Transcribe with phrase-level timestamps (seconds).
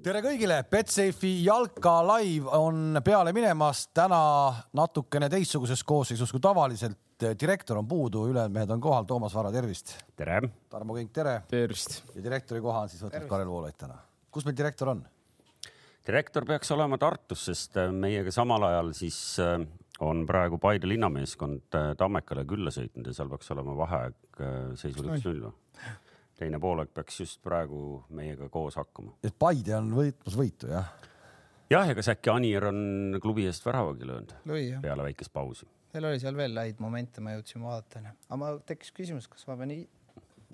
[0.00, 4.20] tere kõigile, Betsafe'i jalka live on peale minemas täna
[4.76, 6.98] natukene teistsuguses koosseisus kui tavaliselt.
[7.20, 9.04] direktor on puudu, ülejäänud mehed on kohal.
[9.04, 9.92] Toomas Vara, tervist.
[10.16, 10.40] tere.
[10.70, 11.42] Tarmo Kink, tere.
[11.48, 12.02] tervist.
[12.14, 13.98] ja direktori koha on siis võtnud Karel Voolaid täna.
[14.30, 15.04] kus meil direktor on?
[16.06, 19.60] direktor peaks olema Tartus, sest äh, meiega samal ajal siis äh,
[20.00, 24.16] on praegu Paide linnameeskond äh, Tammekale külla sõitnud ja seal peaks olema vaheaeg
[24.80, 25.52] seisul üks-null või?
[26.40, 29.14] Teine poolaeg peaks just praegu meiega koos hakkama.
[29.24, 30.90] et Paide on võitmas võitu, jah?
[31.70, 34.34] jah, ja kas äkki Anier on klubi eest väravagi löönud
[34.82, 35.68] peale väikest pausi?
[35.90, 38.12] Teil oli seal veel häid momente, ma jõudsin vaadata, onju.
[38.28, 39.72] aga ma tekkis küsimus, kas ma pean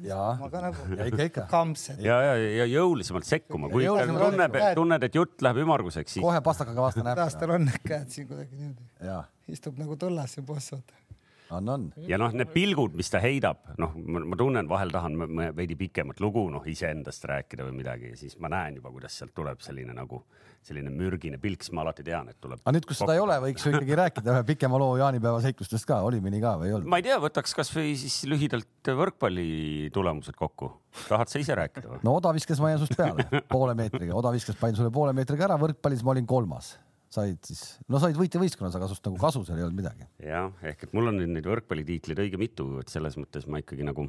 [0.05, 0.30] jaa.
[0.41, 1.47] ma ka nagu ja ikka, ikka.
[1.51, 2.01] kampsed.
[2.05, 6.25] ja, ja, ja jõulisemalt sekkuma, kui tunneb, tunned, et jutt läheb ümmarguseks, siis.
[6.25, 7.21] kohe pastakaga vastu näeb.
[7.21, 9.21] taas tal on need käed siin kuidagi niimoodi.
[9.53, 11.05] istub nagu tõllas see boss, vaata
[11.51, 11.91] on.
[12.09, 15.19] ja noh, need pilgud, mis ta heidab, noh, ma tunnen, vahel tahan
[15.57, 19.35] veidi pikemat lugu, noh, iseendast rääkida või midagi ja siis ma näen juba, kuidas sealt
[19.37, 20.25] tuleb selline nagu
[20.67, 22.61] selline mürgine pilk, siis ma alati tean, et tuleb.
[22.65, 25.87] aga nüüd, kus seda ei ole, võiks ju ikkagi rääkida ühe pikema loo jaanipäeva seiklustest
[25.88, 26.91] ka, oli mõni ka või ei olnud?
[26.91, 29.47] ma ei tea, võtaks kasvõi siis lühidalt võrkpalli
[29.95, 30.73] tulemused kokku.
[31.07, 32.03] tahad sa ise rääkida või?
[32.07, 36.03] no odaviskas ma jään sinust peale poole meetriga, odaviskas panin sulle poole meetriga ära, võrkpallis
[36.07, 36.75] ma olin kolmas
[37.17, 40.09] said siis, no said võitjavõistkonnas, aga sinust nagu kasu seal ei olnud midagi.
[40.23, 43.87] jah, ehk et mul on nüüd neid võrkpallitiitleid õige mitu, et selles mõttes ma ikkagi
[43.87, 44.09] nagu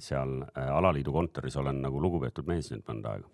[0.00, 3.28] seal äh, alaliidu kontoris olen nagu lugupeetud mees nüüd mõnda aega.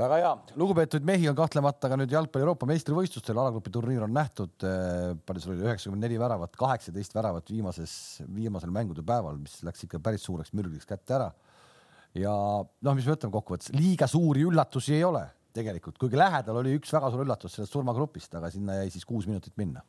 [0.00, 4.54] väga hea, lugupeetud mehi on kahtlemata ka nüüd jalgpalli Euroopa meistrivõistlustel, alagrupi turniir on nähtud.
[4.64, 7.92] Äh, palju sul oli, üheksakümmend neli väravat, kaheksateist väravat viimases,
[8.24, 11.30] viimasel mängude päeval, mis läks ikka päris suureks mürgiks kätte ära.
[12.16, 16.74] ja noh, mis me ütleme kokkuvõttes, liiga suuri üllatusi ei ole tegelikult, kuigi lähedal oli
[16.78, 19.82] üks väga suur üllatus sellest surmagrupist, aga sinna jäi siis kuus minutit minna.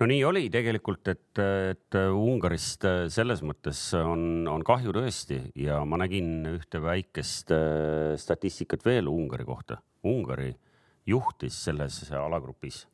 [0.00, 6.00] no nii oli tegelikult, et, et Ungarist selles mõttes on, on kahju tõesti ja ma
[6.02, 9.78] nägin ühte väikest äh, statistikat veel Ungari kohta.
[10.04, 10.50] Ungari
[11.06, 12.84] juhtis selles alagrupis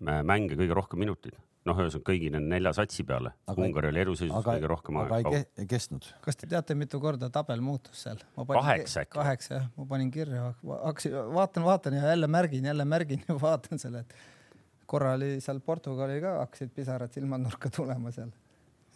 [0.00, 1.36] mänge kõige rohkem minuteid
[1.70, 3.32] noh, ühesõnaga kõigi nende nelja satsi peale.
[3.54, 5.20] Ungari oli eduseisus kõige rohkem aega.
[5.20, 6.08] aga ei, ei kestnud.
[6.24, 8.20] kas te teate, mitu korda tabel muutus seal?
[8.36, 9.14] kaheksa äkki.
[9.16, 13.82] kaheksa jah, ma panin kirja, hakkasin, vaatan, vaatan ja jälle märgin, jälle märgin ja vaatan
[13.82, 14.14] selle, et
[14.90, 18.32] korra oli seal Portugali ka, hakkasid pisarad silmanurka tulema seal.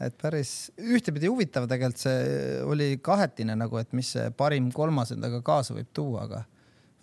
[0.02, 5.38] et päris ühtepidi huvitav tegelikult see oli kahetine nagu, et mis see parim kolmas endaga
[5.46, 6.42] kaasa võib tuua, aga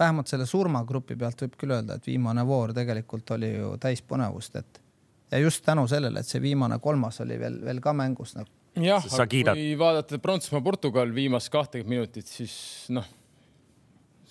[0.02, 4.58] vähemalt selle surmagrupi pealt võib küll öelda, et viimane voor tegelikult oli ju täis põnevust,
[4.60, 4.82] et
[5.32, 8.50] ja just tänu sellele, et see viimane kolmas oli veel, veel ka mängus nagu.
[8.82, 9.60] jah, aga kiidad...
[9.60, 12.56] kui vaadata Prantsusmaa-Portugal viimast kahtekümmet minutit, siis
[12.96, 13.08] noh,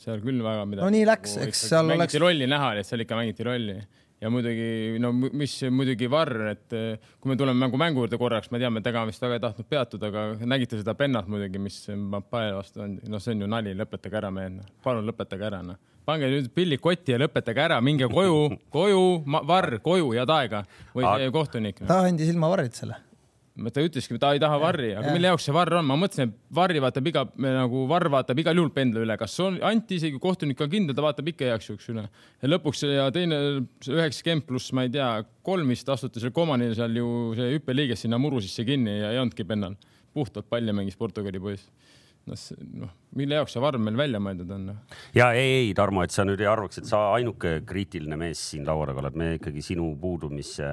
[0.01, 0.85] seal küll väga midagi.
[0.85, 2.21] no nii läks, eks seal mängiti oleks.
[2.27, 3.77] rolli näha, et seal ikka mängiti rolli
[4.21, 8.51] ja muidugi no mis muidugi Varr, et eh, kui me tuleme mängu mängu juurde korraks,
[8.53, 11.83] ma tean, et ega vist väga ei tahtnud peatuda, aga nägite seda pennat muidugi, mis
[11.97, 14.75] Mbappé vastu on, no see on ju nali, lõpetage ära, mehed, noh.
[14.85, 19.05] palun lõpetage ära, noh pange nüüd pillid kotti ja lõpetage ära, minge koju, koju,
[19.49, 21.31] varr, koju, head aega või Aga...
[21.35, 21.85] kohtunik.
[21.87, 22.97] ta andis ilma varritsele.
[23.75, 25.15] ta ütleski, ta ei taha varri, aga ja.
[25.15, 28.57] mille jaoks see varr on, ma mõtlesin, et varri vaatab iga nagu varr vaatab igal
[28.57, 31.91] juhul pendla üle, kas on, anti isegi kohtunik on kindel, ta vaatab ikka igaks juhuks
[31.93, 32.07] üle.
[32.41, 33.41] ja lõpuks ja teine
[33.91, 35.11] üheksakümmend pluss, ma ei tea,
[35.47, 39.21] kolm vist astuti seal Komanil seal ju see hüppeliiges sinna muru sisse kinni ja ei
[39.21, 39.77] olnudki pennal.
[40.15, 41.69] puhtalt palli mängis Portugali poiss
[42.29, 42.41] noh,
[42.85, 44.67] noh, mille jaoks see varm meil välja mõeldud on?
[44.71, 44.99] Noh?
[45.17, 48.67] ja ei, ei Tarmo, et sa nüüd ei arvaks, et sa ainuke kriitiline mees siin
[48.69, 50.69] laua taga oled, me ikkagi sinu puudumisse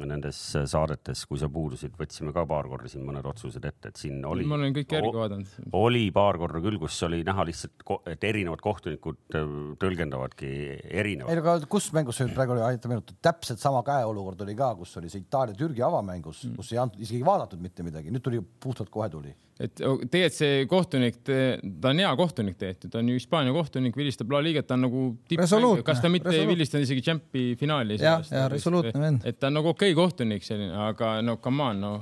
[0.00, 0.38] nendes
[0.70, 4.46] saadetes, kui sa puudusid, võtsime ka paar korda siin mõned otsused ette, et siin oli.
[4.48, 5.52] ma olen kõik järgi vaadanud.
[5.76, 10.52] oli paar korda küll, kus oli näha lihtsalt, et erinevad kohtunikud äh, tõlgendavadki
[10.88, 11.34] erinevalt.
[11.34, 14.96] ei, aga kus mängus see praegu oli, aita meenutada, täpselt sama käeolukord oli ka, kus
[15.00, 18.92] oli see Itaalia-Türgi avamängus mm., kus ei antud isegi vaadatud mitte midagi, nüüd tuli puhtalt
[18.92, 19.34] kohe tuli.
[19.62, 24.32] Et tegelikult see kohtunik, ta on hea kohtunik tegelikult, ta on ju Hispaania kohtunik, vilistab
[24.34, 25.42] La Ligat, ta on nagu tipp,
[25.86, 27.98] kas ta mitte ei vilistanud isegi Champi finaali.
[28.02, 29.28] jah, ja resoluutne vend.
[29.28, 31.92] et ta on nagu okei okay kohtunik selline, aga no come on, no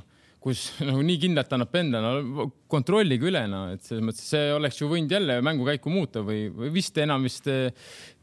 [0.40, 4.80] kus nagu nii kindlalt annab penda, no kontrollige üle, no et selles mõttes see oleks
[4.80, 7.48] ju võinud jälle mängukäiku muuta või, või vist enam vist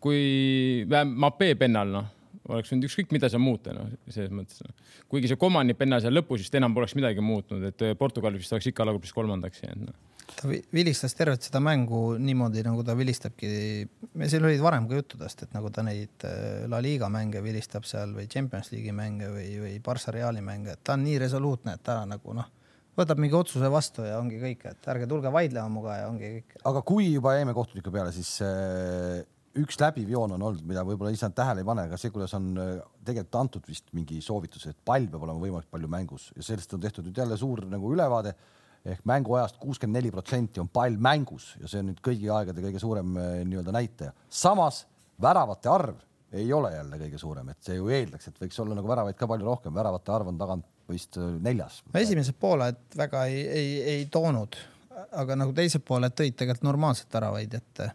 [0.01, 2.13] kui Mape pennal, noh,
[2.47, 4.73] oleks võinud ükskõik mida seal muuta, noh, selles mõttes no..
[5.11, 8.71] kuigi see Komani penna seal lõpus vist enam poleks midagi muutnud, et Portugal vist oleks
[8.71, 9.97] ikka alagrupis kolmandaks jäänud no
[10.35, 13.49] ta vilistas tervet seda mängu niimoodi, nagu ta vilistabki.
[14.19, 17.87] me siin olid varem ka juttudest, et nagu ta neid äh, La Liga mänge vilistab
[17.87, 21.77] seal või Champions League'i mänge või, või Barca Reali mänge, et ta on nii resoluutne,
[21.77, 22.51] et ta nagu noh,
[22.97, 26.59] võtab mingi otsuse vastu ja ongi kõik, et ärge tulge vaidlema minuga ja ongi kõik.
[26.73, 29.23] aga kui juba jäime kohtuniku peale, siis äh,
[29.63, 32.51] üks läbiv joon on olnud, mida võib-olla isand tähele ei pane, aga see, kuidas on
[32.61, 32.75] äh,
[33.05, 36.83] tegelikult antud vist mingi soovitus, et pall peab olema võimalikult palju mängus ja sellest on
[36.83, 38.35] tehtud nüüd jälle suur nagu ülevaade
[38.87, 42.81] ehk mänguajast kuuskümmend neli protsenti on pall mängus ja see on nüüd kõigi aegade kõige
[42.81, 44.13] suurem eh, nii-öelda näitaja.
[44.29, 44.85] samas
[45.21, 46.03] väravate arv
[46.37, 49.29] ei ole jälle kõige suurem, et see ju eeldaks, et võiks olla nagu väravaid ka
[49.31, 51.81] palju rohkem, väravate arv on tagant vist eh, neljas.
[51.95, 54.59] esimesed pooled väga ei, ei, ei toonud,
[55.23, 57.87] aga nagu teised pooled tõid tegelikult normaalselt väravaid, et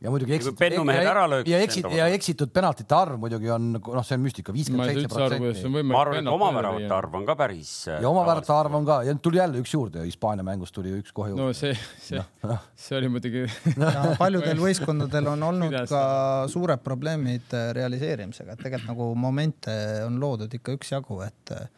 [0.00, 1.50] ja muidugi eksitud, pennumehed ära lööks.
[1.50, 5.82] ja eksit- ja eksitud penaltite arv muidugi on, noh, see on müstika, viiskümmend seitse protsenti.
[5.84, 7.72] ma arvan, et oma väravate arv on ka päris.
[7.90, 11.12] ja oma väravate arv on ka ja tuli jälle üks juurde, Hispaania mängust tuli üks
[11.12, 11.44] kohe juurde.
[11.44, 12.58] no see, see no,, no.
[12.74, 13.44] see oli muidugi
[13.76, 16.02] no, paljudel võistkondadel on olnud ka
[16.48, 19.76] suured probleemid äh, realiseerimisega, et tegelikult nagu momente
[20.06, 21.68] on loodud ikka üksjagu, et Äh,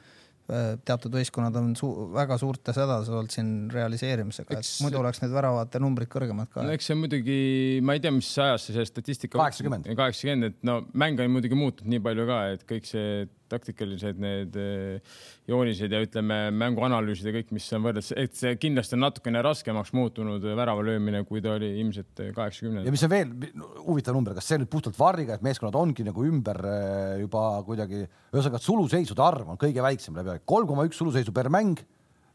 [0.86, 5.80] teatud võistkonnad on su väga suurtes hädas olnud siin realiseerimisega, et muidu oleks need väravate
[5.82, 6.64] numbrid kõrgemad ka.
[6.66, 7.38] no eks see muidugi,
[7.84, 9.38] ma ei tea, mis ajast see statistika.
[9.38, 9.88] kaheksakümmend.
[9.98, 14.56] kaheksakümmend, et no mäng on muidugi muutunud nii palju ka, et kõik see taktikalised need
[14.60, 15.18] eh,
[15.50, 19.92] joonised ja ütleme, mänguanalüüsid ja kõik, mis on võrreldes, et see kindlasti on natukene raskemaks
[19.96, 22.88] muutunud värava löömine, kui ta oli ilmselt kaheksakümnendal.
[22.88, 23.32] ja mis on veel
[23.86, 28.04] huvitav number, kas see nüüd puhtalt varriga, et meeskonnad ongi nagu ümber eh, juba kuidagi,
[28.32, 31.80] ühesõnaga suluseisude arv on kõige väiksem läbi aeg, kolm koma üks suluseisu per mäng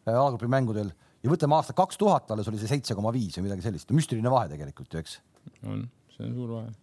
[0.07, 0.91] alagrupi mängudel
[1.23, 4.31] ja võtame aasta kaks tuhat, alles oli see seitse koma viis või midagi sellist, müstiline
[4.31, 5.19] vahe tegelikult ju, eks.
[5.65, 6.75] on, see on suur vahe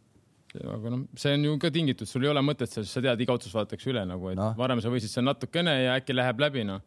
[0.62, 3.34] aga noh, see on ju ka tingitud, sul ei ole mõtet seal, sa tead, iga
[3.34, 4.52] otsus vaadatakse üle nagu, et no.
[4.58, 6.82] varem sa võisid seal natukene ja äkki läheb läbi, noh.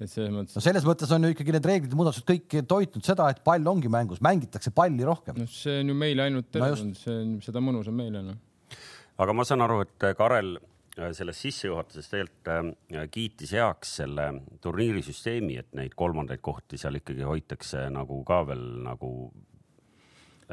[0.00, 0.56] et selles mõttes.
[0.56, 3.68] no selles mõttes on ju ikkagi need reeglid ja muudatused kõik toitnud seda, et pall
[3.68, 5.36] ongi mängus, mängitakse palli rohkem.
[5.42, 8.78] noh, see on ju meile ainult tervend no, see on, seda mõnusam meile, noh.
[9.20, 14.30] aga ma saan aru, et Karel äh, selles sissejuhatuses tegelikult äh, kiitis heaks selle
[14.64, 19.12] turniirisüsteemi, et neid kolmandaid kohti seal ikkagi hoitakse nagu ka veel nagu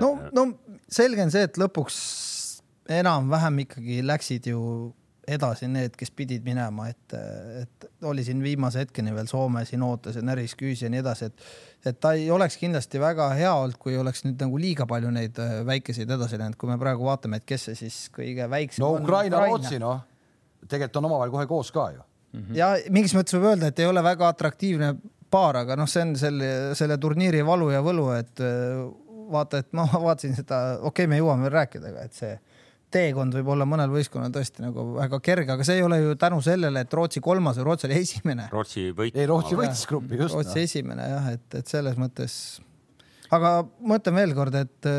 [0.02, 0.46] no, no
[0.92, 1.98] selge on see, et lõpuks
[2.90, 4.62] enam-vähem ikkagi läksid ju
[5.28, 7.16] edasi need, kes pidid minema, et,
[7.62, 11.30] et oli siin viimase hetkeni veel Soome siin ootas ja näris küüsi ja nii edasi,
[11.32, 11.46] et
[11.84, 15.40] et ta ei oleks kindlasti väga hea olnud, kui oleks nüüd nagu liiga palju neid
[15.44, 18.94] äh, väikeseid edasi läinud, kui me praegu vaatame, et kes see siis kõige väiksem no,
[18.98, 19.04] on.
[19.04, 20.04] no Ukraina, Rootsi noh,
[20.64, 22.40] tegelikult on omavahel kohe koos ka ju mm.
[22.40, 22.56] -hmm.
[22.60, 24.96] ja mingis mõttes võib öelda, et ei ole väga atraktiivne
[25.32, 28.84] paar, aga noh, see on selle, selle turniiri valu ja võlu, et äh,
[29.32, 32.36] vaata, et ma vaatasin seda, okei okay,, me jõuame veel rääkida, aga et see
[32.94, 36.42] teekond võib olla mõnel võistkonnal tõesti nagu väga kerge, aga see ei ole ju tänu
[36.46, 38.50] sellele, et Rootsi kolmas või Rootsi oli esimene.
[38.54, 39.20] Rootsi võitis.
[39.20, 40.36] ei, Rootsi võitis grupi just.
[40.36, 40.68] Rootsi no.
[40.68, 42.36] esimene jah, et, et selles mõttes.
[43.34, 44.92] aga ma ütlen veel kord, et,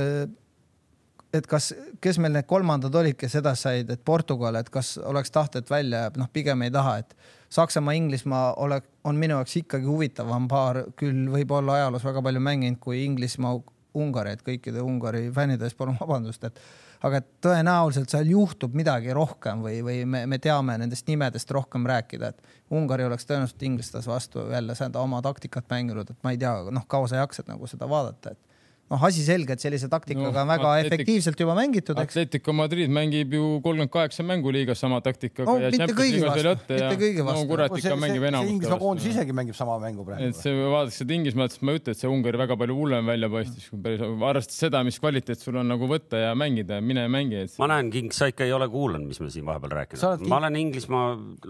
[1.35, 5.35] et kas, kes meil need kolmandad olid, kes edasi said, et Portugal, et kas oleks
[5.35, 7.17] tahtet välja jääb, noh, pigem ei taha, et
[7.55, 12.81] Saksamaa, Inglismaa ole, on minu jaoks ikkagi huvitavam paar, küll võib-olla ajaloos väga palju mänginud
[12.83, 13.61] kui Inglismaa,
[13.95, 16.59] Ungari, et kõikide Ungari fännide ees palun vabandust, et
[17.05, 22.33] aga tõenäoliselt seal juhtub midagi rohkem või, või me, me teame nendest nimedest rohkem rääkida,
[22.33, 26.55] et Ungari oleks tõenäoliselt inglastes vastu jälle seda oma taktikat mänginud, et ma ei tea,
[26.73, 28.44] noh, kaua sa jaksad nagu seda vaadata, et
[28.93, 32.19] noh, asi selge, et sellise taktikaga no, on väga atletik, efektiivselt juba mängitud, eks.
[32.19, 36.53] Atletico Madrid mängib ju kolmkümmend kaheksa mängu liigas sama taktikaga no, ja mitte kõigi vastu,
[36.69, 37.45] mitte kõigi vastu.
[37.47, 38.53] no kurat ikka mängib enamus.
[38.53, 40.29] Inglismaa koondis isegi mängib sama mängu praegu.
[40.29, 43.09] et see, vaadates seda Inglismaad, siis ma ei ütle, et see Ungari väga palju hullem
[43.09, 47.07] välja paistis, kui päris, arvestades seda, mis kvaliteet sul on nagu võtta ja mängida, mine
[47.13, 47.57] mängi et....
[47.63, 50.29] ma näen, King, sa ikka ei ole kuulanud, mis me siin vahepeal rääkinud.
[50.29, 51.07] ma olen Inglismaa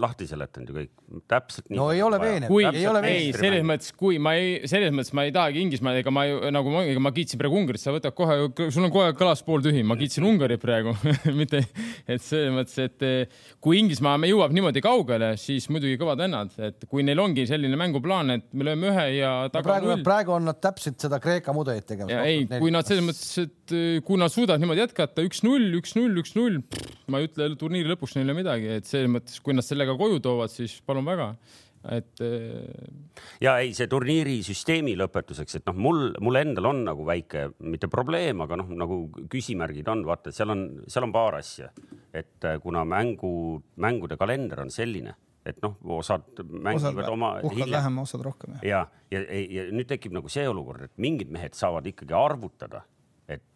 [0.07, 0.95] lahti seletanud ju kõik,
[1.31, 1.81] täpselt nii.
[1.81, 2.55] no ei ole veenev.
[3.11, 6.41] ei, selles mõttes, kui ma ei, selles mõttes ma ei tahagi Inglismaad, ega ma ju
[6.55, 8.37] nagu, ega ma kiitsin praegu Ungarit, sa võtad kohe,
[8.75, 10.93] sul on kohe klaas pooltühi, ma kiitsin Ungarit praegu
[11.41, 11.63] mitte,
[12.05, 16.85] et selles mõttes, et eh, kui Inglismaa jõuab niimoodi kaugele, siis muidugi kõvad vennad, et
[16.91, 20.05] kui neil ongi selline mänguplaan, et me lööme ühe ja taga praegu, null.
[20.07, 22.15] praegu on nad täpselt seda Kreeka mudelit tegemas.
[22.29, 26.61] ei, kui nad selles mõttes, et eh, kui nad suudavad niimoodi jätkata üks-null, üks-null, üks-null,
[27.09, 30.53] ma ei ütle turniiri lõpuks neile midagi, et selles mõttes, kui nad sellega koju toovad,
[30.53, 31.33] siis palun väga
[31.93, 32.21] et.
[32.25, 37.91] Äh, ja ei, see turniirisüsteemi lõpetuseks, et noh, mul, mul endal on nagu väike, mitte
[37.93, 39.01] probleem, aga noh, nagu
[39.31, 41.71] küsimärgid on, vaata, et seal on, seal on paar asja,
[42.15, 43.35] et äh, kuna mängu,
[43.83, 45.15] mängude kalender on selline
[45.45, 47.31] et noh, osad mängivad osad, oma.
[47.45, 48.57] puhkad vähem, osad rohkem.
[48.65, 52.81] ja, ja, ja, ja nüüd tekib nagu see olukord, et mingid mehed saavad ikkagi arvutada,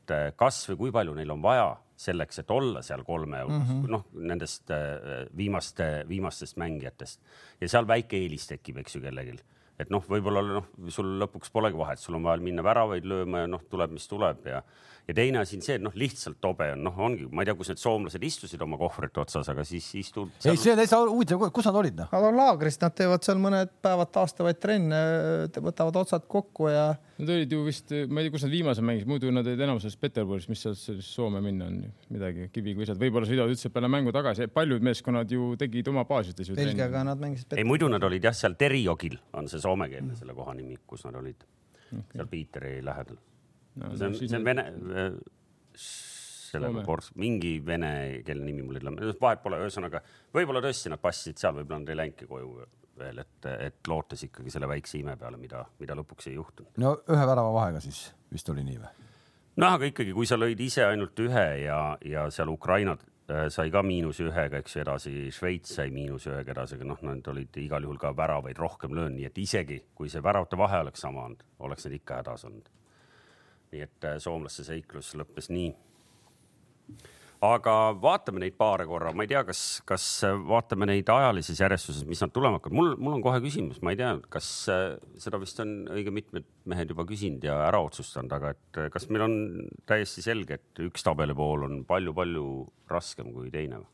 [0.09, 3.61] et äh, kas või kui palju neil on vaja selleks, et olla seal kolme mm
[3.61, 3.87] -hmm.
[3.91, 7.21] noh, nendest äh, viimaste, viimastest mängijatest
[7.61, 9.39] ja seal väike eelis tekib, eks ju, kellelgi.
[9.79, 13.47] et noh, võib-olla noh, sul lõpuks polegi vahet, sul on vaja minna väravaid lööma ja
[13.47, 14.63] noh, tuleb, mis tuleb ja,
[15.09, 17.57] ja teine asi on see, et noh, lihtsalt tobe on, noh, ongi, ma ei tea,
[17.57, 21.47] kus need soomlased istusid oma kohvrite otsas, aga siis istud ei, see on täitsa huvitav,
[21.55, 22.11] kus nad olid noh?
[22.13, 24.99] Nad on laagris, nad teevad seal mõned päevad taastavaid trenne,
[25.57, 29.09] võtavad otsad kokku ja Nad olid ju vist, ma ei tea, kus nad viimase mängisid,
[29.11, 31.81] muidu nad olid enamuses Peterburis, mis sealt siis Soome minna on,
[32.15, 36.53] midagi kiviga visata, võib-olla sõidavad üldse peale mängu tagasi, paljud meeskonnad ju tegid oma baasides
[36.53, 36.77] ju trenni.
[36.77, 37.57] Belgiaga nad mängisid.
[37.59, 41.19] ei, muidu nad olid jah, seal Teriogil on see soomekeelne selle koha nimi, kus nad
[41.19, 41.43] olid
[41.89, 43.19] okay., seal Piiteri lähedal
[43.79, 43.95] no,.
[43.97, 44.67] see on, see on vene,
[46.49, 46.85] selle Soome.
[46.87, 50.03] Bors-, mingi venekeelne nimi mul ei tule, vahet pole, ühesõnaga
[50.35, 52.53] võib-olla tõesti nad passisid seal, võib-olla nad ei läinudki koju
[52.99, 56.73] veel, et, et lootes ikkagi selle väikse ime peale, mida, mida lõpuks ei juhtunud.
[56.83, 58.97] no ühe värava vahega siis vist oli nii või?
[59.59, 63.73] noh, aga ikkagi, kui sa lõid ise ainult ühe ja, ja seal Ukraina äh, sai
[63.75, 67.61] ka miinus ühega, eks ju, edasi Šveits sai miinus ühega edasi, aga noh, nad olid
[67.63, 71.27] igal juhul ka väravaid rohkem löönud, nii et isegi kui see väravate vahe oleks sama
[71.29, 72.75] olnud, oleks nad ikka hädas olnud.
[73.75, 75.71] Nii et äh, soomlaste seiklus lõppes nii.
[77.49, 82.07] aga vaatame neid paare korra, ma ei tea, kas, kas äh, vaatame neid ajalises järjestuses,
[82.09, 84.87] mis nad tulema hakkavad, mul, mul on kohe küsimus, ma ei tea, kas äh,
[85.23, 89.29] seda vist on õige mitmed mehed juba küsinud ja ära otsustanud, aga et kas meil
[89.29, 89.39] on
[89.89, 92.49] täiesti selge, et üks tabelipool on palju-palju
[92.91, 93.93] raskem kui teine või?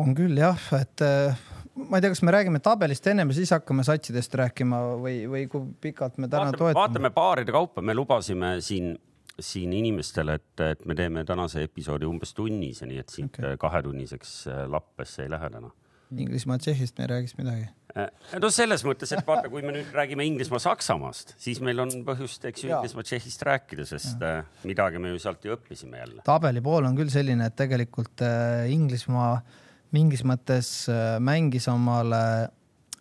[0.00, 1.02] on küll jah, et
[1.74, 5.44] ma ei tea, kas me räägime tabelist ennem ja siis hakkame satsidest rääkima või, või
[5.50, 6.80] kui pikalt me täna vaatame, toetame.
[6.80, 8.94] vaatame paaride kaupa, me lubasime siin,
[9.38, 13.60] siin inimestele, et, et me teeme tänase episoodi umbes tunnise, nii et siit okay.
[13.60, 15.70] kahetunniseks äh, lappesse ei lähe täna.
[16.10, 17.68] Inglismaa, Tšehhist me ei räägiks midagi.
[18.42, 22.64] no selles mõttes, et vaata, kui me nüüd räägime Inglismaa-Saksamaast, siis meil on põhjust, eks
[22.64, 22.80] ju, Jaa.
[22.80, 26.22] Inglismaa-Tšehhist rääkida, sest äh, midagi me ju sealt ju õppisime jälle.
[26.26, 29.36] tabeli pool on küll selline, et tegelikult äh, Inglismaa
[29.96, 32.50] mingis mõttes äh, mängis omale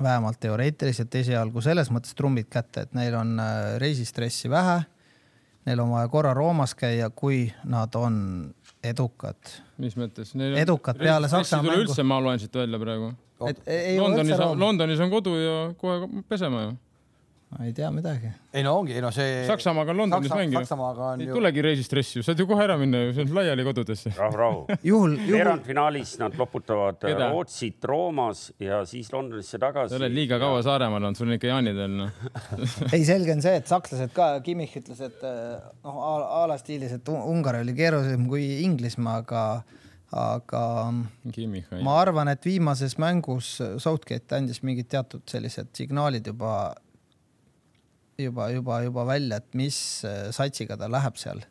[0.04, 4.80] vähemalt teoreetiliselt esialgu selles mõttes trumbid kätte, et neil on äh, reisistressi vähe.
[5.68, 8.16] Neil on vaja korra Roomas käia, kui nad on
[8.84, 9.38] edukad.
[9.78, 10.32] mis mõttes?
[10.58, 11.84] Edukad peale Saksa mängu.
[11.84, 13.12] üldse ma loen siit välja praegu.
[14.00, 16.78] Londonis Londonis on kodu ja kohe pesema ju.
[17.50, 18.30] Ma ei tea midagi.
[18.54, 19.42] ei no ongi, ei no see.
[19.48, 20.60] Saksamaaga on Londonis mäng ju.
[20.62, 21.38] Saksamaaga on ei ju.
[21.38, 24.12] tulegi reisistressi ju, saad ju kohe ära minna ju, see on laiali kodudesse.
[24.18, 24.60] rahu, rahu.
[24.86, 27.32] juhul, juhul, veerandfinaalis nad loputavad äh, Keda?
[27.34, 29.96] Rootsit Roomas ja siis Londonisse tagasi.
[29.96, 32.28] sa oled liiga kaua Saaremaal olnud, sul on ikka jaanidel noh.
[32.96, 35.56] ei selge on see, et sakslased ka, Kimmich ütles, et äh,
[35.88, 35.98] noh,
[36.30, 39.48] a la stiilis, et Ungari oli keerulisem kui Inglismaa, aga,
[40.14, 40.62] aga
[41.34, 41.74] Kimmich.
[41.82, 46.76] ma arvan, et viimases mängus Southgate andis mingid teatud sellised signaalid juba,
[48.20, 51.42] juba, juba, juba välja, et mis äh, satsiga ta läheb seal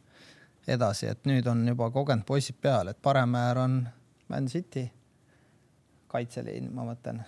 [0.68, 3.80] edasi, et nüüd on juba kogenud poisid peal, et parem äär on
[4.28, 4.84] Man City,
[6.12, 7.22] kaitseliin, ma mõtlen.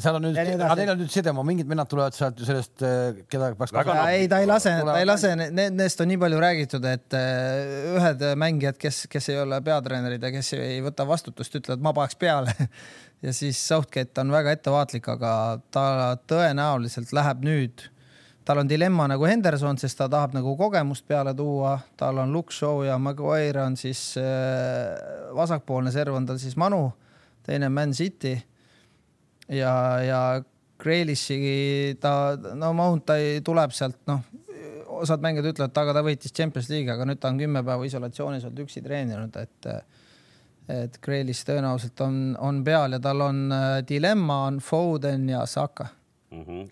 [0.00, 2.80] Seal on nüüd, aga neil on nüüd Sidemaa, mingid vennad tulevad sealt ju sellest,
[3.28, 3.74] keda peaks
[4.06, 8.24] ei, ta ei lase, ta ei lase, nendest on nii palju räägitud, et äh, ühed
[8.40, 12.54] mängijad, kes, kes ei ole peatreenerid ja kes ei võta vastutust, ütlevad, ma paneks peale.
[13.26, 15.34] ja siis Southgate on väga ettevaatlik, aga
[15.74, 15.84] ta
[16.30, 17.84] tõenäoliselt läheb nüüd,
[18.44, 22.52] tal on dilemma nagu Henderson, sest ta tahab nagu kogemust peale tuua, tal on Luke
[22.54, 24.96] Shaw ja Maguire on siis äh,
[25.36, 26.88] vasakpoolne serv on tal siis Manu,
[27.46, 28.34] teine Man City
[29.48, 30.42] ja, ja
[30.82, 34.20] Grealishi ta, no Mount ta ei- tuleb sealt, noh,
[35.02, 38.44] osad mängijad ütlevad, aga ta võitis Champions League'i, aga nüüd ta on kümme päeva isolatsioonis
[38.48, 39.70] olnud üksi treeninud, et
[40.72, 45.88] et Grealish tõenäoliselt on, on peal ja tal on äh, dilemma on Foden ja Saka.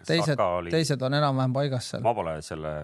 [0.07, 0.73] teised, oli...
[0.73, 2.03] teised on enam-vähem paigas seal.
[2.07, 2.75] ma pole selle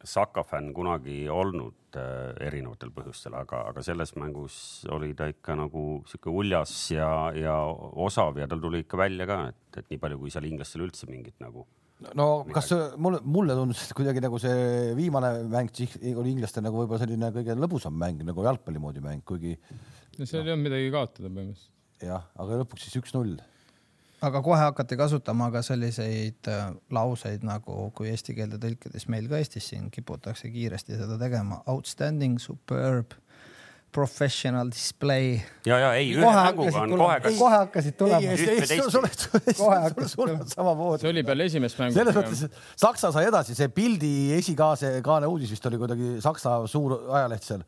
[0.00, 4.54] Saka fänn kunagi olnud äh, erinevatel põhjustel, aga, aga selles mängus
[4.96, 7.58] oli ta ikka nagu sihuke uljas ja, ja
[8.06, 11.10] osav ja tal tuli ikka välja ka, et, et nii palju, kui seal inglastel üldse
[11.10, 11.66] mingit nagu.
[12.16, 15.84] no kas see- mulle, mulle tundus et kuidagi nagu see viimane mäng
[16.14, 19.58] oli inglastel nagu võib-olla selline kõige lõbusam mäng nagu jalgpalli moodi mäng, kuigi
[20.16, 21.72] seal ei olnud midagi kaotada põhimõtteliselt.
[22.08, 23.36] jah, aga lõpuks siis üks-null.
[24.26, 29.40] Aga kohe hakati kasutama ka selliseid äh, lauseid nagu, kui eesti keelde tõlkides meil ka
[29.40, 33.16] Eestis siin kiputakse kiiresti seda tegema, outstanding, superb,
[33.92, 35.40] professional display.
[35.66, 38.36] ja, ja ei, ühe mänguga on kohe, kas kohe hakkasid tulema.
[40.52, 41.02] samamoodi.
[41.02, 41.96] see oli peale esimest mängu.
[41.96, 46.60] selles mõttes, et Saksa sai edasi, see pildi esikaase, kaane uudis vist oli kuidagi Saksa
[46.70, 47.66] suur ajaleht seal.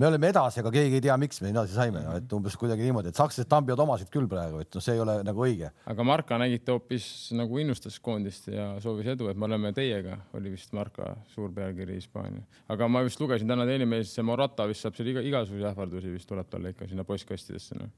[0.00, 3.12] Me oleme edasi, aga keegi ei tea, miks me edasi saime, et umbes kuidagi niimoodi,
[3.12, 5.72] et sakslased tambivad omasid küll praegu, et noh, see ei ole nagu õige.
[5.92, 7.06] aga Marka nägite hoopis
[7.36, 11.98] nagu innustas koondist ja soovis edu, et me oleme teiega, oli vist Marka suur pealkiri
[11.98, 12.44] Hispaania.
[12.72, 16.14] aga ma vist lugesin täna Daily Mailis, see Morata vist saab seal iga, igasuguseid ähvardusi
[16.14, 17.92] vist tuleb talle ikka sinna postkastidesse noh.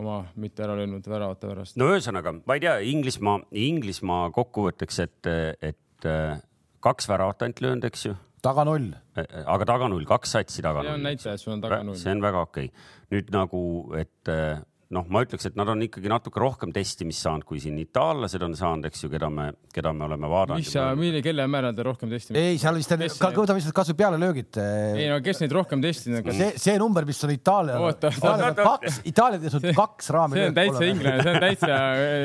[0.00, 1.78] oma mitte ära löönud väravate pärast.
[1.78, 5.30] no ühesõnaga, ma ei tea, Inglismaa, Inglismaa kokkuvõtteks, et,
[5.62, 6.42] et äh,
[6.80, 8.90] kaks väravat ainult löönud, eks ju, taga null.
[9.16, 11.08] aga taga null, kaks satsi taga see on null.
[11.10, 11.98] näitaja, et sul on taga null.
[12.00, 12.88] see on väga okei okay..
[13.14, 13.62] nüüd nagu,
[14.00, 14.60] et eh,
[14.94, 18.56] noh, ma ütleks, et nad on ikkagi natuke rohkem testimist saanud, kui siin itaallased on
[18.58, 20.64] saanud, eks ju, keda me, keda me oleme vaadanud.
[20.64, 22.40] mis sa, mille, kelle määral te rohkem testimist?
[22.40, 23.04] ei, seal vist on,
[23.36, 24.58] võtame lihtsalt kasvõi pealelöögid.
[24.98, 26.34] ei no kes neid rohkem testinud on?
[26.40, 28.68] see, see number, mis on Itaalia, Oota, Itaalia oota, oota.
[28.74, 30.40] kaks, Itaalia teinud kaks raami.
[30.40, 31.80] see on täitsa inglane, see on täitsa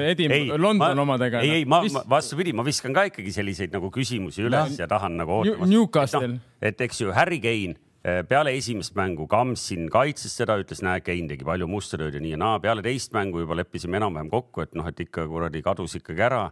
[0.10, 1.46] Edim ei, London omadega.
[1.46, 5.22] ei, ei, ma, ma vastupidi, ma viskan ka ikkagi selliseid nagu küsimusi üles ja tahan
[5.22, 5.70] nagu ootama.
[5.70, 6.40] Newcastle.
[6.66, 7.85] et eks ju Harry Kane eh,
[8.30, 12.22] peale esimest mängu Kams siin kaitses teda, ütles, näe, Kane tegi palju musta tööd ja
[12.22, 12.60] nii ja naa.
[12.62, 16.44] peale teist mängu juba leppisime enam-vähem kokku, et noh, et ikka kuradi kadus ikkagi ära.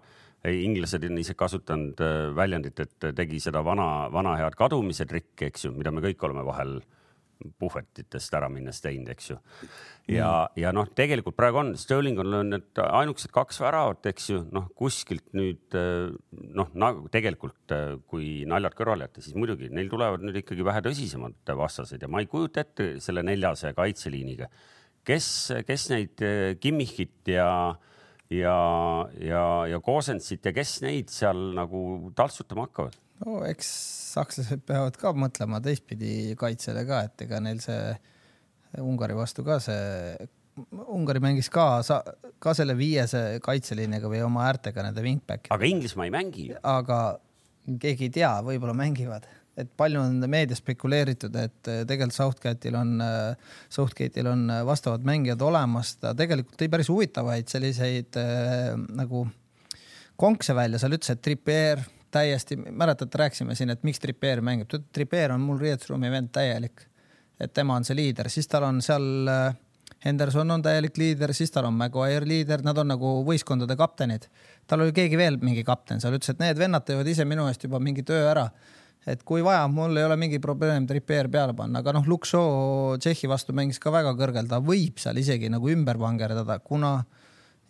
[0.43, 5.65] inglased on ise kasutanud eh, väljendit, et tegi seda vana, vana head kadumise trikki, eks
[5.65, 6.81] ju, mida me kõik oleme vahel
[7.59, 9.37] puhvetitest ära minnes teinud, eks ju.
[10.11, 14.41] ja mm., ja noh, tegelikult praegu on, Sterling on löönud ainukesed kaks väravat, eks ju,
[14.55, 15.77] noh kuskilt nüüd
[16.57, 17.75] noh, nagu tegelikult
[18.09, 22.23] kui naljad kõrvale jätta, siis muidugi neil tulevad nüüd ikkagi vähe tõsisemad vastased ja ma
[22.23, 24.49] ei kujuta ette selle neljase kaitseliiniga,
[25.07, 25.27] kes,
[25.67, 26.27] kes neid
[26.63, 27.49] Kimmichit ja
[28.33, 28.57] ja,
[29.19, 32.97] ja, ja Kosensit ja kes neid seal nagu taltsutama hakkavad?
[33.23, 33.69] No eks
[34.13, 37.93] sakslased peavad ka mõtlema teistpidi kaitsele ka, et ega neil see
[38.81, 40.15] Ungari vastu ka see,
[40.93, 41.67] Ungari mängis ka,
[42.41, 46.99] ka selle viiese kaitseliiniga või oma äärtega nende wingback'i, aga Inglismaa ei mängi aga
[47.79, 52.97] keegi ei tea, võib-olla mängivad, et palju on meedias spekuleeritud, et tegelikult Southgate'il on,
[53.71, 58.19] Southgate'il on vastavad mängijad olemas, ta tegelikult tõi päris huvitavaid selliseid
[58.97, 59.27] nagu
[60.19, 65.33] konkse välja, seal ütles, et Trippier täiesti, mäletate, rääkisime siin, et miks Trippier mängib, Trippier
[65.35, 66.85] on mul riietusruumi vend täielik,
[67.41, 69.55] et tema on see liider, siis tal on seal äh,
[70.05, 74.27] Henderson on täielik liider, siis tal on Maguire liider, nad on nagu võistkondade kaptenid.
[74.67, 77.63] tal oli keegi veel mingi kapten seal, ütles, et need vennad teevad ise minu eest
[77.63, 78.49] juba mingi töö ära.
[79.07, 83.27] et kui vaja, mul ei ole mingi probleem Trippier peale panna, aga noh, Shaw Tšehhi
[83.27, 87.03] vastu mängis ka väga kõrgel, ta võib seal isegi nagu ümber vangerdada, kuna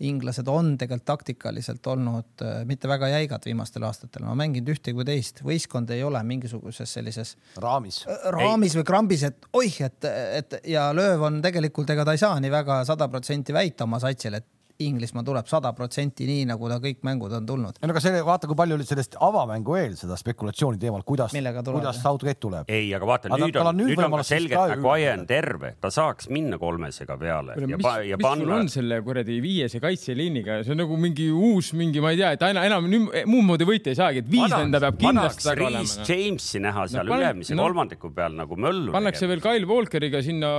[0.07, 5.05] inglased on tegelikult taktikaliselt olnud äh, mitte väga jäigad viimastel aastatel, ma mänginud ühte kui
[5.07, 8.03] teist, võistkond ei ole mingisuguses sellises raamis.
[8.07, 12.21] äh, raamis või krambis, et oih, et, et ja lööv on tegelikult, ega ta ei
[12.21, 14.49] saa nii väga sada protsenti väita oma satsile, et
[14.81, 17.77] Inglismaa tuleb sada protsenti nii, nagu ta kõik mängud on tulnud.
[17.81, 21.31] ei no aga see, vaata, kui palju oli sellest avamängu eel seda spekulatsiooni teemal, kuidas,
[21.35, 21.99] kuidas?
[22.01, 22.69] Southgate tuleb.
[22.73, 24.75] ei, aga vaata Aga nüüd tal on, nüüd on ka võimalus siis selge, ka et
[24.77, 28.99] ju- Maguire on terve, ta saaks minna kolmesega peale mis, mis sul panna on selle
[29.05, 32.89] kuradi viiese kaitseliiniga, see on nagu mingi uus mingi, ma ei tea, et aina enam
[32.89, 36.09] muud moodi võita ei saagi, et viis venda peab kindlasti taga olema Reece no..
[36.13, 38.91] Jamesi näha seal No ülemise no- kolmandiku peal nagu möllu.
[38.91, 40.49] pannakse veel Kyle Walkeriga sinna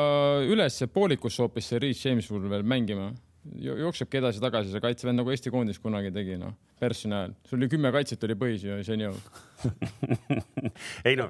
[0.47, 3.11] ülesse poolikusse hoopis see Reece James mul veel mängima.
[3.61, 7.35] Jooksebki edasi-tagasi see kaitsevend nagu Eesti koondis kunagi tegi, noh, Perssi näol.
[7.49, 9.13] sul oli kümme kaitset oli põhis ju, see on ju.
[11.09, 11.29] ei no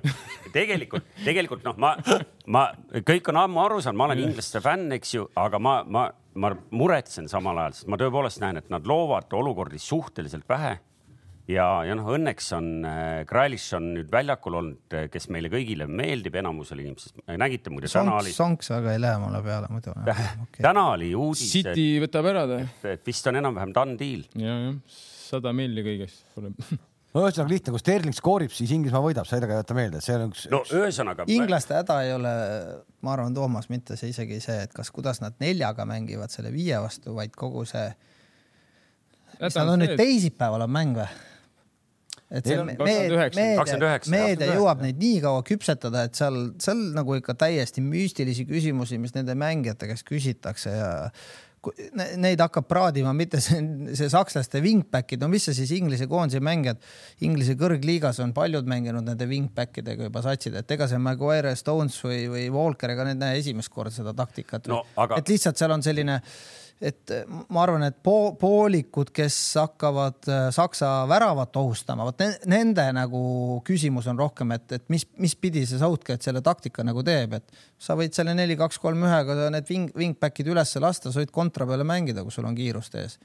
[0.55, 1.95] tegelikult, tegelikult noh, ma,
[2.47, 6.07] ma kõik on ammu aru saanud, ma olen inglaste fänn, eks ju, aga ma, ma,
[6.39, 10.77] ma muretsen samal ajal, sest ma tõepoolest näen, et nad loovad olukordi suhteliselt vähe.
[11.51, 16.39] ja, ja noh, õnneks on äh, Grealish on nüüd väljakul olnud, kes meile kõigile meeldib,
[16.41, 17.21] enamusele inimestest.
[17.41, 19.93] nägite muide, täna oli Sonks, väga ei lähe mulle peale muidu.
[19.95, 20.63] Okay.
[20.63, 22.63] täna oli uudis, City võtab ära ta.
[22.65, 24.25] et, et vist on enam-vähem done deal.
[24.41, 26.25] ja, jah, sada milli kõigest.
[26.41, 26.55] no
[27.27, 30.47] ühesõnaga lihtne, kui Sterling skoorib, siis Inglismaa võidab, sellega jätta meelde, see on üks.
[30.53, 31.29] no ühesõnaga.
[31.35, 32.33] inglaste häda ei ole,
[33.05, 36.81] ma arvan, Toomas, mitte see isegi see, et kas, kuidas nad neljaga mängivad selle viie
[36.81, 37.87] vastu, vaid kogu see,
[39.37, 41.13] mis nad on nüüd, teisipäeval on mäng või?
[42.35, 44.59] Et see meedia, 29, meedia, 29, meedia 29.
[44.59, 49.37] jõuab neid nii kaua küpsetada, et seal, seal nagu ikka täiesti müstilisi küsimusi, mis nende
[49.39, 50.93] mängijate käest küsitakse ja
[52.21, 53.61] neid hakkab praadima mitte see,
[53.97, 56.83] see sakslaste wingback'id, no mis see siis Inglise koondise mängijad,
[57.25, 61.97] Inglise kõrgliigas on paljud mänginud nende wingback idega juba satsid, et ega see Maguire, Stones
[62.05, 65.73] või, või Walker, ega need näe esimest korda seda taktikat No, aga- et lihtsalt seal
[65.75, 66.19] on selline
[66.83, 67.13] et
[67.55, 73.21] ma arvan, et po poolikud, kes hakkavad äh, Saksa väravat ohustama, vot ne nende nagu
[73.67, 77.65] küsimus on rohkem, et, et mis, mis pidi see Southgate selle taktika nagu teeb, et
[77.79, 81.69] sa võid selle neli, kaks, kolm, ühega need wing, wingback'id ülesse lasta, sa võid kontra
[81.69, 83.19] peale mängida, kui sul on kiirust ees.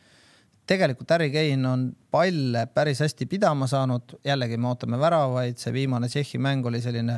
[0.70, 6.08] Tegelikult Harry Kane on palle päris hästi pidama saanud, jällegi me ootame väravaid, see viimane
[6.12, 7.18] Tšehhi mäng oli selline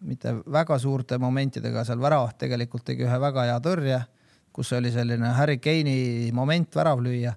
[0.00, 4.00] mitte väga suurte momentidega seal väravat tegelikult tegi ühe väga hea tõrje,
[4.58, 7.34] kus oli selline Harry Kane'i moment värav lüüa.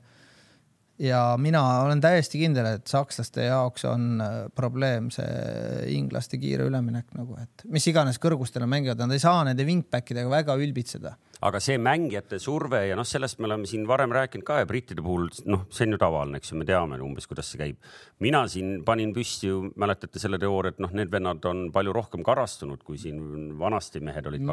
[1.02, 7.14] ja mina olen täiesti kindel, et sakslaste jaoks on äh, probleem see inglaste kiire üleminek
[7.18, 11.16] nagu, et mis iganes kõrgustele mängivad, nad ei saa nende wingback idega väga ülbitseda.
[11.42, 15.02] Aga see mängijate surve ja noh, sellest me oleme siin varem rääkinud ka ja brittide
[15.02, 17.80] puhul noh, see on ju tavaline, eks ju, me teame umbes, kuidas see käib.
[18.22, 22.26] mina siin panin püsti ju, mäletate selle teooria, et noh, need vennad on palju rohkem
[22.26, 24.46] karastunud, kui siin vanasti mehed olid.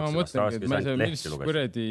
[1.03, 1.89] mis kuradi,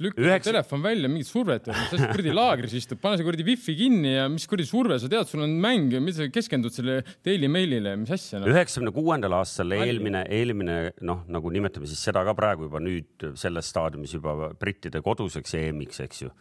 [0.00, 0.48] lükka Üheks...
[0.48, 4.48] telefon välja, mingit survet sa kuradi laagris istud, pane see kuradi wifi kinni ja mis
[4.48, 8.14] kuradi surve, sa tead, sul on mäng ja mis sa keskendud selle Daily Mailile, mis
[8.16, 8.48] asja no?.
[8.48, 13.68] üheksakümne kuuendal aastal eelmine, eelmine noh, nagu nimetame siis seda ka praegu juba nüüd selles
[13.68, 16.32] staadiumis mis juba brittide koduseks EM-iks, eks ju.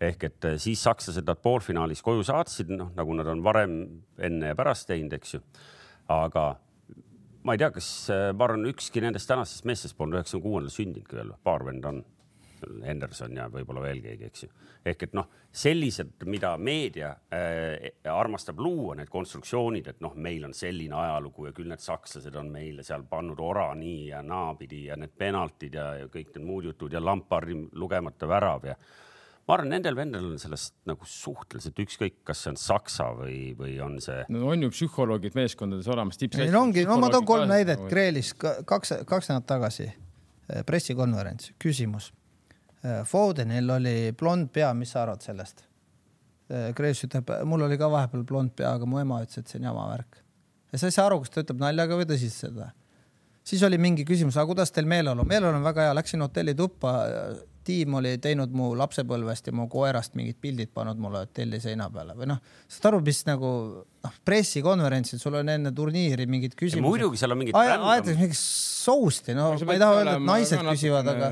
[0.00, 3.76] ehk et eh, siis sakslased nad poolfinaalis koju saatsid, noh nagu nad on varem
[4.18, 5.42] enne ja pärast teinud, eks ju.
[6.08, 6.46] aga
[7.44, 11.20] ma ei tea, kas eh, ma arvan, ükski nendest tänastest meestest polnud üheksakümne kuuendal sündinudki
[11.20, 12.02] veel, paar venda on
[12.84, 14.50] Henderson ja võib-olla veel keegi, eks ju.
[14.86, 20.54] ehk et noh, sellised, mida meedia äh, armastab luua, need konstruktsioonid, et noh, meil on
[20.56, 24.98] selline ajalugu ja küll need sakslased on meile seal pannud ora nii ja naapidi ja
[25.00, 28.76] need penaltid ja, ja kõik need muud jutud ja Lampardi lugemata värav ja
[29.50, 33.74] ma arvan, nendel vendadel on sellest nagu suhteliselt ükskõik, kas see on Saksa või, või
[33.82, 34.22] on see.
[34.30, 36.20] no on ju psühholoogid meeskondades olemas.
[36.22, 37.82] ei no ongi, no ma toon kolm näidet.
[37.90, 39.90] Kreelis kaks, kaks nädalat tagasi
[40.66, 42.12] pressikonverents, küsimus
[43.04, 45.66] Fodenil oli blond pea, mis sa arvad sellest?
[46.74, 49.60] Krees äh, ütleb, mul oli ka vahepeal blond pea, aga mu ema ütles, et see
[49.60, 50.22] on jama värk.
[50.72, 52.70] ja sa ei saa aru, kas ta ütleb naljaga või tõsiselt seda.
[53.44, 55.26] siis oli mingi küsimus, aga kuidas teil meeleolu?
[55.28, 56.94] meeleolu on väga hea, läksin hotellituppa
[57.66, 62.16] tiim oli teinud mu lapsepõlvest ja mu koerast mingid pildid pannud mulle hotelli seina peale
[62.18, 63.50] või noh, saad aru, mis nagu
[63.84, 66.86] noh, pressikonverentsil sul on enne turniiri mingid küsimused.
[66.86, 67.58] muidugi seal on mingid.
[67.58, 71.30] aetakse mingit sousti, no ma ei taha öelda, et naised küsivad, aga.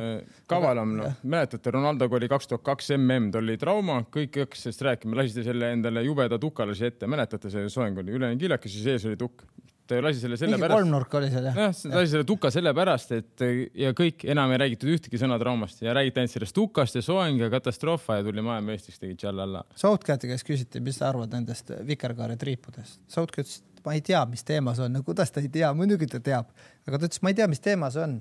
[0.51, 4.87] kavalam, noh, mäletate, Ronaldoga oli kaks tuhat kaks mm, tal oli trauma, kõik hakkasid sellest
[4.91, 9.09] rääkima, lasite selle endale jubeda tukalasi ette, mäletate, see soeng oli üleni killakas ja sees
[9.09, 9.47] oli tukk
[9.89, 10.75] ta lasi selle sellepärast.
[10.77, 11.59] kolmnurk oli seal jah?
[11.65, 13.45] jah, lasi selle tuka sellepärast, et
[13.85, 17.41] ja kõik, enam ei räägitud ühtegi sõna traumast ja räägiti ainult sellest tukast ja soeng
[17.43, 19.65] ja katastroofa ja tuli maailmameistriks, tegi tšallalla.
[19.79, 23.01] Southgati käest küsiti, mis sa arvad nendest vikerkaare triipudest.
[23.13, 25.71] Southgat ütles, et ma ei tea, mis teema see on, no kuidas ta ei tea,
[25.77, 26.51] muidugi ta teab,
[26.87, 28.19] aga ta ütles, ma ei tea, mis teema see on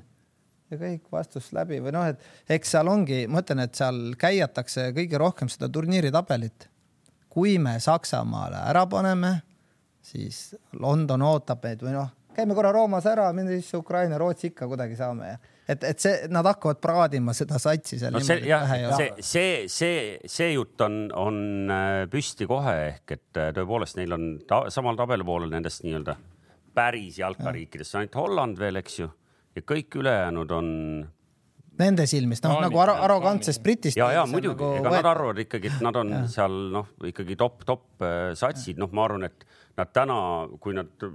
[0.71, 4.89] ja kõik vastus läbi või noh, et eks seal ongi, ma ütlen, et seal käiatakse
[4.95, 6.69] kõige rohkem seda turniiritabelit.
[7.29, 9.41] kui me Saksamaale ära paneme
[10.07, 14.69] siis London ootab meid või noh, käime korra Roomas ära, minna siis Ukraina, Rootsi ikka
[14.69, 15.33] kuidagi saame.
[15.33, 19.51] Ja et, et see, nad hakkavad praadima seda satsi seal no see, jah, see, see,
[19.71, 19.99] see,
[20.31, 21.39] see jutt on, on
[21.73, 26.15] äh, püsti kohe ehk et äh, tõepoolest neil on ta, samal tabelipoolel nendest nii-öelda
[26.77, 27.95] päris jalkariikidest.
[27.97, 29.09] Ainult Holland veel, eks ju,
[29.57, 30.67] ja kõik ülejäänud on
[31.77, 33.99] Nende silmis, noh nagu ar arrogantsest Britist.
[33.99, 36.21] ja, ja muidugi nagu, ega nad arvavad ikkagi, et nad on ja.
[36.31, 39.45] seal noh, ikkagi top, top äh, satsid, noh, ma arvan, et
[39.77, 40.17] nad täna,
[40.63, 41.07] kui nad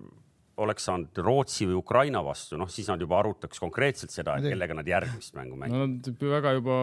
[0.63, 4.77] oleks saanud Rootsi või Ukraina vastu, noh siis nad juba arutaks konkreetselt seda, et kellega
[4.77, 6.01] nad järgmist mängu mängivad no,.
[6.13, 6.79] Nad väga juba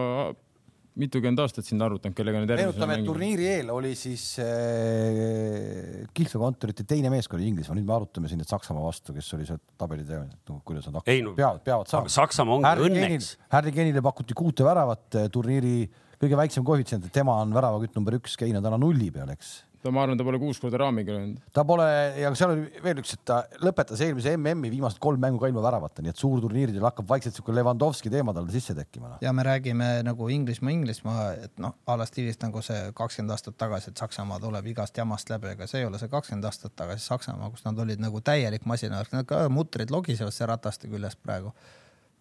[1.00, 6.86] mitukümmend aastat siin arutanud, kellega nad järgmisena meenutame, et turniiri eel oli siis äh, kihlveokontorite
[6.88, 10.28] teine meeskond Inglismaa, nüüd me arutame siin, et Saksamaa vastu, kes oli see tabeli teema,
[10.28, 12.12] et noh, kuidas nad hakkavad no,, peavad, peavad saama.
[12.12, 13.32] Saksamaa ongi Harry õnneks.
[13.54, 15.74] Harry Kane'ile pakuti kuute väravat äh, turniiri
[16.20, 19.56] kõige väiksem koefitsient, et tema on väravakütt number üks, Kane on täna nulli peal, eks
[19.82, 21.40] ta, ma arvan, ta pole kuus korda raamiga löönud.
[21.56, 21.86] ta pole
[22.20, 25.62] ja seal oli veel üks, et ta lõpetas eelmise MM-i viimased kolm mängu ka ilma
[25.64, 29.16] väravata, nii et suurturniiridel hakkab vaikselt siuke Levandovski teema talle sisse tekkima.
[29.24, 33.58] ja me räägime nagu Inglismaa, Inglismaa, et noh, a la stiilist nagu see kakskümmend aastat
[33.60, 37.06] tagasi, et Saksamaa tuleb igast jamast läbi, aga see ei ole see kakskümmend aastat tagasi
[37.06, 41.54] Saksamaa, kus nad olid nagu täielik masinavärk, nad ka mutrid logisevad see rataste küljest praegu.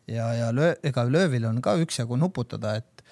[0.08, 3.09] ja, ja löö, ega löövil on ka üksjagu nuputada, et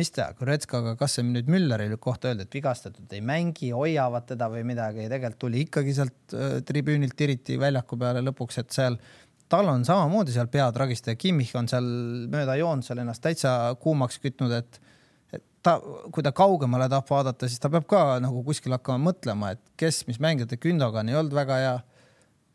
[0.00, 4.48] mis teha, Goretskaga, kas see nüüd Mülleri kohta öeldi, et vigastatud ei mängi, hoiavad teda
[4.52, 8.96] või midagi, tegelikult tuli ikkagi sealt äh, tribüünilt tiriti väljaku peale lõpuks, et seal
[9.52, 11.84] tal on samamoodi seal peatragista ja Kimmich on seal
[12.32, 14.80] mööda joont seal ennast täitsa kuumaks kütnud, et
[15.62, 15.76] ta,
[16.12, 20.02] kui ta kaugemale tahab vaadata, siis ta peab ka nagu kuskil hakkama mõtlema, et kes,
[20.08, 21.74] mis mängijate Gündogan ei olnud väga hea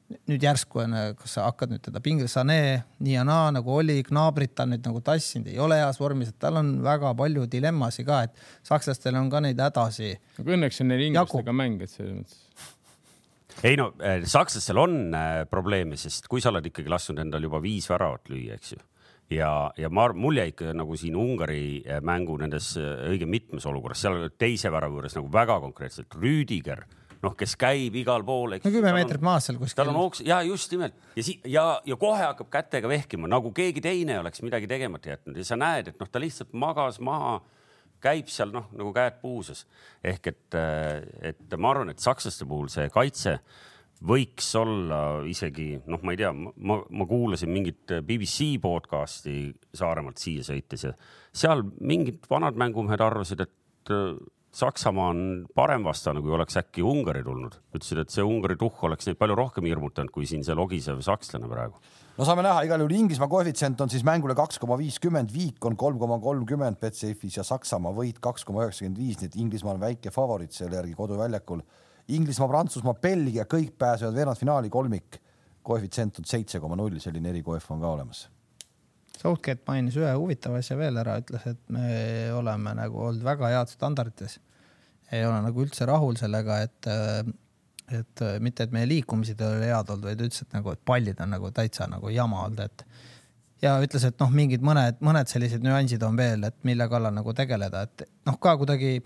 [0.07, 2.59] nüüd järsku on, kas sa hakkad nüüd teda pingil, Sane
[3.03, 6.39] nii ja naa nagu oli, Gnabrit ta nüüd nagu tassinud, ei ole heas vormis, et
[6.39, 10.13] tal on väga palju dilemmasid ka, et sakslastel on ka neid hädasi.
[10.39, 12.43] aga õnneks on neil inglastega mäng, et selles mõttes
[13.65, 17.57] ei no eh, sakslastel on äh, probleeme, sest kui sa oled ikkagi lasknud endal juba
[17.63, 18.83] viis väravat lüüa, eks ju
[19.33, 24.29] ja, ja ma, mul jäi ikka nagu siin Ungari mängu nendes õige mitmes olukorras, seal
[24.39, 26.85] teise värava juures nagu väga konkreetselt Rüüdiger
[27.27, 28.55] noh, kes käib igal pool.
[28.63, 29.81] no kümme meetrit maas seal kuskil.
[29.81, 33.51] tal on hoogs ja just nimelt ja si- ja, ja kohe hakkab kätega vehkima, nagu
[33.55, 37.37] keegi teine oleks midagi tegemata jätnud ja sa näed, et noh, ta lihtsalt magas maha,
[38.03, 39.65] käib seal noh, nagu käed puuses
[40.05, 40.57] ehk et,
[41.33, 43.39] et ma arvan, et sakslaste puhul see kaitse
[44.05, 50.45] võiks olla isegi noh, ma ei tea, ma, ma kuulasin mingit BBC podcast'i Saaremaalt siia
[50.45, 50.91] sõites ja
[51.33, 54.13] seal mingid vanad mängumehed arvasid, et äh,
[54.51, 55.21] Saksamaa on
[55.55, 57.59] parem vastane, kui oleks äkki Ungari tulnud.
[57.75, 61.49] ütlesid, et see Ungari tuhh oleks neid palju rohkem hirmutanud, kui siin see logisev sakslane
[61.51, 61.75] praegu.
[62.17, 65.75] no saame näha, igal juhul Inglismaa koefitsient on siis mängule kaks koma viiskümmend, viik on
[65.75, 69.83] kolm koma kolmkümmend Betsafe'is ja Saksamaa võit kaks koma üheksakümmend viis, nii et Inglismaa on
[69.83, 71.61] väike favoriit selle järgi koduväljakul
[72.07, 75.21] Inglismaa, Prantsusmaa, Belgia, kõik pääsevad veerandfinaali, kolmik.
[75.67, 78.29] koefitsient on seitse koma null, selline erikoef on ka olemas.
[79.17, 81.89] Southgate mainis ühe huvitava asja veel ära, ütles, et me
[82.37, 84.39] oleme nagu olnud väga head standardites.
[85.11, 86.89] ei ole nagu üldse rahul sellega, et,
[87.95, 91.21] et mitte, et meie liikumised ei ole head olnud, vaid ütles, et nagu, et pallid
[91.23, 92.85] on nagu täitsa nagu jama olnud, et
[93.63, 97.33] ja ütles, et noh, mingid mõned, mõned sellised nüansid on veel, et mille kallal nagu
[97.37, 98.99] tegeleda, et noh, ka kuidagi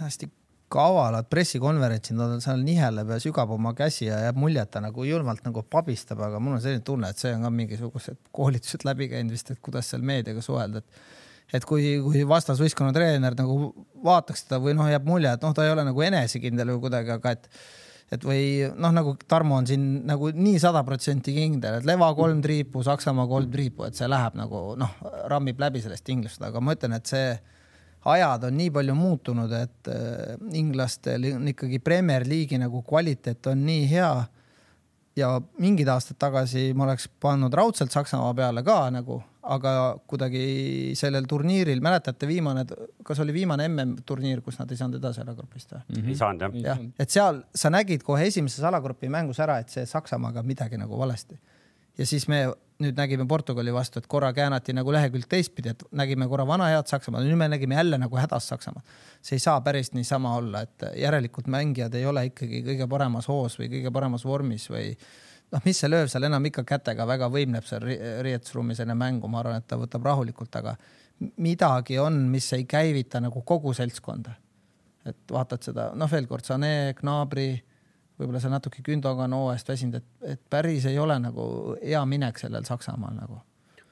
[0.00, 0.30] hästi
[0.72, 5.04] kavalad pressikonverentsid, on seal niheleb ja sügab oma käsi ja jääb mulje, et ta nagu
[5.06, 9.10] julmalt nagu pabistab, aga mul on selline tunne, et see on ka mingisugused koolitused läbi
[9.12, 11.20] käinud vist, et kuidas seal meediaga suhelda, et
[11.52, 13.56] et kui, kui vastasvõistkonna treener nagu
[14.04, 17.12] vaataks teda või noh, jääb mulje, et noh, ta ei ole nagu enesekindel või kuidagi,
[17.18, 17.48] aga et
[18.12, 22.42] et või noh, nagu Tarmo on siin nagu nii sada protsenti kindel, et Leva kolm
[22.44, 24.96] triipu, Saksamaa kolm triipu, et see läheb nagu noh,
[25.32, 27.30] rammib läbi sellest inglasest, aga ma ütlen, et see
[28.04, 33.66] ajad on nii palju muutunud, et äh, inglastel on ikkagi Premier League'i nagu kvaliteet on
[33.66, 34.14] nii hea.
[35.16, 35.28] ja
[35.60, 39.72] mingid aastad tagasi ma oleks pannud raudselt Saksamaa peale ka nagu, aga
[40.08, 42.64] kuidagi sellel turniiril, mäletate, viimane,
[43.04, 45.98] kas oli viimane MM-turniir, kus nad ei saanud edasi alagrupist või mm?
[45.98, 46.08] -hmm.
[46.08, 46.56] ei saanud jah.
[46.64, 50.98] jah, et seal sa nägid kohe esimeses alagrupi mängus ära, et see Saksamaaga midagi nagu
[50.98, 51.36] valesti.
[51.98, 52.46] Ja siis me
[52.82, 56.90] nüüd nägime Portugali vastu, et korra käänati nagu lehekülg teistpidi, et nägime korra vana head
[56.90, 58.86] Saksamaad, nüüd me nägime jälle nagu hädas Saksamaad.
[59.22, 63.58] see ei saa päris niisama olla, et järelikult mängijad ei ole ikkagi kõige paremas hoos
[63.60, 64.96] või kõige paremas vormis või
[65.52, 67.86] noh, mis see lööv seal enam ikka kätega väga võimleb seal
[68.26, 70.76] riietusruumis enne mängu, ma arvan, et ta võtab rahulikult, aga
[71.36, 74.38] midagi on, mis ei käivita nagu kogu seltskonda.
[75.06, 77.56] et vaatad seda, noh, veel kord, Sané, Gnabry
[78.22, 81.46] võib-olla sa natuke Gündoga on hooajast väsinud, et, et päris ei ole nagu
[81.80, 83.40] hea minek sellel Saksamaal nagu.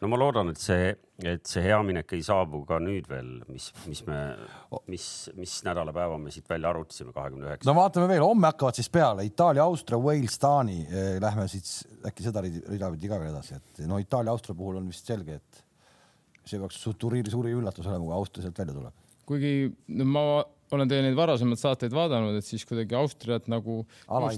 [0.00, 0.92] no ma loodan, et see,
[1.28, 4.20] et see hea minek ei saabu ka nüüd veel, mis, mis me,
[4.88, 7.68] mis, mis nädalapäeva me siit välja arutasime, kahekümne üheksa.
[7.68, 10.78] no vaatame veel, homme hakkavad siis peale Itaalia, Austria, Wales, Taani.
[10.86, 14.80] Eh, lähme siis äkki seda rida pidi ka veel edasi, et no Itaalia, Austria puhul
[14.80, 15.66] on vist selge, et
[16.48, 18.96] see peaks turniiri suuri üllatus olema, kui Austria sealt välja tuleb.
[19.28, 19.52] kuigi
[20.00, 20.24] no ma
[20.74, 23.80] olen teie neid varasemaid saateid vaadanud, et siis kuidagi Austriat nagu,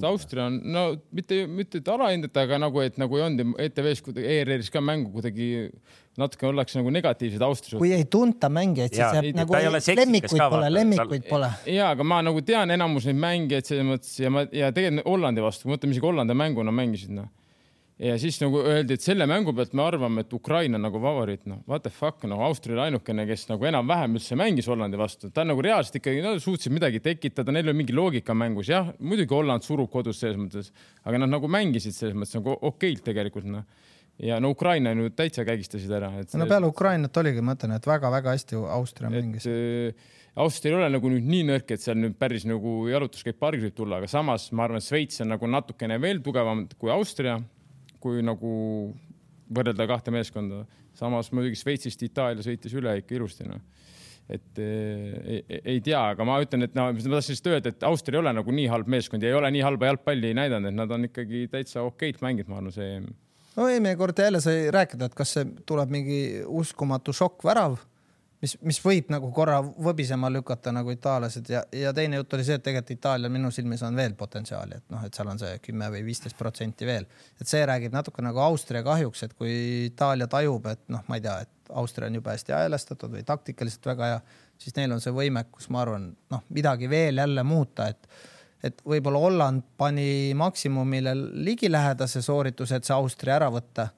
[0.09, 4.39] Austria on no mitte, mitte et alahindata, aga nagu, et nagu ei olnud ETV-s kuidagi
[4.39, 5.51] ERR-is ka mängu kuidagi
[6.21, 7.83] natuke ollakse nagu negatiivsed Austria suhtes.
[7.83, 11.53] kui ei tunta mängijaid, siis jääb nagu lemmikuid pole, lemmikuid pole.
[11.73, 15.45] ja, aga ma nagu tean enamus neid mängijaid selles mõttes ja ma ja tegelikult Hollandi
[15.45, 17.31] vastu, mõtleme isegi Hollandi mänguna mängisid noh
[18.03, 21.45] ja siis nagu öeldi, et selle mängu pealt me arvame, et Ukraina on nagu favoriit,
[21.51, 25.31] noh, what the fuck, noh, Austria oli ainukene, kes nagu enam-vähem üldse mängis Hollandi vastu,
[25.35, 29.37] ta nagu reaalselt ikkagi, nad suutsid midagi tekitada, neil oli mingi loogika mängus, jah, muidugi
[29.37, 30.73] Holland surub kodus selles mõttes,
[31.07, 33.69] aga nad nagu mängisid selles mõttes nagu okeilt tegelikult, noh
[34.23, 36.11] ja no Ukraina on ju täitsa kägistasid ära.
[36.39, 39.47] no peale Ukrainat oligi, ma ütlen, et väga-väga hästi Austria mängis.
[39.49, 39.95] Äh,
[40.37, 43.75] Austria ei ole nagu nüüd nii nõrk, et seal nüüd päris nagu jalutuskäik pargis võib
[43.77, 47.39] tulla, aga samas ma arvan, et Šveits on nagu natukene veel tugevam kui Austria
[48.03, 48.53] kui nagu
[49.53, 50.65] võrrelda kahte meeskonda.
[50.95, 53.63] samas muidugi Šveitsist Itaalia sõitis üle ikka ilusti noh
[54.31, 55.41] et ei,
[55.75, 58.33] ei tea, aga ma ütlen, et no ma tahtsin lihtsalt öelda, et Austria ei ole
[58.37, 61.47] nagu nii halb meeskond ja ei ole nii halba jalgpalli näidanud, et nad on ikkagi
[61.53, 63.09] täitsa okeilt mänginud, ma arvan, see EM.
[63.59, 66.21] no eelmine kord jälle sai rääkida, et kas see tuleb mingi
[66.63, 67.81] uskumatu šokkvärav
[68.43, 72.59] mis, mis võib nagu korra võbisema lükata nagu itaallased ja, ja teine jutt oli see,
[72.59, 75.89] et tegelikult Itaalial minu silmis on veel potentsiaali, et noh, et seal on see kümme
[75.95, 77.07] või viisteist protsenti veel,
[77.41, 79.55] et see räägib natuke nagu Austria kahjuks, et kui
[79.89, 83.89] Itaalia tajub, et noh, ma ei tea, et Austria on jube hästi häälestatud või taktikaliselt
[83.95, 84.21] väga hea,
[84.61, 88.31] siis neil on see võimekus, ma arvan, noh, midagi veel jälle muuta, et
[88.63, 93.89] et võib-olla Holland pani maksimumile ligilähedase soorituse, et see Austria ära võtta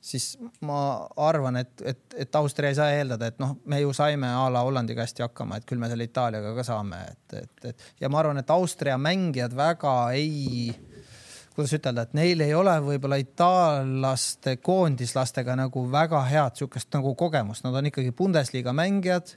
[0.00, 0.32] siis
[0.64, 4.46] ma arvan, et, et, et Austria ei saa eeldada, et noh, me ju saime a
[4.52, 8.08] la Hollandiga hästi hakkama, et küll me selle Itaaliaga ka saame, et, et, et ja
[8.12, 10.70] ma arvan, et Austria mängijad väga ei,
[11.52, 17.66] kuidas ütelda, et neil ei ole võib-olla itaallaste koondislastega nagu väga head sihukest nagu kogemust,
[17.66, 19.36] nad on ikkagi Bundesliga mängijad.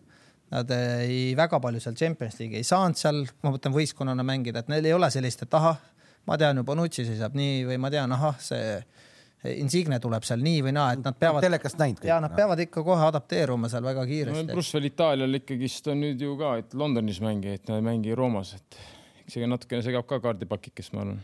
[0.54, 4.68] Nad ei, väga palju seal Champions League'i ei saanud seal, ma mõtlen võistkonnana mängida, et
[4.70, 5.80] neil ei ole sellist, et ahah,
[6.30, 8.76] ma tean ju, Bonucci seisab nii või ma tean, ahah, see
[9.52, 11.44] Insigne tuleb seal nii või naa, et nad peavad.
[11.44, 12.06] telekast näinud.
[12.08, 14.56] ja nad peavad ikka kohe adapteeruma seal väga kiiresti no,.
[14.56, 18.54] pluss veel Itaalial ikkagist on nüüd ju ka, et Londonis mängijaid, nad ei mängi Roomas,
[18.56, 18.80] et
[19.28, 21.20] see natukene segab ka kaardipakikest, ma arvan.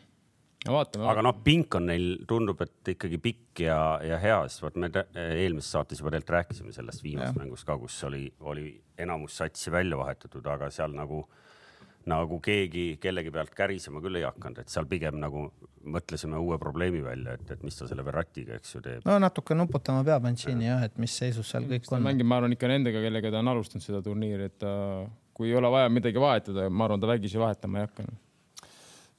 [0.67, 1.07] vaatame.
[1.13, 4.91] aga noh, pink on neil, tundub, et ikkagi pikk ja, ja hea, sest vot me
[5.15, 9.99] eelmises saates juba tegelikult rääkisime sellest viimasest mängust ka, kus oli, oli enamus satsi välja
[9.99, 11.23] vahetatud, aga seal nagu
[12.09, 15.49] nagu keegi kellegi pealt kärisema küll ei hakanud, et seal pigem nagu
[15.89, 19.03] mõtlesime uue probleemi välja, et, et mis ta selle Verratiga, eks ju, teeb.
[19.07, 22.03] no natuke nuputama peab Mancini jah, et mis seisus seal kõik on.
[22.05, 24.71] mängib, ma arvan ikka nendega, kellega ta on alustanud seda turniiri, et ta,
[25.33, 28.09] kui ei ole vaja midagi vahetada, ma arvan, ta vägisi vahetama ei hakka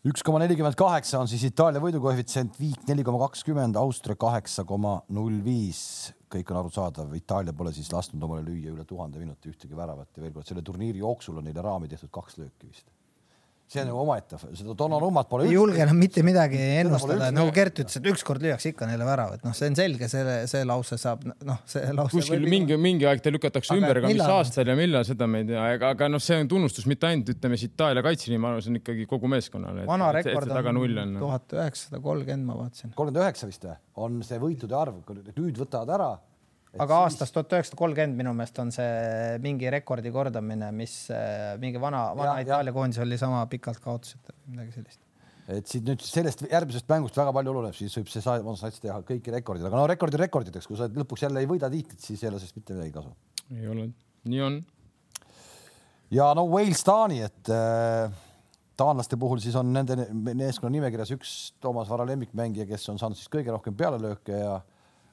[0.09, 5.01] üks koma nelikümmend kaheksa on siis Itaalia võidukoefitsient, Viik neli koma kakskümmend, Austria kaheksa koma
[5.13, 6.15] null viis.
[6.31, 10.23] kõik on arusaadav, Itaalia pole siis lasknud omale lüüa üle tuhande minuti ühtegi väravat ja
[10.23, 12.87] veel kord selle turniiri jooksul on neile raami tehtud kaks lööki vist
[13.71, 15.45] see on nagu omaette, seda Donnarummat pole.
[15.47, 19.37] ei julge enam mitte midagi ennustada, nagu Gert ütles, et ükskord lüüakse ikka neile värav,
[19.37, 22.17] et noh, see on selge, selle, see lause saab, noh, see lause.
[22.17, 25.51] kuskil mingi, mingi aeg ta lükatakse ümber, aga mis aastal ja millal, seda me ei
[25.53, 28.65] tea, aga, aga noh, see on tunnustus mitte ainult ütleme siis Itaalia kaitseliini, ma arvan,
[28.67, 29.87] see on ikkagi kogu meeskonnale.
[29.91, 32.97] vana rekord on tuhat üheksasada kolmkümmend, ma vaatasin.
[32.97, 33.79] kolmkümmend üheksa vist või?
[34.03, 34.99] on see võitude arv,
[35.39, 36.11] nüüd võtavad ära
[36.79, 37.03] aga siis...
[37.03, 42.11] aastast tuhat üheksasada kolmkümmend minu meelest on see mingi rekordi kordamine, mis äh, mingi vana,
[42.17, 45.03] vana ja, Itaalia koondis oli sama pikalt kaotuseta, midagi sellist.
[45.51, 49.35] et siit nüüd sellest järgmisest mängust väga palju oleneb, siis võib see sats teha kõiki
[49.35, 52.39] rekordid, aga no rekordi rekorditeks, kui sa lõpuks jälle ei võida tiitlit, siis ei ole
[52.39, 53.15] sellest mitte midagi kasu.
[53.57, 53.91] ei ole,
[54.31, 54.63] nii on.
[56.15, 58.19] ja no Wales, Taani, et äh,
[58.79, 63.31] taanlaste puhul siis on nende meeskonna nimekirjas üks Toomas Vara lemmikmängija, kes on saanud siis
[63.33, 64.61] kõige rohkem pealelööke ja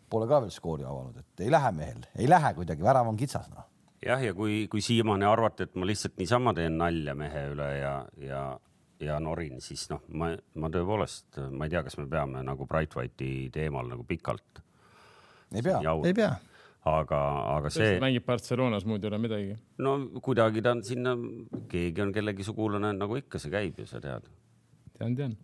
[0.10, 3.50] pole ka veel skoori avanud, et ei lähe mehel, ei lähe kuidagi, värav on kitsas
[3.54, 3.67] noh.
[4.06, 7.93] jah, ja kui, kui siiamaani arvati, et ma lihtsalt niisama teen nalja mehe üle ja,
[8.24, 8.43] ja,
[9.04, 12.96] ja norin, siis noh, ma, ma tõepoolest, ma ei tea, kas me peame nagu Bright
[12.98, 14.63] White'i teemal nagu pikalt.
[15.54, 16.36] ei pea, ei pea
[16.88, 17.20] aga,
[17.58, 17.98] aga see.
[18.00, 19.56] mängib Barcelonas, muud ei ole midagi.
[19.84, 21.15] no kuidagi ta on sinna,
[21.72, 24.28] keegi on kellegi sugulane, nagu ikka see käib ju, sa tead
[24.98, 25.36] tean, tean.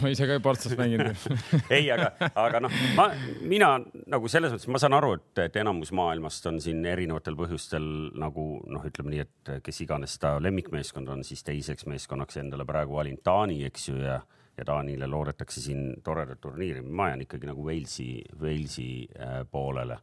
[0.00, 1.12] ma ise ka ei Partsas mänginud
[1.76, 3.08] ei, aga, aga noh, ma,
[3.46, 3.72] mina
[4.10, 7.86] nagu selles mõttes, ma saan aru, et, et enamus maailmast on siin erinevatel põhjustel
[8.20, 12.98] nagu noh, ütleme nii, et kes iganes ta lemmikmeeskond on, siis teiseks meeskonnaks endale praegu
[12.98, 14.20] valinud Taani, eks ju, ja,
[14.56, 16.82] ja Taanile loodetakse siin toredat turniiri.
[16.82, 19.98] ma jään ikkagi nagu Walesi, Walesi äh, poolele.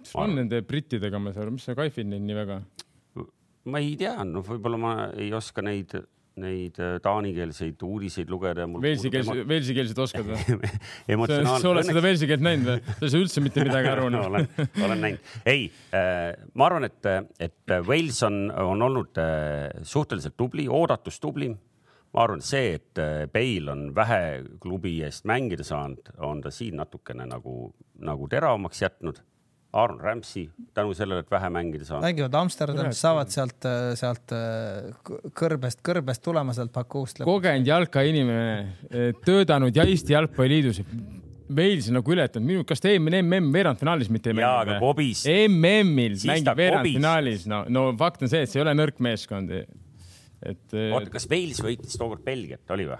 [0.00, 2.60] mis on nende brittidega, ma saan aru, mis sa kaifid neid nii väga?
[3.66, 5.96] ma ei tea, noh, võib-olla ma ei oska neid
[6.40, 8.66] neid äh, taanikeelseid uudiseid lugeda.
[8.82, 10.58] Velsi-keelseid, Velsi-keelseid oskad või
[11.16, 11.62] emotsionaalne.
[11.62, 12.80] sa oled seda Velsi keelt näinud või?
[12.86, 14.48] sa ei saa üldse mitte midagi aru no, olen,
[14.84, 15.30] olen näinud.
[15.48, 17.08] ei äh,, ma arvan, et,
[17.40, 21.56] et Wales on, on olnud äh, suhteliselt tubli, oodatust tublim.
[22.12, 23.00] ma arvan, see, et
[23.32, 24.20] Bale on vähe
[24.60, 27.70] klubi eest mängida saanud, on ta siin natukene nagu,
[28.04, 29.24] nagu teravamaks jätnud
[29.76, 32.06] Aaron Ramsey tänu sellele, et vähe mängida saanud.
[32.06, 34.34] mängivad Amsterdamis, saavad sealt, sealt
[35.36, 37.22] kõrbest, kõrbest tulema sealt Bakuust.
[37.26, 40.82] kogenud jalkainimene, töötanud ja Eesti Jalgpalliliidus.
[41.46, 44.50] Wales nagu ületanud, minu, kas ta eelmine MM veerandfinaalis mitte ei mänginud?
[44.50, 45.20] jaa, aga Bobis.
[45.46, 49.52] MM-il mängib veerandfinaalis, no, no fakt on see, et see ei ole nõrk meeskond.
[49.54, 50.64] et.
[50.74, 52.98] oota, kas Wales võitis tookord Belgiat, oli või?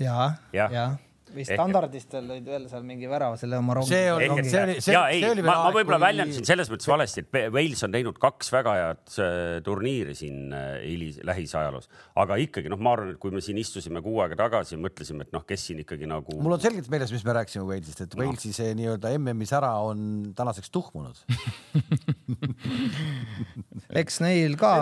[0.00, 0.86] ja, ja, ja
[1.34, 3.90] või standardistel lõid veel seal mingi värava selle oma rongi.
[3.92, 6.06] see oli, see oli, see, see oli ma, ma võib-olla kui...
[6.06, 9.32] väljendasin selles mõttes valesti, et Wales on teinud kaks väga head äh,
[9.66, 11.90] turniiri siin hilis, äh, lähisajaloos,
[12.22, 15.26] aga ikkagi noh, ma arvan, et kui me siin istusime kuu aega tagasi ja mõtlesime,
[15.28, 16.38] et noh, kes siin ikkagi nagu.
[16.42, 20.32] mul on selgelt meeles, mis me rääkisime Walesist, et Walesi see nii-öelda MM-i sära on
[20.38, 21.24] tänaseks tuhmunud
[24.02, 24.72] eks neil ka,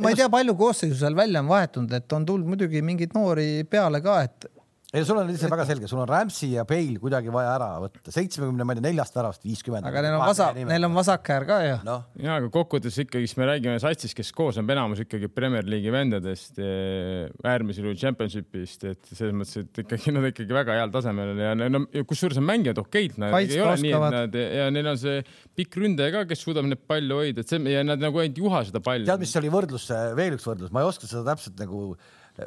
[0.00, 3.64] ma ei tea, palju koosseisu seal välja on vahetunud, et on tulnud muidugi mingeid noori
[3.70, 4.48] peale ka, et
[4.90, 8.10] ei, sul on lihtsalt väga selge, sul on Ramsey ja Bale kuidagi vaja ära võtta,
[8.10, 9.86] seitsmekümne, ma ei tea, neljast väravast viiskümmend.
[9.86, 11.96] aga neil on vasak, neil on vasakäär ka ju no..
[12.18, 15.94] ja, aga kokkuvõttes ikkagi, siis me räägime satsist, kes koos on enamus ikkagi Premier League'i
[15.94, 21.54] vendadest, äärmisel juhul Championship'ist, et selles mõttes, et ikkagi nad ikkagi väga heal tasemel ja
[21.60, 25.22] no kusjuures on mängijad okeilt, nad ei ole nii, et nad ja neil on see
[25.58, 28.42] pikk ründaja ka, kes suudab neid palle hoida, et see ja nad nagu ainult ei
[28.42, 29.06] juha seda palli.
[29.06, 29.86] tead, mis oli võrdlus,
[30.18, 31.94] veel üks võrdlus, ma ei oska seda täpselt nagu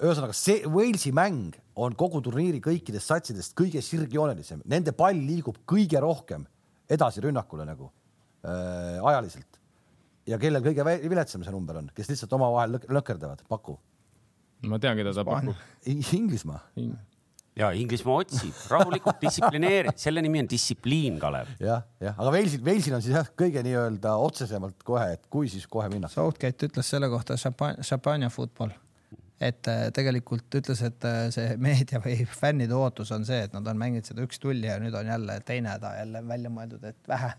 [0.02, 6.02] ühesõnaga see Walesi mäng on kogu turniiri kõikidest satsidest kõige sirgjoonelisem, nende pall liigub kõige
[6.04, 6.46] rohkem
[6.92, 7.90] edasi rünnakule nagu
[8.46, 9.60] äh, ajaliselt.
[10.28, 13.78] ja kellel kõige viletsam see number on, kes lihtsalt omavahel lök lökerdavad, paku.
[14.68, 15.58] ma tean, keda ta pakub.
[15.86, 16.94] Inglismaa In
[17.58, 21.66] ja Inglismaa otsib rahulikult distsiplineeri, selle nimi on distsipliin, Kalev ja,.
[21.68, 25.68] jah, jah, aga Walesil, Walesil on siis jah, kõige nii-öelda otsesemalt kohe, et kui siis
[25.70, 26.10] kohe minna.
[26.10, 28.74] Southgate ütles selle kohta champagne, champagne football
[29.44, 33.68] et äh, tegelikult ütles, et äh, see meedia või fännide ootus on see, et nad
[33.68, 37.32] on mänginud seda üks-tulli ja nüüd on jälle teine häda jälle välja mõeldud, et vähe,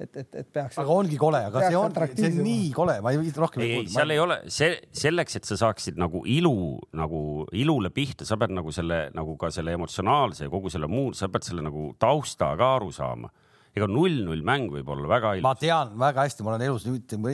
[0.00, 0.78] et, et, et peaks.
[0.80, 3.86] aga ongi kole, aga see on, see on nii kole, ma ei rohkem ei, ei,
[3.92, 6.54] seal ei ole see selleks, et sa saaksid nagu ilu
[6.98, 7.22] nagu
[7.56, 11.30] ilule pihta, sa pead nagu selle nagu ka selle emotsionaalse ja kogu selle muu, sa
[11.32, 13.32] pead selle nagu tausta ka aru saama.
[13.76, 15.46] ega null-null mäng võib olla väga ilus.
[15.46, 16.86] ma tean väga hästi, ma olen elus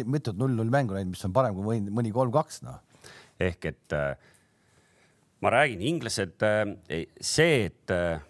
[0.07, 2.81] mitut null-null mängu näinud, mis on parem kui mõni, mõni kolm-kaks, noh.
[3.43, 4.13] Ehk et äh,
[5.43, 8.21] ma räägin, inglased äh,, see, et äh,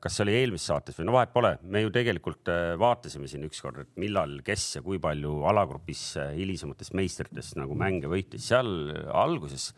[0.00, 2.46] kas see oli eelmises saates või no vahet pole, me ju tegelikult
[2.78, 6.04] vaatasime siin ükskord, et millal, kes ja kui palju alagrupis
[6.36, 8.46] hilisematest meistritest nagu mänge võitis.
[8.46, 8.70] seal
[9.10, 9.72] alguses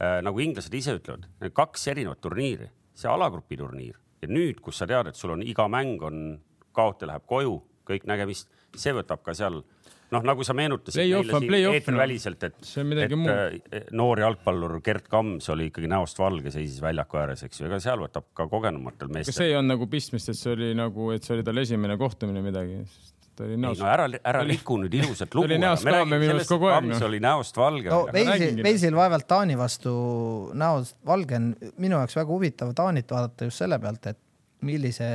[0.00, 5.10] nagu inglased ise ütlevad, kaks erinevat turniiri, see alagrupi turniir ja nüüd, kus sa tead,
[5.10, 6.22] et sul on iga mäng on,
[6.76, 7.56] kaotaja läheb koju,
[7.88, 9.62] kõik nägemist, see võtab ka seal
[10.14, 11.98] noh, nagu sa meenutasid Play-off on play-off, no.
[11.98, 13.32] väliselt, et, See on midagi et muud.
[13.74, 17.80] äh, noor jalgpallur Gerd Kams oli ikkagi näost valge, seisis väljaku ääres, eks ju, ega
[17.82, 19.38] seal võtab ka kogenumatel kas meestel.
[19.40, 22.42] see ei olnud nagu pistmist, et see oli nagu, et see oli tal esimene kohtumine
[22.44, 22.82] midagi?
[23.36, 25.44] ta oli ei näost no ära, ära oli- riku nüüd ilusat lugu.
[25.50, 27.06] oli näost kaame minu arust kogu aeg, Kams noh.
[27.10, 29.92] oli näost valge no räägingi., Veilsil vaevalt Taani vastu
[30.56, 34.22] näost valge on minu jaoks väga huvitav Taanit vaadata just selle pealt, et
[34.64, 35.08] millise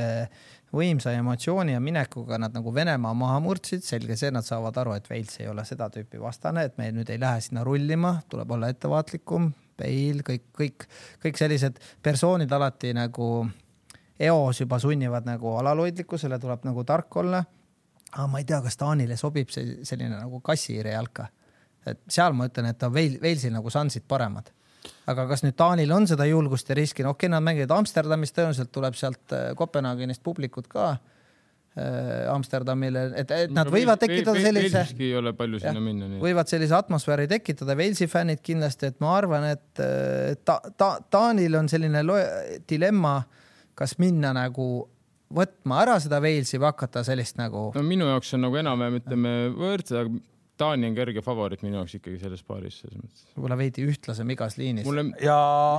[0.72, 5.08] võimsa emotsiooni ja minekuga nad nagu Venemaa maha murdsid, selge see, nad saavad aru, et
[5.10, 8.70] Wales ei ole seda tüüpi vastane, et me nüüd ei lähe sinna rullima, tuleb olla
[8.72, 9.50] ettevaatlikum,
[9.82, 10.84] Bale, kõik, kõik,
[11.22, 13.26] kõik sellised persoonid alati nagu
[14.20, 17.44] eos juba sunnivad nagu alalhoidlikkusele, tuleb nagu tark olla.
[18.12, 21.26] aga ma ei tea, kas Taanile sobib see selline nagu kassihiire jalka.
[21.86, 24.52] et seal ma ütlen, et on Veil-, Walesil nagu šansid paremad
[25.10, 28.34] aga kas nüüd Taanil on seda julgust ja riski, no okei okay,, nad mängivad Amsterdamis,
[28.36, 34.78] tõenäoliselt tuleb sealt äh, Kopenhaagenist publikut ka äh, Amsterdamile, et, et nad võivad tekitada sellise
[34.78, 39.16] Velsiski ei ole palju sinna minna, võivad sellise atmosfääri tekitada, Walesi fännid kindlasti, et ma
[39.18, 42.04] arvan, et äh, ta, ta, Taanil on selline
[42.70, 43.18] dilemma,
[43.78, 44.70] kas minna nagu
[45.32, 49.32] võtma ära seda Walesi või hakata sellist nagu no minu jaoks on nagu enam-vähem ütleme
[49.56, 50.20] võrdsed, aga
[50.60, 53.22] Taani on kerge favoriit minu jaoks ikkagi selles paaris selles mõttes.
[53.34, 54.84] võib-olla veidi ühtlasem igas liinis.
[54.86, 55.36] mulle ja,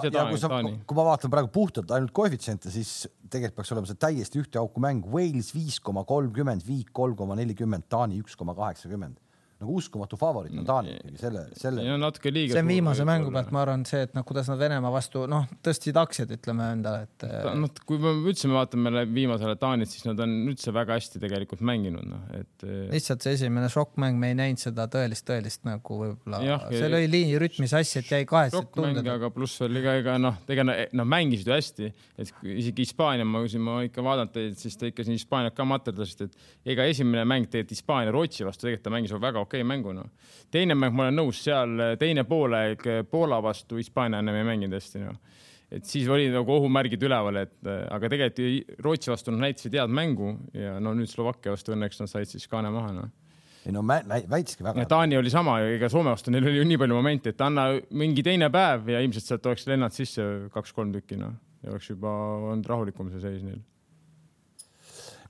[0.08, 4.02] ja kui sa kui ma vaatan praegu puhtalt ainult koefitsiente, siis tegelikult peaks olema see
[4.02, 5.06] täiesti ühte auku mäng.
[5.14, 9.20] Wales viis koma kolmkümmend, Viik kolm koma nelikümmend, Taani üks koma kaheksakümmend.
[9.64, 11.86] Nagu uskumatu favoriit on Taani ikkagi selle, selle.
[11.88, 12.56] ja natuke liiga.
[12.56, 15.48] see on viimase mängu pealt, ma arvan, see, et noh, kuidas nad Venemaa vastu noh,
[15.66, 17.26] tõstsid aktsiad, ütleme endale, et
[17.60, 21.64] noh, kui me üldse me vaatame viimasele Taanit, siis nad on üldse väga hästi tegelikult
[21.66, 26.00] mänginud, noh, et eh, lihtsalt see esimene šokkmäng, me ei näinud seda tõelist, tõelist nagu
[26.04, 29.12] võib-olla see lõi liini rütmi sassi, et jäi šokkmäng, tunded.
[29.16, 33.28] aga pluss oli ka ega noh, ega nad mängisid ju hästi, et kui isegi Hispaania,
[33.28, 36.88] ma siin ma ikka vaadanud teid, siis te ikka siin Hispaaniat ka materdasite, et ega
[36.90, 40.10] esimene mäng tegelikult Hispaania Rootsi vastu tegelikult ta mängis väga okei mängu noh.
[40.52, 42.82] teine mäng, ma olen nõus, seal teine poolaeg
[43.12, 45.22] Poola vastu Hispaania enam ei mänginud hästi noh
[45.74, 49.94] et siis oli nagu ohumärgid üleval, et äh, aga tegelikult Rootsi vastu nad näitasid head
[49.94, 53.10] mängu ja no nüüd Slovakkia vastu õnneks nad said siis kaane maha noh.
[53.66, 54.86] ei no väitski väga.
[54.92, 58.26] Taani oli sama, ega Soome vastu neil oli ju nii palju momente, et anna mingi
[58.26, 61.34] teine päev ja ilmselt sealt oleks lennanud sisse kaks-kolm tükki noh
[61.64, 62.12] ja oleks juba
[62.52, 63.62] olnud rahulikum see seis neil.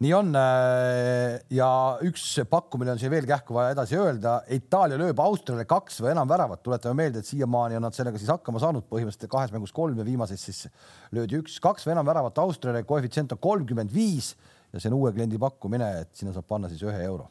[0.02, 1.70] Nii on äh, ja
[2.06, 4.40] üks pakkumine on siin veel kähku vaja edasi öelda.
[4.56, 8.32] Itaalia lööb Austriale kaks või enam väravat, tuletame meelde, et siiamaani on nad sellega siis
[8.34, 10.66] hakkama saanud, põhimõtteliselt kahes mängus kolm ja viimases siis
[11.14, 14.34] löödi üks, kaks või enam väravat Austriale, koefitsient on kolmkümmend viis
[14.74, 17.30] ja see on uue kliendi pakkumine, et sinna saab panna siis ühe euro.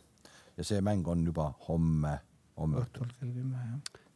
[0.56, 2.18] ja see mäng on juba homme,
[2.60, 3.08] homme õhtul.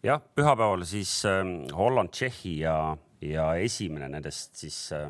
[0.04, 5.08] jah, pühapäeval siis ähm, Holland, Tšehhi ja, ja esimene nendest siis äh,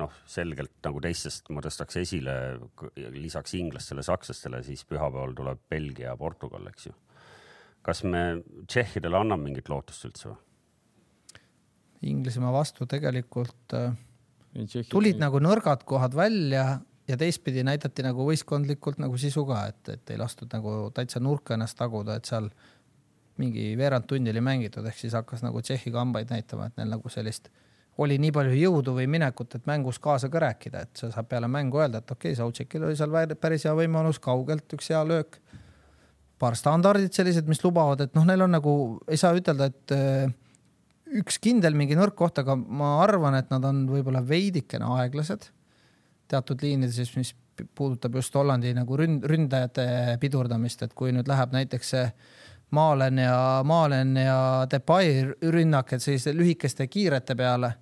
[0.00, 2.34] noh, selgelt nagu teistest ma tõstaks esile
[3.14, 6.94] lisaks inglastele, sakslastele, siis pühapäeval tuleb Belgia ja Portugal, eks ju.
[7.86, 10.42] kas me tšehhidele anname mingit lootust üldse või?
[12.06, 13.94] Inglismaa vastu tegelikult äh,
[14.90, 16.66] tulid nagu nõrgad kohad välja
[17.08, 21.54] ja teistpidi näidati nagu võistkondlikult nagu sisu ka, et, et ei lastud nagu täitsa nurka
[21.54, 22.50] ennast taguda, et seal
[23.40, 27.12] mingi veerand tundi oli mängitud, ehk siis hakkas nagu Tšehhi kambaid näitama, et neil nagu
[27.12, 27.50] sellist
[27.98, 31.48] oli nii palju jõudu või minekut, et mängus kaasa ka rääkida, et sa saad peale
[31.48, 35.40] mängu öelda, et okei okay,, Sautšekil oli seal päris hea võimalus, kaugelt üks hea löök.
[36.38, 38.72] paar standardit sellised, mis lubavad, et noh, neil on nagu,
[39.08, 40.26] ei saa ütelda, et äh,
[41.16, 45.48] üks kindel mingi nõrk koht, aga ma arvan, et nad on võib-olla veidikene aeglased
[46.28, 47.32] teatud liinides, mis
[47.74, 52.04] puudutab just Hollandi nagu ründ-, ründajate pidurdamist, et kui nüüd läheb näiteks see
[52.76, 54.38] Maalen ja Maalen ja
[54.70, 55.22] Depay
[55.54, 57.72] rünnak, et selliste lühikeste kiirete peale,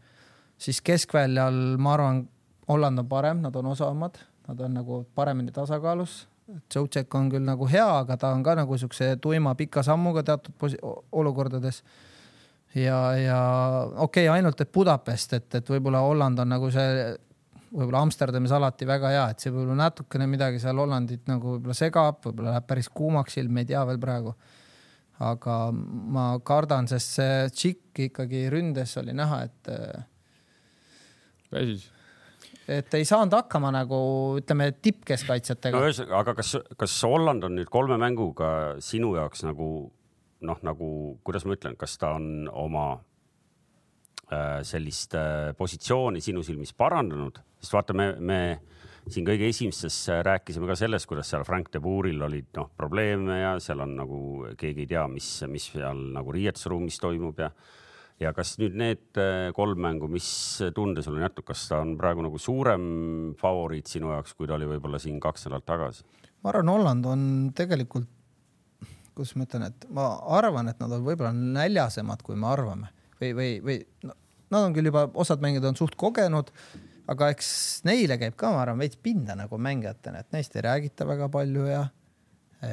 [0.64, 2.22] siis keskväljal ma arvan,
[2.68, 4.16] Holland on parem, nad on osavamad,
[4.48, 6.22] nad on nagu paremini tasakaalus.
[6.72, 10.76] Tšotšek on küll nagu hea, aga ta on ka nagu siukse tuima pika sammuga teatud
[11.12, 11.80] olukordades
[12.74, 13.38] ja, ja
[13.96, 17.06] okei okay,, ainult et Budapest, et, et võib-olla Holland on nagu see,
[17.74, 22.20] võib-olla Amsterdamis alati väga hea, et see võib-olla natukene midagi seal Hollandit nagu võib-olla segab,
[22.26, 24.34] võib-olla läheb päris kuumaks ilm, ei tea veel praegu.
[25.24, 29.70] aga ma kardan, sest see tšikk ikkagi ründes oli näha, et
[31.54, 31.90] väsis.
[32.68, 33.98] et ei saanud hakkama nagu
[34.40, 38.48] ütleme tippkeskkaitsjatega no aga kas, kas Holland on nüüd kolme mänguga
[38.84, 39.68] sinu jaoks nagu
[40.44, 40.88] noh, nagu
[41.26, 42.86] kuidas ma ütlen, kas ta on oma
[44.30, 48.40] äh, sellist äh, positsiooni sinu silmis parandanud, sest vaata, me, me
[49.12, 53.40] siin kõige esimestes äh, rääkisime ka sellest, kuidas seal Frank de Boeril olid noh probleeme
[53.40, 54.20] ja seal on nagu
[54.60, 57.50] keegi ei tea, mis, mis seal nagu riietusruumis toimub ja
[58.22, 60.26] ja kas nüüd need äh, kolm mängu, mis
[60.74, 62.84] tunde sul on jätnud, kas ta on praegu nagu suurem
[63.40, 66.06] favoriit sinu jaoks, kui ta oli võib-olla siin kaks nädalat tagasi?
[66.44, 67.20] ma arvan, Holland on
[67.56, 68.08] tegelikult,
[69.16, 72.90] kuidas ma ütlen, et ma arvan, et nad on võib-olla näljasemad, kui me arvame
[73.20, 74.16] või, või, või no,
[74.52, 76.52] nad on küll juba, osad mängijad on suht kogenud,
[77.10, 77.48] aga eks
[77.88, 81.66] neile käib ka, ma arvan, veits pinda nagu mängijatena, et neist ei räägita väga palju
[81.68, 81.86] ja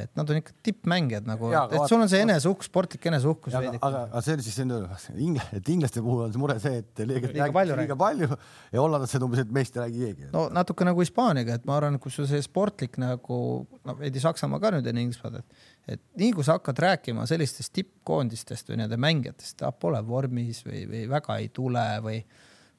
[0.04, 4.04] et nad on ikka tippmängijad nagu, et sul on see eneseuhkus, sportlik eneseuhkus aga, aga,
[4.08, 7.50] aga see oli siis ingle,, et inglaste puhul on see mure see, et liiga, Liiga
[7.56, 10.30] palju liiga palju ja hollandlased umbes, et meist ei räägi keegi.
[10.36, 14.62] no natuke nagu Hispaaniaga, et ma arvan, kui sul see sportlik nagu noh, veidi Saksamaa
[14.64, 15.66] ka nüüd on Inglismaal, et,
[15.98, 20.86] et nii kui sa hakkad rääkima sellistest tippkoondistest või nende mängijatest, ta pole vormis või,
[20.90, 22.22] või väga ei tule või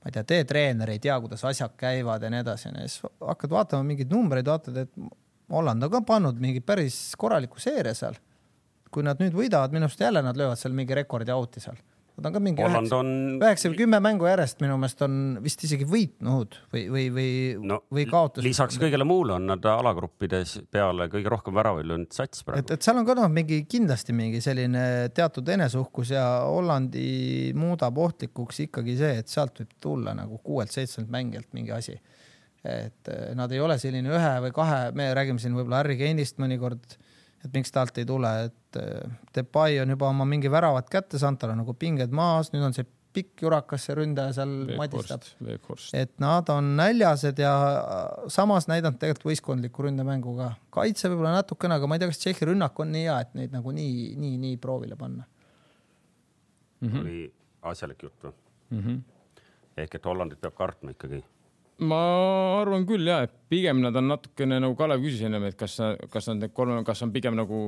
[0.02, 3.52] ma ei tea, teie treener ei tea, kuidas asjad käivad ja nii edasi, siis hakkad
[3.54, 4.90] vaatama mingeid numbreid, vaatad, et
[5.52, 8.18] Holland on ka pannud mingi päris korraliku seeria seal.
[8.92, 11.78] kui nad nüüd võidavad, minu arust jälle nad löövad seal mingi rekordi auti seal.
[12.12, 12.64] Nad on ka mingi
[13.40, 17.30] üheksa või kümme mängu järjest minu meelest on vist isegi võitnud või, või, või
[17.70, 18.44] no või kaotus.
[18.44, 22.84] lisaks kõigele muule on nad alagruppides peale kõige rohkem väravaid löönud sats praegu et, et
[22.84, 24.84] seal on ka noh, mingi kindlasti mingi selline
[25.16, 27.06] teatud eneseuhkus ja Hollandi
[27.56, 31.96] muudab ohtlikuks ikkagi see, et sealt võib tulla nagu kuuelt-seitsmelt mängijalt mingi asi.
[32.64, 36.38] Et eh, nad ei ole selline ühe või kahe, me räägime siin võib-olla Harry Kane'ist
[36.42, 36.96] mõnikord,
[37.42, 41.40] et miks talt ei tule, et eh, Depay on juba oma mingi väravad kätte saanud,
[41.42, 45.24] tal on nagu pinged maas, nüüd on see pikk jurakas, see ründaja seal madistab.
[45.96, 47.52] Et nad on näljased ja
[48.32, 50.48] samas näidanud tegelikult võistkondliku ründemängu ka.
[50.72, 53.52] kaitse võib-olla natukene, aga ma ei tea, kas Tšehhi rünnak on nii hea, et neid
[53.52, 55.26] nagu nii, nii, nii proovile panna.
[56.82, 57.26] oli
[57.70, 58.32] asjalik jutt või?
[58.72, 58.98] Mhm.
[59.76, 61.22] ehk et Hollandit peab kartma ikkagi.
[61.80, 62.02] Ma
[62.60, 65.78] arvan küll ja, et pigem nad on natukene nagu Kalev küsis ennem, et kas,
[66.12, 67.62] kas nad need kolm, kas on pigem nagu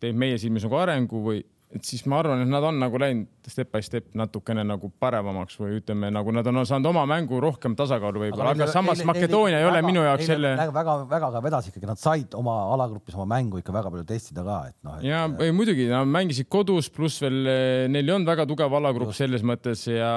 [0.00, 3.48] teeb meie silmis nagu arengu või et siis ma arvan, et nad on nagu läinud
[3.50, 7.74] step by step natukene nagu paremamaks või ütleme nagu nad on saanud oma mängu rohkem
[7.78, 10.54] tasakaalu võib-olla, aga samas Makedoonia ei ole minu jaoks selle.
[10.74, 14.46] väga, väga ka vedas ikkagi, nad said oma alagrupis oma mängu ikka väga palju testida
[14.46, 15.00] ka, et noh.
[15.04, 19.16] ja ei, muidugi nad mängisid kodus, pluss veel eh, neil ei olnud väga tugev alagrupp
[19.16, 20.12] selles mõttes ja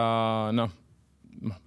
[0.55, 0.69] noh,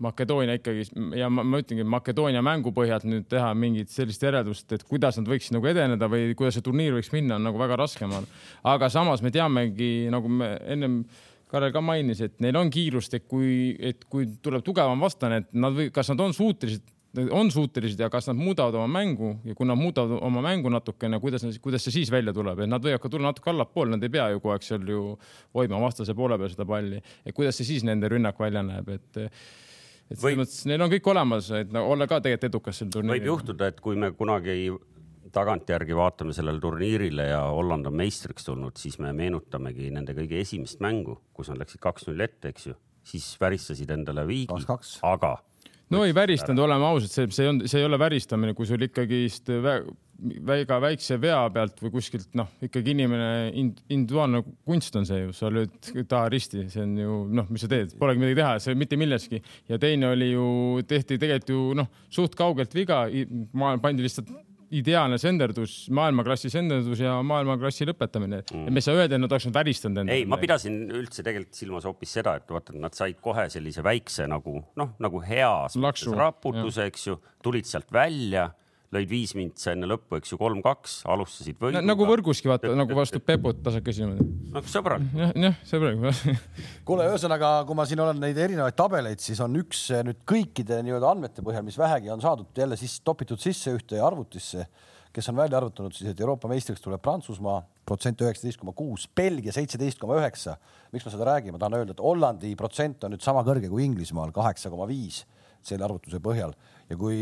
[0.03, 0.85] Makedoonia ikkagi
[1.17, 5.29] ja ma, ma ütlengi, Makedoonia mängu põhjalt nüüd teha mingit sellist järeldust, et kuidas nad
[5.31, 8.41] võiksid nagu edeneda või kuidas see turniir võiks minna, on nagu väga raske, ma arvan.
[8.75, 11.03] aga samas me teamegi, nagu me ennem
[11.53, 15.51] Karel ka mainis, et neil on kiirust, et kui, et kui tuleb tugevam vastane, et
[15.53, 16.92] nad või kas nad on suutelised
[17.31, 21.21] on suutelised ja kas nad muudavad oma mängu ja kui nad muudavad oma mängu natukene,
[21.21, 24.13] kuidas, kuidas see siis välja tuleb, et nad võivad ka tulla natuke allapoole, nad ei
[24.13, 25.03] pea ju kogu aeg seal ju
[25.55, 29.21] hoidma vastase poole peal seda palli, et kuidas see siis nende rünnak välja näeb, et
[29.23, 32.89] et selles Võib- mõttes neil on kõik olemas, et no, olla ka tegelikult edukas sel
[32.89, 33.29] võib turniiril.
[33.29, 34.73] juhtuda, et kui me kunagi
[35.33, 40.83] tagantjärgi vaatame sellele turniirile ja Holland on meistriks tulnud, siis me meenutamegi nende kõige esimest
[40.85, 44.99] mängu, kus nad läksid kaks-null ette, eks ju, siis väristasid endale viigi, 2-2.
[45.09, 45.39] aga
[45.91, 49.51] no ei väristanud, oleme ausad, see, see on, see ei ole väristamine, kui sul ikkagist
[49.65, 49.83] vä-
[50.47, 55.35] väga väikse vea pealt või kuskilt noh, ikkagi inimene ind, individuaalne kunst on see ju,
[55.37, 55.75] sa lööd
[56.09, 59.43] taha risti, see on ju noh, mis sa teed, polegi midagi teha, see mitte milleski.
[59.71, 60.47] Ja teine oli ju,
[60.89, 63.05] tehti tegelikult ju noh, suht kaugelt viga,
[63.83, 64.31] pandi lihtsalt
[64.73, 68.71] ideaalne senderdus, maailmaklassi senderdus ja maailmaklassi lõpetamine mm..
[68.73, 70.19] me ei saa öelda, et nad oleks nüüd väristanud endale.
[70.23, 74.27] ei, ma pidasin üldse tegelikult silmas hoopis seda, et vaata, nad said kohe sellise väikse
[74.31, 78.49] nagu noh, nagu heas Laksu, raputuse, eks ju, tulid sealt välja,
[78.93, 81.83] lõid viis mintsa enne lõppu, eks ju, kolm-kaks, alustasid võiduga.
[81.85, 84.27] nagu võrguski vaata, nagu vastu Peput tasakesi niimoodi.
[84.53, 86.13] noh, sõbrad, jah, jah, see praegu
[86.89, 90.83] kuule, ühesõnaga, kui ma siin olen neid erinevaid tabeleid, siis on üks eh, nüüd kõikide
[90.85, 94.69] nii-öelda andmete põhjal, mis vähegi on saadud jälle siis topitud sisse ühte arvutisse,
[95.13, 99.53] kes on välja arvutanud siis, et Euroopa meistriks tuleb Prantsusmaa protsent üheksateist koma kuus, Belgia
[99.57, 100.59] seitseteist koma üheksa.
[100.93, 103.87] miks ma seda räägin, ma tahan öelda, et Hollandi protsent on nüüd sama kõrge kui
[103.89, 105.25] Inglismaal, kaheksa koma viis
[105.67, 106.55] selle arvutuse põhjal
[106.89, 107.19] ja kui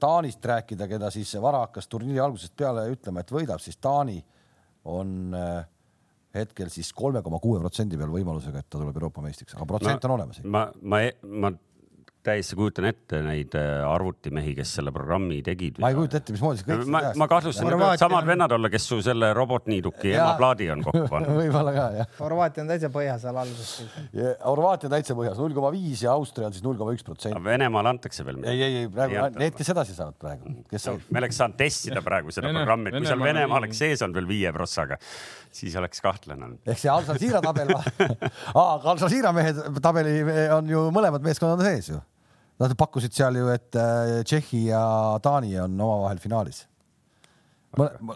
[0.00, 4.18] Taanist rääkida, keda siis Vara hakkas turniiri algusest peale ütlema, et võidab, siis Taani
[4.92, 5.64] on äh,
[6.34, 10.08] hetkel siis kolme koma kuue protsendi peal võimalusega, et ta tuleb Euroopa meistriks, aga protsent
[10.08, 10.40] on olemas.
[10.44, 11.52] ma, ma, ma
[12.22, 15.80] täiesti kujutan ette neid äh, arvutimehi, kes selle programmi tegid.
[15.82, 16.90] ma ei kujuta ette, mismoodi see kõik.
[16.94, 21.02] ma, ma kahtlustan, et need samad vennad olla, kes su selle robotniiduki emaplaadi on kokku
[21.12, 22.12] pannud võib-olla ka jah.
[22.20, 23.72] Horvaatia on täitsa põhjas seal alguses.
[24.44, 27.42] Horvaatia täitsa põhjas, null koma viis ja Austria on siis null koma üks protsenti.
[27.42, 28.54] Venemaale antakse veel midagi?
[28.54, 30.96] ei, ei, ei praegu need, kes edasi saavad praegu, kes no,.
[31.10, 34.20] me oleks saanud testida praegu seda Vene, programmi, et kui seal Venemaa oleks sees olnud
[34.20, 35.00] veel viie prossaga,
[35.50, 36.62] siis oleks kahtlane olnud.
[36.70, 40.16] ehk see Al Jazeera tabel aga Al Jazeera mehed tabeli
[40.54, 42.00] on ju mõlemad meeskonnad sees ju
[42.62, 44.82] Nad pakkusid seal ju, et äh, Tšehhi ja
[45.22, 46.66] Taani on omavahel finaalis.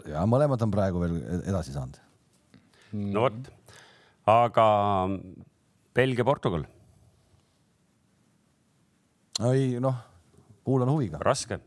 [0.07, 1.97] ja mõlemad on praegu veel edasi saanud.
[2.93, 3.49] no vot,
[4.31, 4.67] aga
[5.97, 6.67] Belgia-Portugal.
[9.51, 9.97] ei noh,
[10.63, 11.19] kuulan huviga.
[11.21, 11.59] raske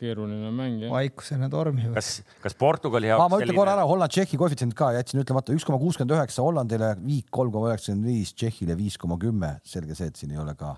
[0.00, 0.92] keeruline mäng jah.
[0.92, 1.92] vaikusene torm ju.
[1.94, 2.08] kas,
[2.42, 3.30] kas Portugali jaoks ah,?
[3.30, 3.60] ma ütlen selline...
[3.60, 7.70] korra ära, Holland-Tšehhi koefitsient ka jätsin ütlemata, üks koma kuuskümmend üheksa Hollandile, viik kolm koma
[7.72, 10.74] üheksakümmend viis, Tšehhile viis koma kümme, selge see, et siin ei ole ka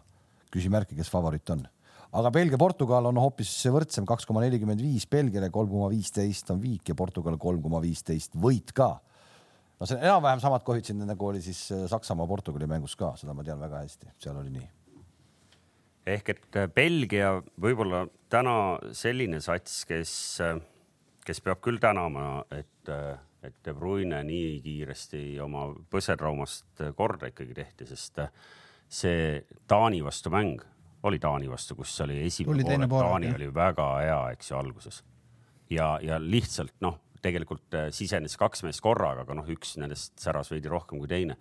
[0.53, 1.65] küsimärki, kes favoriit on.
[2.17, 6.89] aga Belgia-Portugal on hoopis võrdsem, kaks koma nelikümmend viis Belgiale, kolm koma viisteist on viik
[6.89, 8.95] ja Portugal kolm koma viisteist võit ka.
[9.81, 13.61] no see enam-vähem samad koefitsiendid, nagu oli siis äh, Saksamaa-Portugali mängus ka, seda ma tean
[13.61, 14.69] väga hästi, seal oli nii
[16.07, 20.13] ehk et äh, Belgia võib-olla täna selline sats, kes,
[20.45, 20.61] äh,
[21.27, 22.93] kes peab küll tänama, et,
[23.43, 28.23] et De Bruyne nii kiiresti oma põsetraumast korda ikkagi tehti, sest
[28.89, 30.63] see Taani vastu mäng
[31.07, 35.03] oli Taani vastu, kus oli esimene pool, Taani oli väga hea, eks ju, alguses.
[35.71, 40.51] ja, ja lihtsalt noh, tegelikult äh, sisenes kaks meest korraga, aga noh, üks nendest säras
[40.53, 41.37] veidi rohkem kui teine.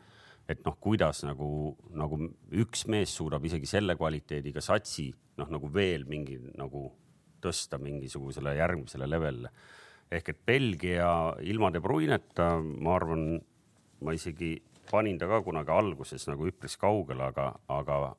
[0.49, 2.19] et noh, kuidas nagu, nagu
[2.53, 5.07] üks mees suudab isegi selle kvaliteediga satsi
[5.39, 6.91] noh, nagu veel mingi nagu
[7.41, 9.51] tõsta mingisugusele järgmisele levelile.
[10.11, 11.09] ehk et Belgia
[11.41, 13.41] ilma De Bruyne'ta, ma arvan,
[14.05, 14.53] ma isegi
[14.91, 18.15] panin ta ka kunagi alguses nagu üpris kaugele, aga, aga,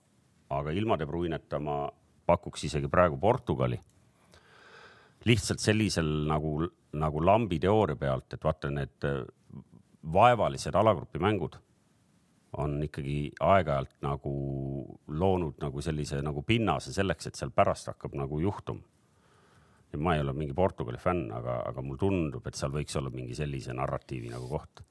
[0.51, 1.85] aga ilma De Bruyne'ta ma
[2.27, 3.79] pakuks isegi praegu Portugali.
[5.27, 9.25] lihtsalt sellisel nagu, nagu lambi teooria pealt, et vaata need äh,
[10.13, 11.57] vaevalised alagrupi mängud
[12.63, 14.35] on ikkagi aeg-ajalt nagu
[15.09, 18.83] loonud nagu sellise nagu pinnase selleks, et seal pärast hakkab nagu juhtuma.
[19.93, 23.11] ja ma ei ole mingi Portugali fänn, aga, aga mulle tundub, et seal võiks olla
[23.11, 24.83] mingi sellise narratiivi nagu koht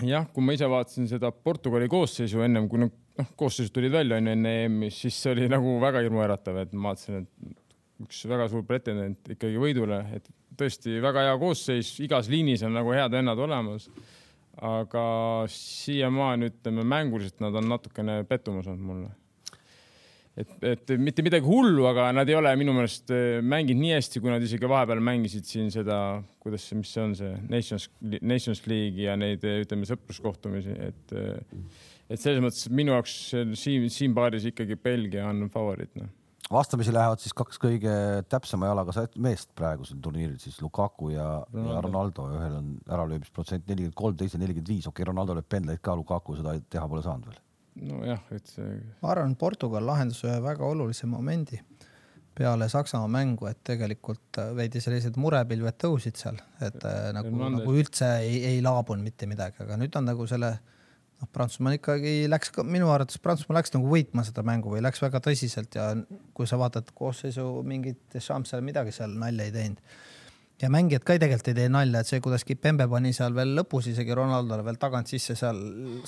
[0.00, 2.92] jah, kui ma ise vaatasin seda Portugali koosseisu ennem kui noh,
[3.38, 7.26] koosseisud tulid välja onju enne EM-i, siis see oli nagu väga hirmuäratav, et ma vaatasin,
[7.26, 10.28] et üks väga suur pretendent ikkagi võidule, et
[10.58, 13.88] tõesti väga hea koosseis, igas liinis on nagu head vennad olemas.
[14.52, 15.02] aga
[15.48, 19.21] siiamaani ütleme mänguliselt nad on natukene pettumus olnud mulle
[20.38, 24.22] et, et mitte midagi hullu, aga nad ei ole minu meelest eh, mänginud nii hästi,
[24.22, 25.98] kui nad isegi vahepeal mängisid siin seda,
[26.42, 27.88] kuidas see, mis see on, see Nations,
[28.20, 31.68] Nations League'i ja neid, eh, ütleme, sõpruskohtumisi, et, eh,
[32.08, 33.18] et selles mõttes minu jaoks
[33.60, 36.10] siin, siin paaris ikkagi Belgia on favoriit, noh.
[36.52, 37.92] Vastamisi lähevad siis kaks kõige
[38.28, 43.96] täpsema jalaga meest praegusel turniiril, siis Lukaku ja Ronaldo, ja Ronaldo, ühel on äralöömisprotsent nelikümmend
[43.96, 47.30] kolm, teisel nelikümmend viis, okei okay,, Ronaldo lööb pendleid ka, Lukaku seda teha pole saanud
[47.30, 47.40] veel
[47.80, 48.80] nojah, et see.
[49.02, 51.60] ma arvan, Portugal lahendas ühe väga olulise momendi
[52.34, 57.74] peale Saksamaa mängu, et tegelikult äh, veidi sellised murepilved tõusid seal, et äh, nagu, nagu
[57.76, 62.54] üldse ei, ei laabunud mitte midagi, aga nüüd on nagu selle noh, Prantsusmaa ikkagi läks,
[62.64, 65.92] minu arvates Prantsusmaa läks nagu võitma seda mängu või läks väga tõsiselt ja
[66.36, 68.16] kui sa vaatad koosseisu mingit
[68.64, 70.00] midagi seal nalja ei teinud
[70.62, 73.88] ja mängijad ka tegelikult ei tee nalja, et see, kuidas Kipembe pani seal veel lõpus
[73.90, 75.58] isegi Ronaldole veel tagant sisse, seal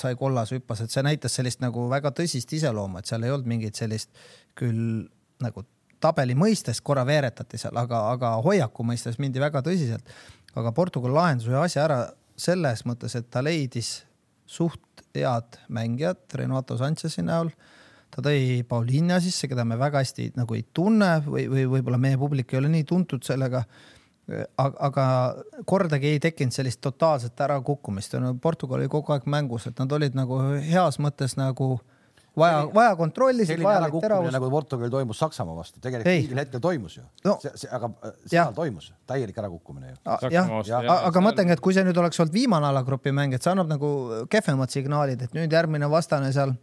[0.00, 3.50] sai kollase hüppas, et see näitas sellist nagu väga tõsist iseloomu, et seal ei olnud
[3.50, 4.14] mingit sellist
[4.59, 5.05] küll
[5.42, 5.66] nagu
[6.05, 10.07] tabeli mõistes korra veeretati seal, aga, aga hoiaku mõistes mindi väga tõsiselt.
[10.55, 12.00] aga Portugal lahendas ühe asja ära
[12.38, 14.05] selles mõttes, et ta leidis
[14.46, 17.50] suht head mängijat Renato Sanchez'i näol
[18.14, 22.18] ta tõi Paulinia sisse, keda me väga hästi nagu ei tunne või, või võib-olla meie
[22.20, 23.64] publik ei ole nii tuntud sellega
[24.57, 25.07] aga
[25.68, 30.39] kordagi ei tekkinud sellist totaalset ärakukkumist, Portugal oli kogu aeg mängus, et nad olid nagu
[30.64, 31.75] heas mõttes nagu
[32.37, 34.33] vaja, vaja kontrollisid, vaja teravust.
[34.33, 37.39] nagu Portugal toimus Saksamaa vastu, tegelikult mingil hetkel toimus ju no,.
[37.70, 38.47] aga äh, seal ja.
[38.57, 39.97] toimus täielik ärakukkumine ju.
[40.31, 43.45] jah, ja, aga ma mõtlengi, et kui see nüüd oleks olnud viimane alagrupi mäng, et
[43.45, 43.91] see annab nagu
[44.33, 46.57] kehvemad signaalid, et nüüd järgmine vastane seal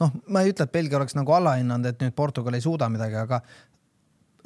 [0.00, 3.18] noh, ma ei ütle, et Belgia oleks nagu alahinnanud, et nüüd Portugal ei suuda midagi,
[3.18, 3.42] aga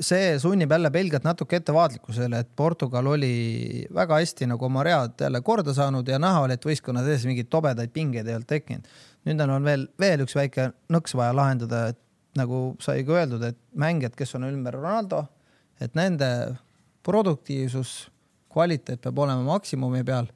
[0.01, 5.41] see sunnib jälle Belgiat natuke ettevaatlikkusele, et Portugal oli väga hästi nagu oma read jälle
[5.45, 8.89] korda saanud ja näha oli, et võistkonna sees mingeid tobedaid pingeid ei olnud tekkinud.
[9.29, 11.99] nüüd on veel, veel üks väike nõks vaja lahendada, et
[12.39, 15.25] nagu sai ka öeldud, et mängijad, kes on ümber Ronaldo,
[15.81, 16.29] et nende
[17.07, 18.11] produktiivsus,
[18.51, 20.31] kvaliteet peab olema maksimumi peal.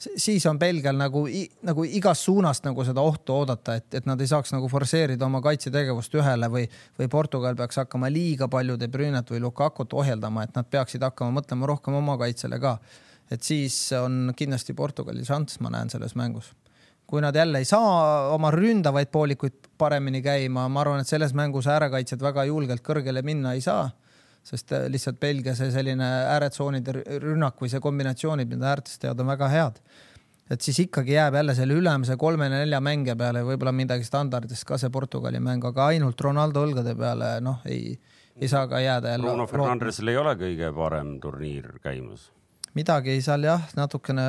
[0.00, 1.24] Siis on Belgial nagu,
[1.66, 5.42] nagu igast suunast nagu seda ohtu oodata, et, et nad ei saaks nagu forsseerida oma
[5.44, 6.64] kaitsetegevust ühele või,
[6.98, 11.40] või Portugal peaks hakkama liiga palju De Bruynet või Lukakut ohjeldama, et nad peaksid hakkama
[11.40, 12.78] mõtlema rohkem oma kaitsele ka.
[13.30, 16.52] et siis on kindlasti Portugalil šanss, ma näen selles mängus.
[17.06, 21.66] kui nad jälle ei saa oma ründavaid poolikuid paremini käima, ma arvan, et selles mängus
[21.66, 23.90] äärekaitsjad väga julgelt kõrgele minna ei saa
[24.46, 29.30] sest äh, lihtsalt Belgia see selline ääretsoonide rünnak või see kombinatsioonid, mida äärtest teevad, on
[29.32, 29.80] väga head.
[30.50, 34.90] et siis ikkagi jääb jälle selle ülemise kolme-nelja mängija peale võib-olla midagi standardist ka see
[34.90, 37.94] Portugali mäng, aga ainult Ronaldo õlgade peale noh, ei,
[38.40, 39.28] ei saa ka jääda jälle.
[39.28, 42.30] Bruno Fernandesel ei ole kõige parem turniir käimas
[42.74, 44.24] midagi seal jah, natukene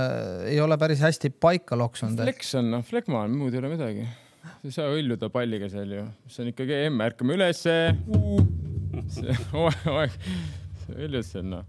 [0.50, 2.24] ei ole päris hästi paika loksunud.
[2.26, 4.08] Flex on noh, Flegma on, muud ei ole midagi.
[4.42, 7.78] sa ei saa hõljuda palliga seal ju, see on ikkagi EM, ärkame ülesse
[8.10, 8.71] uh
[9.54, 10.18] hooaeg,
[11.08, 11.68] üldse noh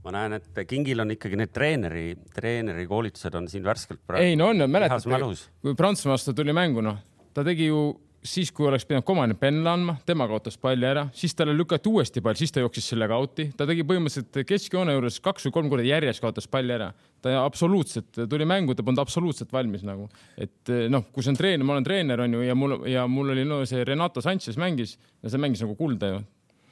[0.00, 4.30] ma näen, et Kingil on ikkagi need treeneri, treeneri koolitused on siin värskelt praegu.
[4.30, 5.18] ei no on, mäletate,
[5.60, 6.96] kui Prantsusmaa vastu tuli mängu, noh,
[7.36, 7.82] ta tegi ju
[8.22, 12.22] siis, kui oleks pidanud Komani penne andma, tema kaotas palli ära, siis talle lükati uuesti
[12.24, 15.86] pall, siis ta jooksis sellega out'i, ta tegi põhimõtteliselt keskjoone juures kaks või kolm korda
[15.88, 16.90] järjest kaotas palli ära.
[17.20, 20.08] ta absoluutselt tuli mängu, ta polnud absoluutselt valmis nagu,
[20.40, 23.34] et noh, kui see on treener, ma olen treener, on ju, ja mul ja mul
[23.34, 26.22] oli no see Renato Sanchez mängis ja see mängis nagu kulda ju.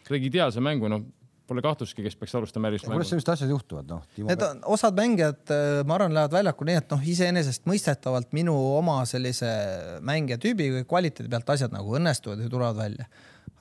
[0.09, 1.03] Tegi ideaalse mängu, noh,
[1.49, 2.99] pole kahtlustki, kes peaks alustama järgmist mängu.
[2.99, 4.05] kuidas sellised asjad juhtuvad, noh?
[4.29, 9.01] Need on, osad mängijad, äh, ma arvan, lähevad väljakule nii, et noh, iseenesestmõistetavalt minu oma
[9.09, 9.51] sellise
[10.07, 13.09] mängijatüübi või kvaliteedi pealt asjad nagu õnnestuvad ja tulevad välja.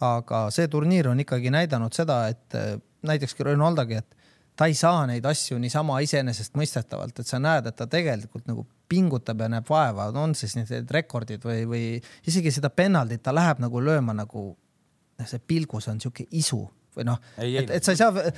[0.04, 2.76] aga see turniir on ikkagi näidanud seda, et äh,
[3.08, 4.18] näiteks Ronaldogi, et
[4.58, 9.42] ta ei saa neid asju niisama iseenesestmõistetavalt, et sa näed, et ta tegelikult nagu pingutab
[9.42, 11.84] ja näeb vaeva, on siis need rekordid või, või
[12.28, 16.64] isegi seda penaldit, ta läheb nagu lööma nagu noh, see pilgus on sihuke isu
[16.98, 18.32] või noh, et, et sa ei saa,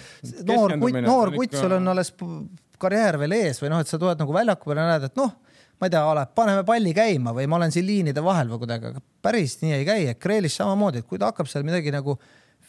[0.47, 2.11] noor kutt, noor kutt, sul on alles
[2.79, 5.33] karjäär veel ees või noh, et sa tuled nagu väljaku peale ja näed, et noh,
[5.79, 8.91] ma ei tea, Alev, paneme palli käima või ma olen siin liinide vahel või kuidagi,
[8.91, 12.17] aga päris nii ei käi, et Kreelis samamoodi, et kui ta hakkab seal midagi nagu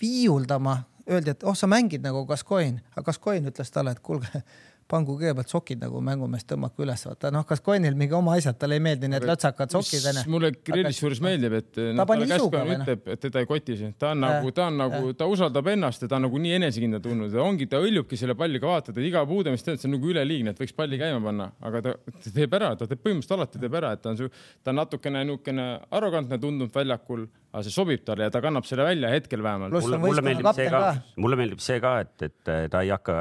[0.01, 0.79] viiuldama,
[1.11, 4.43] öeldi, et oh, sa mängid nagu Gascoigne, aga Gascoigne ütles talle, et kuulge
[4.91, 8.79] pangu kõigepealt sokid nagu mängumees tõmmake üles, vaata noh, kas Coinil mingi oma asjad, talle
[8.79, 10.25] ei meeldi need lötsakad sokid onju.
[10.33, 14.13] mulle Grillis juures meeldib, et noh, talle käskpäev ütleb, et teda ei koti see, ta
[14.15, 17.35] on nagu, ta on nagu, ta usaldab ennast ja ta on nagu nii enesekindel tulnud.
[17.35, 20.13] Ja ongi, ta hõljubki selle palliga, vaatad, et iga puude, mis teed, see on nagu
[20.13, 23.63] üleliigne, et võiks palli käima panna, aga ta, ta teeb ära, ta teeb põhimõtteliselt alati
[23.63, 24.31] teeb ära, et ta on su,
[24.65, 28.85] ta on natukene niisugune arrogantne tundunud väljakul aga see sobib talle ja ta kannab selle
[28.87, 29.75] välja hetkel vähemalt.
[29.75, 30.81] mulle, mulle meeldib see ka,
[31.19, 33.17] mulle meeldib see ka, et, et ta ei hakka,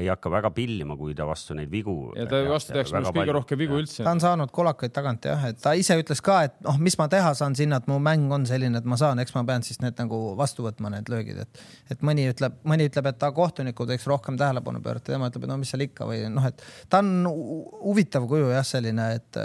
[0.00, 1.94] ei hakka väga pillima, kui ta vastu neid vigu.
[2.16, 4.02] ja ta vastu tehakse minu arust kõige rohkem vigu üldse.
[4.04, 7.08] ta on saanud kolakaid tagant jah, et ta ise ütles ka, et noh, mis ma
[7.12, 9.82] teha saan sinna, et mu mäng on selline, et ma saan, eks ma pean siis
[9.84, 13.94] need nagu vastu võtma, need löögid, et, et mõni ütleb, mõni ütleb, et ta kohtunikud
[13.94, 17.02] võiks rohkem tähelepanu pöörata, tema ütleb, et no mis seal ikka või noh, et ta
[17.04, 17.28] on
[17.84, 19.42] huvitav kuju jah, selline, et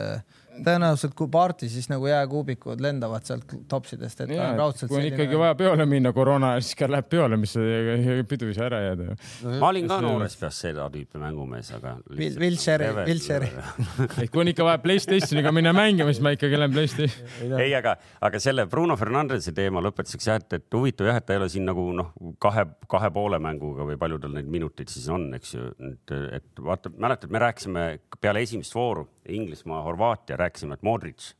[0.64, 4.90] tõenäoliselt kui parti, siis nagu jääkuubikud lendavad sealt topsidest, et ja, raudselt.
[4.90, 5.18] kui on selline...
[5.18, 7.56] ikkagi vaja peole minna koroona ajal, siis ka läheb peole, mis
[8.32, 9.18] pidu ei saa ära jääda ju
[9.60, 11.96] ma olin ka noores peas seda tüüpi mängumees, aga.
[12.18, 13.50] Wiltshire, Wiltshire.
[14.24, 17.50] et kui on ikka vaja Playstationiga minna mängima, siis ma ikkagi lähen Playstationi.
[17.62, 21.36] ei, aga, aga selle Bruno Fernandese teema lõpetuseks jah, et, et huvitav jah, et ta
[21.36, 25.10] ei ole siin nagu noh, kahe, kahe poole mänguga või palju tal neid minuteid siis
[25.14, 27.88] on, eks ju, et, et vaata, mäletad, me rääkisime
[28.22, 31.32] peale esimest vooru Inglismaa, Horvaatia rääkisime, et Modric,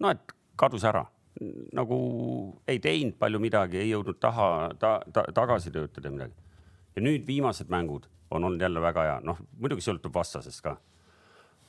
[0.00, 1.04] no et kadus ära,
[1.76, 1.98] nagu
[2.68, 4.48] ei teinud palju midagi, ei jõudnud taha
[4.80, 6.34] ta, ta, tagasi töötada midagi.
[6.96, 10.76] ja nüüd viimased mängud on olnud jälle väga hea, noh muidugi sõltub vastasest ka.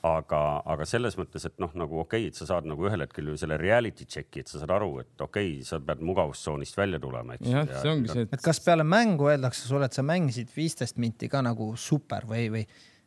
[0.08, 3.32] aga, aga selles mõttes, et noh, nagu okei okay,, et sa saad nagu ühel hetkel
[3.32, 7.00] ju selle reality check'i, et sa saad aru, et okei okay,, sa pead mugavustsoonist välja
[7.02, 7.48] tulema, eks.
[7.50, 8.36] jah, see ongi see et....
[8.38, 12.46] et kas peale mängu öeldakse sulle, et sa mängisid viisteist minti ka nagu super või,
[12.54, 12.62] või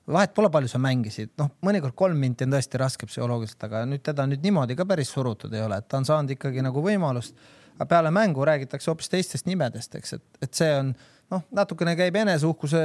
[0.10, 4.04] vahet pole, palju sa mängisid, noh, mõnikord kolm minti on tõesti raske psühholoogiliselt, aga nüüd
[4.06, 7.36] teda nüüd niimoodi ka päris surutud ei ole, et ta on saanud ikkagi nagu võimalust.
[7.76, 10.91] aga peale mängu räägitakse hoopis teistest nimedest, eks, et, et see on
[11.32, 12.82] noh, natukene käib eneseuhkuse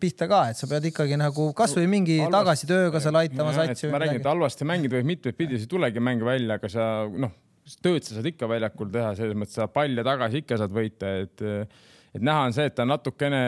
[0.00, 3.90] pihta ka, et sa pead ikkagi nagu kasvõi mingi halvasti, tagasitööga seal aitama satsi.
[3.92, 7.34] ma räägin, et halvasti mängida võib mitmeid pidi, ei tulegi mäng välja, aga sa noh,
[7.84, 11.44] tööd sa saad ikka väljakul teha, selles mõttes sa palle tagasi ikka saad võita, et
[12.16, 13.42] et näha on see, et ta natukene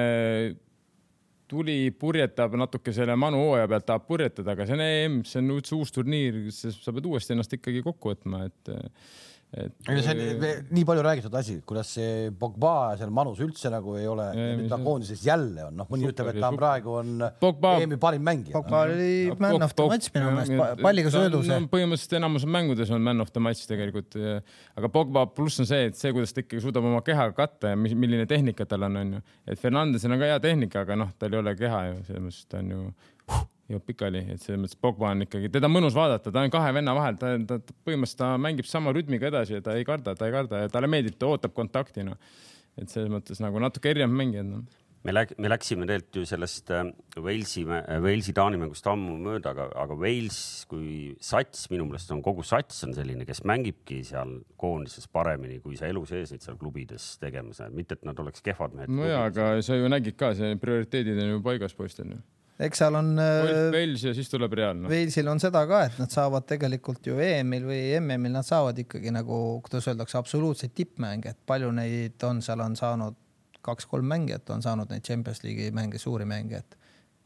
[1.50, 5.56] tuli, purjetab natuke selle manu hooaja pealt, tahab purjetada, aga see on EM, see on
[5.56, 8.72] üldse uus turniir, sa pead uuesti ennast ikkagi kokku võtma, et
[9.52, 9.74] et.
[9.86, 14.28] see on nii palju räägitud asi, kuidas see Pogba seal manus üldse nagu ei ole,
[14.36, 18.24] nüüd ta koondises jälle on, noh, mõni ütleb, et ta on praegu on EM-i parim
[18.26, 18.54] mängija.
[18.56, 21.50] Pogba oli man of the match minu meelest, palliga söödus.
[21.72, 24.18] põhimõtteliselt enamus mängudes on man of the match tegelikult,
[24.78, 27.78] aga Pogba pluss on see, et see, kuidas ta ikkagi suudab oma kehaga katta ja
[27.80, 29.22] milline tehnika tal on, onju.
[29.46, 32.46] et Fernandesel on ka hea tehnika, aga noh, tal ei ole keha ju, selles mõttes
[32.50, 32.84] ta on ju
[33.70, 36.74] joob pikali, et selles mõttes Pogba on ikkagi, teda on mõnus vaadata, ta on kahe
[36.76, 40.28] venna vahel, ta, ta põhimõtteliselt ta mängib sama rütmiga edasi ja ta ei karda, ta
[40.28, 42.18] ei karda ja talle meeldib, ta ootab kontakti noh.
[42.80, 44.66] et selles mõttes nagu natuke erinev mängija noh
[45.06, 46.82] me läk-, me läksime tegelikult ju sellest äh,
[47.24, 50.40] Walesi, Walesi-Taani mängust ammu mööda, aga, aga Wales
[50.70, 55.78] kui sats minu meelest on kogu sats on selline, kes mängibki seal koondises paremini, kui
[55.80, 58.92] sa elu sees neid seal klubides tegemas näed, mitte et nad oleks kehvad mehed.
[58.92, 62.20] no ja, aga sa ju nägid ka, see prioriteedid on ju paigas poistel ju
[62.66, 63.14] eks seal on.
[63.72, 64.90] Wales ja siis tuleb Real no..
[64.92, 69.12] Walesil on seda ka, et nad saavad tegelikult ju EM-il või MM-il nad saavad ikkagi
[69.14, 73.18] nagu, kuidas öeldakse, absoluutseid tippmänge, et palju neid on, seal on saanud
[73.64, 76.76] kaks-kolm mängijat on saanud neid Champions League'i mänge, suuri mänge, et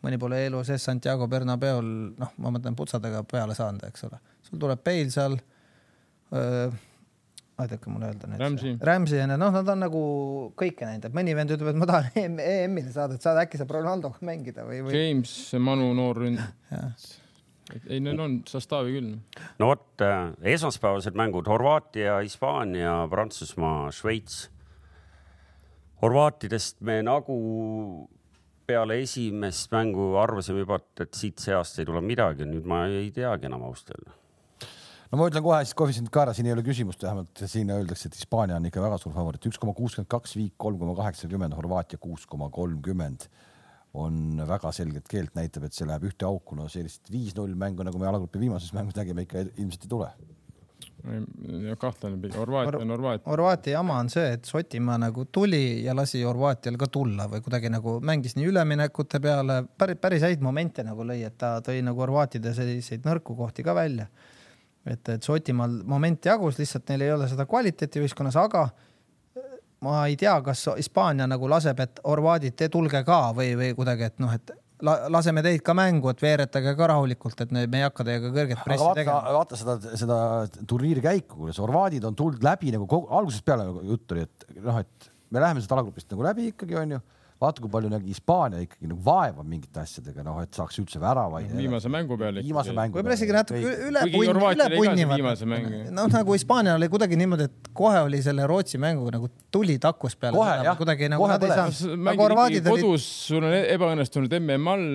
[0.04, 4.18] mõni pole elu sees Santiago Bernabeol, noh, ma mõtlen putsadega peale saanud, eks ole.
[4.44, 5.38] sul tuleb Bale seal
[7.62, 8.84] aidake mulle öelda nüüd.
[8.84, 10.04] Ramsey on, noh, nad on nagu
[10.58, 12.08] kõike näinud, et mõni vend ütleb, et ma tahan
[12.54, 14.96] EM-ile saada, et saad äkki saab Ronaldoga mängida või, või...?
[14.96, 16.42] James, Manu noor ründ-
[17.88, 19.12] ei, neil on sastaavi küll.
[19.62, 24.48] no vot äh,, esmaspäevased mängud Horvaatia, Hispaania, Prantsusmaa, Šveits
[26.04, 27.36] horvaatidest me nagu
[28.66, 33.10] peale esimest mängu arvasime juba, et siit see aasta ei tule midagi, nüüd ma ei
[33.14, 34.16] teagi enam ausalt öelda.
[35.14, 38.10] No ma ütlen kohe siis koefitsient ka ära, siin ei ole küsimust, vähemalt siin öeldakse,
[38.10, 41.54] et Hispaania on ikka väga suur favoriit, üks koma kuuskümmend kaks, Viik kolm koma kaheksakümmend,
[41.54, 43.28] Horvaatia kuus koma kolmkümmend.
[43.94, 48.00] On väga selget keelt, näitab, et see läheb ühte auku, no sellist viis-null mängu, nagu
[48.00, 50.10] me alagrupi viimases mängus nägime, ikka ilmselt ei tule.
[51.78, 53.28] Kahtlane pigem, Horvaatia on Horvaatia.
[53.28, 57.70] Horvaatia jama on see, et Šotimaa nagu tuli ja lasi Horvaatial ka tulla või kuidagi
[57.70, 62.02] nagu mängis nii üleminekute peale, päris, päris häid momente nagu lõi, et ta tõi nagu
[62.02, 64.08] horvaatide selliseid nõrku kohti ka välja.
[64.86, 68.66] Et, et Šotimaal moment jagus, lihtsalt neil ei ole seda kvaliteeti ühiskonnas, aga
[69.84, 74.10] ma ei tea, kas Hispaania nagu laseb, et horvaadid, te tulge ka või, või kuidagi,
[74.10, 74.52] et noh, et
[74.84, 78.62] la, laseme teid ka mängu, et veeretage ka rahulikult, et me ei hakka teiega kõrget
[78.64, 79.34] pressi vaata, tegema.
[79.38, 80.18] vaata seda, seda
[80.70, 84.62] turniiri käiku, kuidas horvaadid on tulnud läbi nagu kogu, algusest peale nagu jutt oli, et
[84.64, 87.00] noh, et me läheme sealt alagrupist nagu läbi ikkagi onju
[87.44, 91.52] vaata, kui palju nägi Hispaania ikkagi nagu vaeva mingite asjadega, noh, et saaks üldse väravaid.
[91.54, 92.40] viimase mängu peal.
[92.42, 95.44] viimase mängu võib-olla isegi natuke üle punni, üle punnivad.
[95.94, 100.16] noh, nagu Hispaanial oli kuidagi niimoodi, et kohe oli selle Rootsi mänguga nagu tuli takkus
[100.16, 100.36] peale.
[100.38, 100.78] kohe jah.
[100.78, 102.20] kuidagi nagu nad ei saanud.
[102.20, 102.86] horvaadid olid.
[102.86, 104.86] kodus sul on ebaõnnestunud MM all,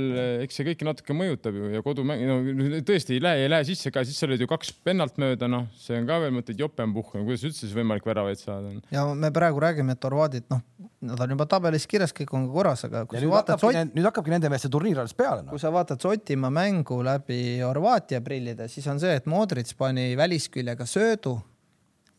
[0.46, 3.94] eks see kõik natuke mõjutab ju ja kodumäng, no tõesti ei lähe, ei lähe sisse
[3.94, 7.14] ka, siis sa olid ju kaks pennalt mööda, noh, see on ka veel mõtteid jopenpuhh,
[7.18, 8.74] kuidas üldse siis võimalik väravaid saada.
[8.94, 10.64] ja me praegu räägime, et horvaadid, noh,
[11.06, 13.78] nad on juba tabelis kirjas, kõik on korras, aga kui ja sa vaatad Sot...
[13.96, 15.52] nüüd hakkabki nende meeste turniir alles peale no..
[15.52, 20.88] kui sa vaatad Šotimaa mängu läbi Horvaatia prillide, siis on see, et Modric pani välisküljega
[20.90, 21.38] söödu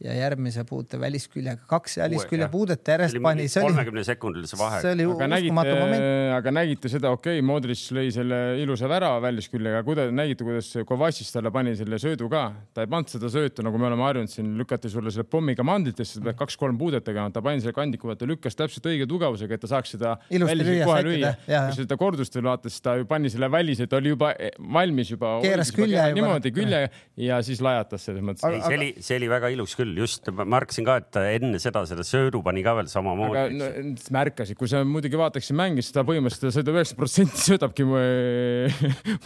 [0.00, 3.46] ja järgmise puute välisküljega, kaks väliskülje puudet järjest pani.
[3.52, 4.82] kolmekümne sekundilise vahega.
[4.84, 6.06] see oli aga uskumatu nägite, moment.
[6.36, 11.32] aga nägite seda, okei okay,, Modric lõi selle ilusa värava välisküljega, kuidas, nägite, kuidas Kovačis
[11.34, 14.54] talle pani selle söödu ka, ta ei pannud seda söötu, nagu me oleme harjunud siin,
[14.58, 18.28] lükati sulle selle pommiga mandlitesse, sa pead kaks-kolm puudet tegema, ta pani selle kandiku, vaata
[18.28, 21.34] lükkas täpselt õige tugevusega, et ta saaks seda väliselt kohe lüüa.
[21.44, 25.12] kui seda kordust veel vaatas, ta ju pani selle välise, ta oli juba eh, valmis
[25.12, 25.36] juba.
[25.44, 26.16] keeras külje juba.
[26.16, 26.82] niimoodi külje
[27.20, 28.46] ja siis lajatas selles mõttes.
[28.46, 32.04] see oli, see oli väga ilus küll, just ma märkasin ka, et enne seda selle
[32.06, 33.38] söödu pani ka veel samamoodi.
[33.40, 37.86] aga no, märkasid, kui sa muidugi vaataksid mängi, siis ta põhimõtteliselt sõidab üheksakümmend protsenti söödabki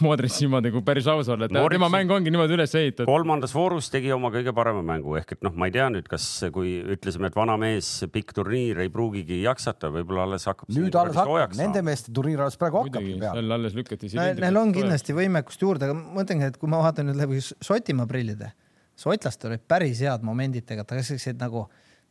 [0.05, 3.09] Modric niimoodi, kui päris aus olla, et tema mäng ongi niimoodi üles ehitatud.
[3.09, 6.27] kolmandas voorus tegi oma kõige parema mängu ehk et noh, ma ei tea nüüd, kas,
[6.55, 10.71] kui ütlesime, et vana mees, pikk turniir ei pruugigi jaksata, võib-olla alles hakkab.
[10.75, 13.39] nüüd alles hakkab, nende meeste turniir alles praegu hakkabki peale.
[13.39, 14.11] seal alles lükati.
[14.15, 18.07] Neil on kindlasti võimekust juurde, aga ma mõtlengi, et kui ma vaatan nüüd läbi Šotimaa
[18.09, 18.53] prillide
[18.99, 21.65] šotlastel olid päris head momendid tegelikult, sellised nagu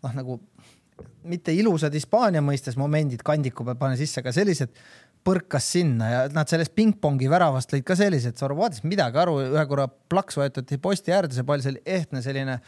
[0.04, 0.38] noh, nagu
[1.26, 4.74] mitte ilusad Hispaania mõistes momendid kandiku peal pane sisse, aga sellised
[5.24, 9.88] põrkas sinna ja nad sellest pingpongi väravast lõid ka sellised, vaatasid midagi aru, ühe korra
[9.88, 12.58] plaks võetati posti äärde, see pall, see oli ehtne selline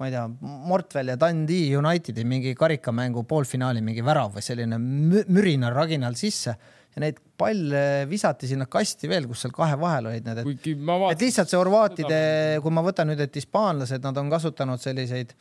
[0.00, 0.24] ma ei tea,
[0.66, 6.56] Mortvel ja Dundee Unitedi mingi karikamängu poolfinaali mingi värav või selline mürinal raginal sisse
[6.92, 10.66] ja neid palle visati sinna kasti veel, kus seal kahe vahel olid need, et,
[11.12, 12.22] et lihtsalt see horvaatide,
[12.62, 15.32] kui ma võtan nüüd, et hispaanlased, nad on kasutanud selliseid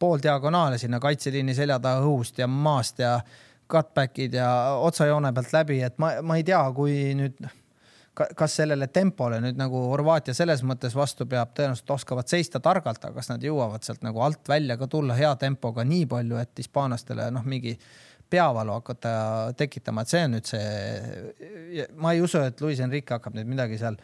[0.00, 3.18] pooldiagonaale sinna kaitseliini selja taha õhust ja maast ja
[3.70, 4.48] cutback'id ja
[4.84, 7.44] otsajoone pealt läbi, et ma, ma ei tea, kui nüüd
[8.14, 13.18] kas sellele tempole nüüd nagu Horvaatia selles mõttes vastu peab, tõenäoliselt oskavad seista targalt, aga
[13.18, 17.26] kas nad jõuavad sealt nagu alt välja ka tulla hea tempoga nii palju, et hispaanlastele
[17.34, 17.74] noh, mingi
[18.30, 19.14] peavalu hakata
[19.58, 23.78] tekitama, et see on nüüd see, ma ei usu, et Luis Enrique hakkab nüüd midagi
[23.80, 23.98] seal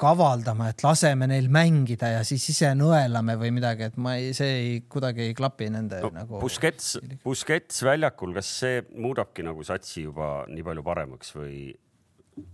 [0.00, 4.50] kavaldama, et laseme neil mängida ja siis ise nõelame või midagi, et ma ei, see
[4.58, 6.40] ei, kuidagi ei klapi nende no, nagu.
[6.42, 11.56] Busquets, Busquets väljakul, kas see muudabki nagu satsi juba nii palju paremaks või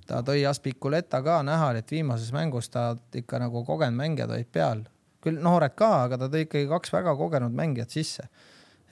[0.09, 4.85] ta tõi Aspiculeta ka näha, et viimases mängus ta ikka nagu kogenud mängijad olid peal,
[5.25, 8.29] küll noored ka, aga ta tõi ikkagi kaks väga kogenud mängijat sisse.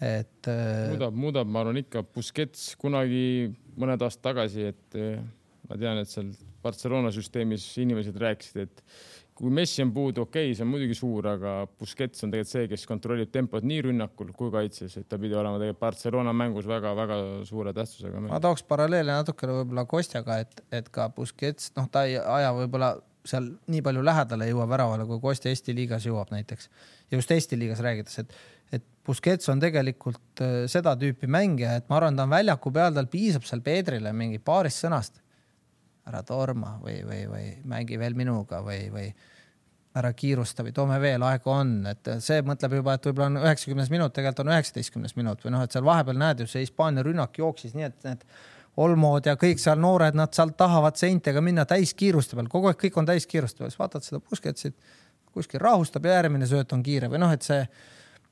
[0.01, 5.23] Et äh, muudab, muudab, ma arvan ikka Busquets kunagi mõned aastad tagasi, et eh,
[5.69, 6.31] ma tean, et seal
[6.63, 8.83] Barcelona süsteemis inimesed rääkisid, et
[9.39, 12.71] kui Messi on puudu, okei okay,, see on muidugi suur, aga Busquets on tegelikult see,
[12.73, 17.19] kes kontrollib tempot nii rünnakul kui kaitses, et ta pidi olema tegelikult Barcelona mängus väga-väga
[17.49, 18.25] suure tähtsusega.
[18.27, 22.97] ma tooks paralleele natukene võib-olla Kostjaga, et, et ka Busquets, noh, ta ei aja võib-olla
[23.29, 26.71] seal nii palju lähedale ei jõua väravale, kui Kostja Eesti liigas jõuab näiteks.
[27.11, 28.35] ja just Eesti liigas räägides, et,
[28.73, 32.93] et Busquets on tegelikult äh, seda tüüpi mängija, et ma arvan, ta on väljaku peal,
[32.97, 35.23] tal piisab seal Peedrile mingi paarist sõnast.
[36.09, 39.11] Ära torma või, või, või mängi veel minuga või, või
[39.99, 43.91] ära kiirusta või toome veel, aega on, et see mõtleb juba, et võib-olla on üheksakümnes
[43.93, 47.37] minut, tegelikult on üheksateistkümnes minut või noh, et seal vahepeal näed ju see Hispaania rünnak
[47.41, 48.25] jooksis nii, et need
[48.79, 52.99] Olmod ja kõik seal noored, nad sealt tahavad seintega minna täiskiiruste peal, kogu aeg kõik
[53.01, 54.77] on täiskiiruste peal, siis vaatad seda Pusketsit,
[55.35, 57.65] kuskil rahustab ja järgmine sööt on kiire või noh, et see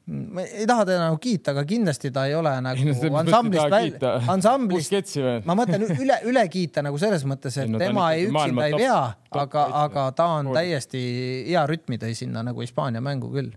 [0.06, 5.16] ma ei taha teda nagu kiita, aga kindlasti ta ei ole nagu ansamblist välja, ansamblist,
[5.48, 8.78] ma mõtlen üle, üle kiita nagu selles mõttes, et ei, no, tema ei üksinda ei
[8.78, 9.00] vea,
[9.42, 11.02] aga, aga ta on täiesti
[11.48, 13.50] hea rütmi tõi sinna nagu Hispaania mängu küll.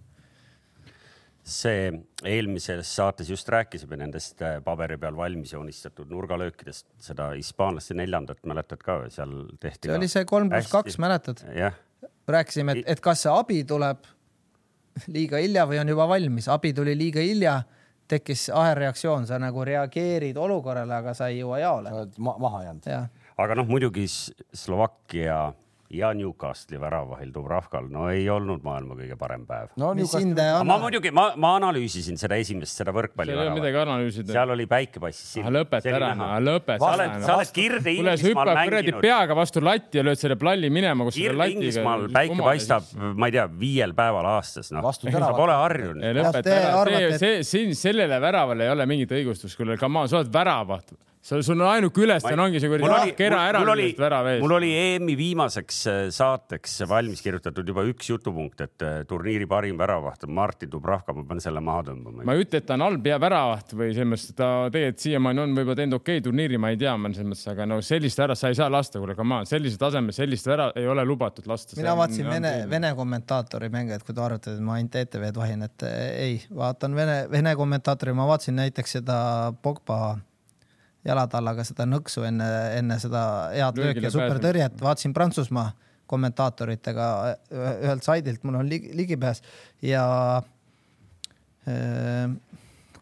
[1.50, 1.89] see
[2.30, 8.82] eelmises saates just rääkisime nendest äh, paberi peal valmis joonistatud nurgalöökidest, seda hispaanlaste neljandat mäletad
[8.86, 9.88] ka, seal tehti.
[9.88, 11.45] see oli see kolm pluss kaks, mäletad?
[12.30, 14.06] rääkisime, et, et kas see abi tuleb
[15.08, 17.62] liiga hilja või on juba valmis, abi tuli liiga hilja,
[18.10, 21.89] tekkis ahelreaktsioon, sa nagu reageerid olukorrale, aga sa ei jõua jaole.
[21.89, 23.10] sa oled ma maha jäänud.
[23.38, 24.08] aga noh, muidugi
[24.54, 25.54] Slovakkia
[25.90, 29.90] ja Newcastle'i väravahil Dubravkal, no ei olnud maailma kõige parem päev no,.
[30.68, 33.58] ma muidugi, ma, ma analüüsisin seda esimest, seda võrkpalli väravat.
[33.58, 34.36] midagi analüüsida.
[34.36, 35.54] seal oli päike passis silma.
[35.58, 36.12] lõpeta ära,
[36.46, 36.78] lõpeta.
[36.84, 39.02] sa oled, sa oled Kirde Inglismaal mänginud.
[39.02, 43.38] peaga vastu latti ja lööd selle palli minema, kus Kirde Inglismaal päike paistab, ma ei
[43.40, 44.86] tea, viiel päeval aastas, noh.
[44.94, 46.06] sa pole harjunud.
[46.22, 50.22] lõpeta ära, see, see, siin sellele väravale ei ole mingit õigustust, kuule, come on, sa
[50.22, 54.40] oled väravat sul, sul on ainuke ülesanne ongi see kuradi kera ära lüüa värav ees.
[54.44, 59.78] mul oli EM-i viimaseks äh, saateks valmis kirjutatud juba üks jutupunkt, et äh, turniiri parim
[59.80, 62.24] väravaht on Martin Dubravka, ma pean selle maha tõmbama.
[62.24, 65.06] ma ei ütle, et ta on halb ja väravaht või selles mõttes, et ta tegelikult
[65.06, 67.82] siiamaani on võib-olla teinud okei okay, turniiri, ma ei tea, ma selles mõttes, aga no
[67.90, 71.04] sellist ära sa ei saa lasta, kuule, come on, sellise taseme sellist ära ei ole
[71.08, 71.76] lubatud lasta.
[71.80, 75.68] mina vaatasin Vene, Vene kommentaatori mänge, et kui te arvate, et ma ainult ETV-d vahin,
[75.68, 79.20] et ei, vaatan Vene, Vene kommentaatori, ma vaatasin näiteks seda
[79.62, 80.00] Pogba
[81.08, 82.47] jalatallaga seda nõksu enne,
[82.80, 83.22] enne seda
[83.54, 85.72] head lööki ja supertõrjet, vaatasin Prantsusmaa
[86.10, 87.06] kommentaatoritega
[87.54, 89.43] ühelt saidilt, mul on ligi, ligipääs
[89.86, 90.06] ja
[91.70, 92.26] äh,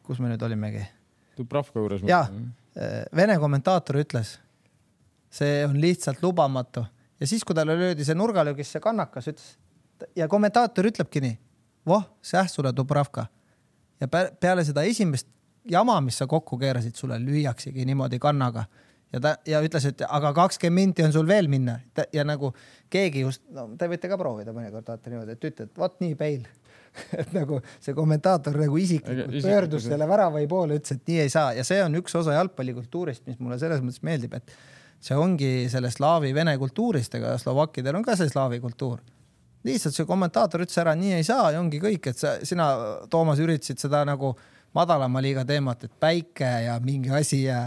[0.03, 0.83] kus me nüüd olimegi?
[1.37, 2.05] Dubravka juures.
[2.07, 2.31] jah,
[3.15, 4.35] Vene kommentaator ütles,
[5.33, 6.83] see on lihtsalt lubamatu
[7.17, 9.55] ja siis, kui talle löödi see nurgalöögis see kannakas, ütles
[10.17, 11.37] ja kommentaator ütlebki nii,
[11.89, 13.25] voh, säh sulle Dubravka
[14.01, 15.29] ja peale seda esimest
[15.71, 18.65] jama, mis sa kokku keerasid, sulle lüüaksegi niimoodi kannaga.
[19.13, 21.77] Ja ta ja ütles, et aga kakskümmend minti on sul veel minna.
[22.13, 22.51] Ja nagu
[22.91, 26.47] keegi just, no te võite ka proovida mõnikord vaata niimoodi, et ütled, vot nii peil.
[27.21, 31.51] Et nagu see kommentaator nagu isiklikult pöördus selle väravai poole, ütles, et nii ei saa.
[31.53, 34.55] Ja see on üks osa jalgpallikultuurist, mis mulle selles mõttes meeldib, et
[35.03, 39.03] see ongi selle slaavi vene kultuurist, ega slovakkidel on ka see slaavi kultuur.
[39.67, 42.67] lihtsalt see kommentaator ütles ära, nii ei saa ja ongi kõik, et sa, sina,
[43.11, 44.31] Toomas, üritasid seda nagu
[44.77, 47.65] madalama liiga teemat, et päike ja mingi asi ja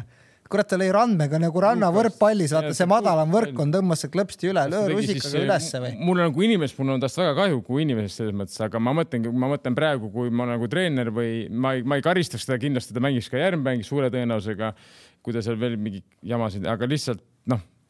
[0.50, 4.64] kurat, ta lõi randmega nagu rannavõrkpallis, vaata see madalam võrk on, tõmbas see klõpsti üle,
[4.72, 5.92] löö rusikaga ülesse või?
[6.00, 8.94] mul on nagu inimest, mul on tast väga kahju kui inimesest selles mõttes, aga ma
[8.98, 12.58] mõtlengi, ma mõtlen praegu, kui ma nagu treener või ma ei, ma ei karistaks teda
[12.62, 14.72] kindlasti, ta mängiks ka järgmine mäng suure tõenäosusega,
[15.22, 17.22] kui ta seal veel mingi jamasid, aga lihtsalt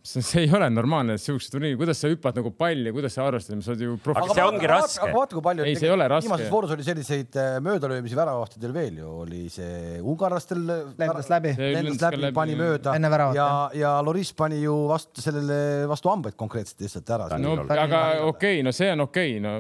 [0.03, 3.27] see, see ei ole normaalne, et siukest turniiri, kuidas sa hüppad nagu palli, kuidas sa
[3.29, 4.23] arvestad, sa oled ju profi-.
[4.23, 5.03] aga see ongi raske.
[5.05, 5.67] aga vaata, kui palju.
[5.69, 6.29] ei, see ei ole raske.
[6.29, 10.63] viimases voorus oli selliseid äh, möödalöömisi väravahtidel veel ju, oli see ungarlastel.
[11.01, 11.55] lendas läbi.
[11.61, 12.97] lendas läbi, pani mööda.
[13.37, 17.29] ja, ja Loris pani ju vastu sellele, vastu hambaid konkreetselt lihtsalt ära.
[17.39, 19.59] no aga okei okay,, no see on okei okay,, no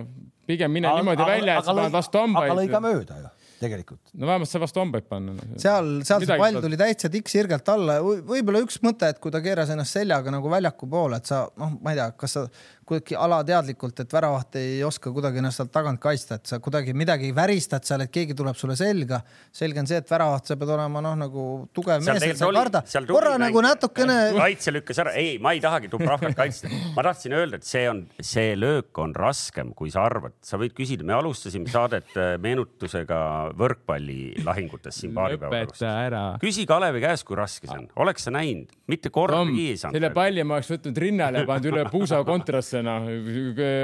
[0.49, 2.51] pigem mine aga, niimoodi aga, välja, et sa paned vastu hambaid.
[2.51, 4.13] aga lõi ka mööda ju tegelikult.
[4.15, 5.47] no vähemalt sai vastu hambaid panna no..
[5.61, 9.43] seal, seal see pall tuli täitsa tikksirgelt alla ja võib-olla üks mõte, et kui ta
[9.45, 12.47] keeras ennast seljaga nagu väljaku poole, et sa noh, ma ei tea, kas sa
[12.91, 17.30] kuidagi alateadlikult, et väravaht ei oska kuidagi ennast sealt tagant kaitsta, et sa kuidagi midagi
[17.36, 19.20] väristad seal, et keegi tuleb sulle selga.
[19.53, 21.45] selge on see, et väravaht, sa pead olema noh, nagu
[21.76, 22.82] tugev mees, et sa ei karda.
[23.09, 24.18] korra nagu natukene.
[24.38, 26.70] kaitse lükkas ära, ei, ma ei tahagi Dubravkat kaitsta.
[26.97, 30.34] ma tahtsin öelda, et see on, see löök on raskem, kui sa arvad.
[30.43, 33.20] sa võid küsida, me alustasime saadet äh, meenutusega
[33.59, 36.43] võrkpallilahingutes siin paari päeva pärast.
[36.43, 40.14] küsi Kalevi käest, kui raske see on, oleks sa näinud, mitte kordagi ei selle saanud.
[40.16, 43.07] palli ma oleks võtnud rinnale ja pannud üle puusa kontrasse, noh.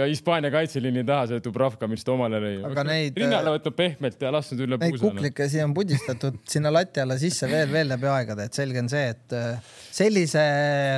[0.09, 2.55] Hispaania kaitseliini taha see Dubravka, mis ta omale lõi.
[2.71, 5.05] Aga neid- rinnale võtnud pehmelt ja lasknud üle Neid puusa.
[5.05, 5.15] noh.
[5.17, 9.07] kuklikesi on pudistatud sinna lati alla sisse veel, veel läbi aegade, et selge on see,
[9.15, 10.45] et äh, sellise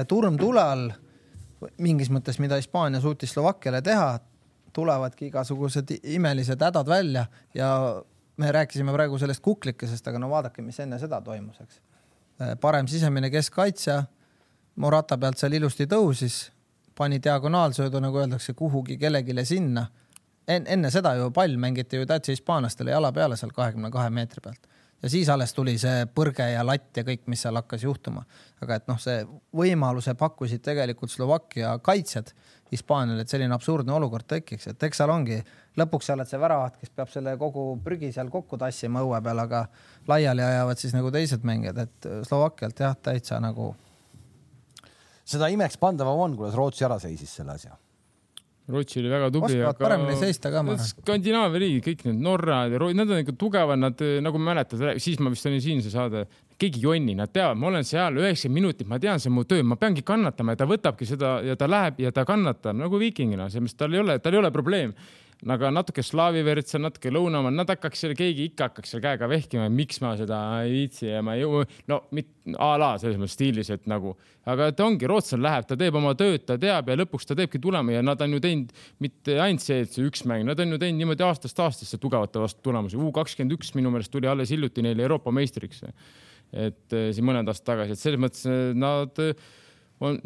[0.09, 0.89] turmtule all
[1.83, 4.13] mingis mõttes, mida Hispaania suutis Slovakkiale teha,
[4.77, 7.25] tulevadki igasugused imelised hädad välja
[7.57, 7.71] ja
[8.39, 11.81] me rääkisime praegu sellest kuklikesest, aga no vaadake, mis enne seda toimus, eks.
[12.63, 14.05] parem sisemine keskkaitsja,
[14.79, 16.53] Morata pealt seal ilusti tõusis,
[16.99, 19.87] pani diagonaalsöödu, nagu öeldakse, kuhugi kellelegi sinna
[20.49, 20.67] en,.
[20.67, 24.67] enne seda ju pall mängiti ju täitsa hispaanlastele jala peale seal kahekümne kahe meetri pealt
[25.03, 28.25] ja siis alles tuli see põrge ja latt ja kõik, mis seal hakkas juhtuma.
[28.63, 29.23] aga et noh, see
[29.55, 32.33] võimaluse pakkusid tegelikult Slovakkia kaitsjad
[32.73, 35.39] Hispaaniale, et selline absurdne olukord tekiks, et eks seal ongi,
[35.81, 39.41] lõpuks sa oled see väravaht, kes peab selle kogu prügi seal kokku tassima õue peal,
[39.41, 39.63] aga
[40.11, 43.71] laiali ajavad siis nagu teised mängijad, et Slovakkialt jah, täitsa nagu
[45.29, 47.77] seda imeks pandavam on, kuidas Rootsi ära seisis selle asja.
[48.69, 49.57] Rootsi oli väga tubli.
[49.57, 50.61] Oskavad paremini seista ka.
[50.91, 55.21] Skandinaavia riigid, kõik need Norrad ja Ro- nad on ikka tugevad, nad nagu mäletad, siis
[55.25, 56.27] ma vist olin siin see saade,
[56.61, 59.47] keegi ei jonni, nad teavad, ma olen seal üheksakümmend minutit, ma tean, see on mu
[59.49, 63.01] töö, ma peangi kannatama ja ta võtabki seda ja ta läheb ja ta kannatab nagu
[63.01, 64.93] viikingina, selles mõttes tal ei ole, tal ei ole probleem
[65.47, 69.29] aga natuke slaavi verd seal, natuke lõunamaal, nad hakkaks seal, keegi ikka hakkaks seal käega
[69.31, 73.21] vehkima, miks ma seda ei viitsi ja ma ei jõua, no mit, a la selles
[73.21, 74.17] mõttes stiilis, et nagu,
[74.51, 77.61] aga ta ongi, rootslane läheb, ta teeb oma tööd, ta teab ja lõpuks ta teebki
[77.63, 78.75] tulema ja nad on ju teinud
[79.05, 82.43] mitte ainult see, et see üks mäng, nad on ju teinud niimoodi aastast aastasse tugevate
[82.43, 82.99] vastu tulemusi.
[82.99, 85.85] U kakskümmend üks minu meelest tuli alles hiljuti neile Euroopa meistriks.
[86.49, 89.35] et eh, siin mõned aastad tagasi, et selles mõttes eh, nad eh,
[90.01, 90.17] on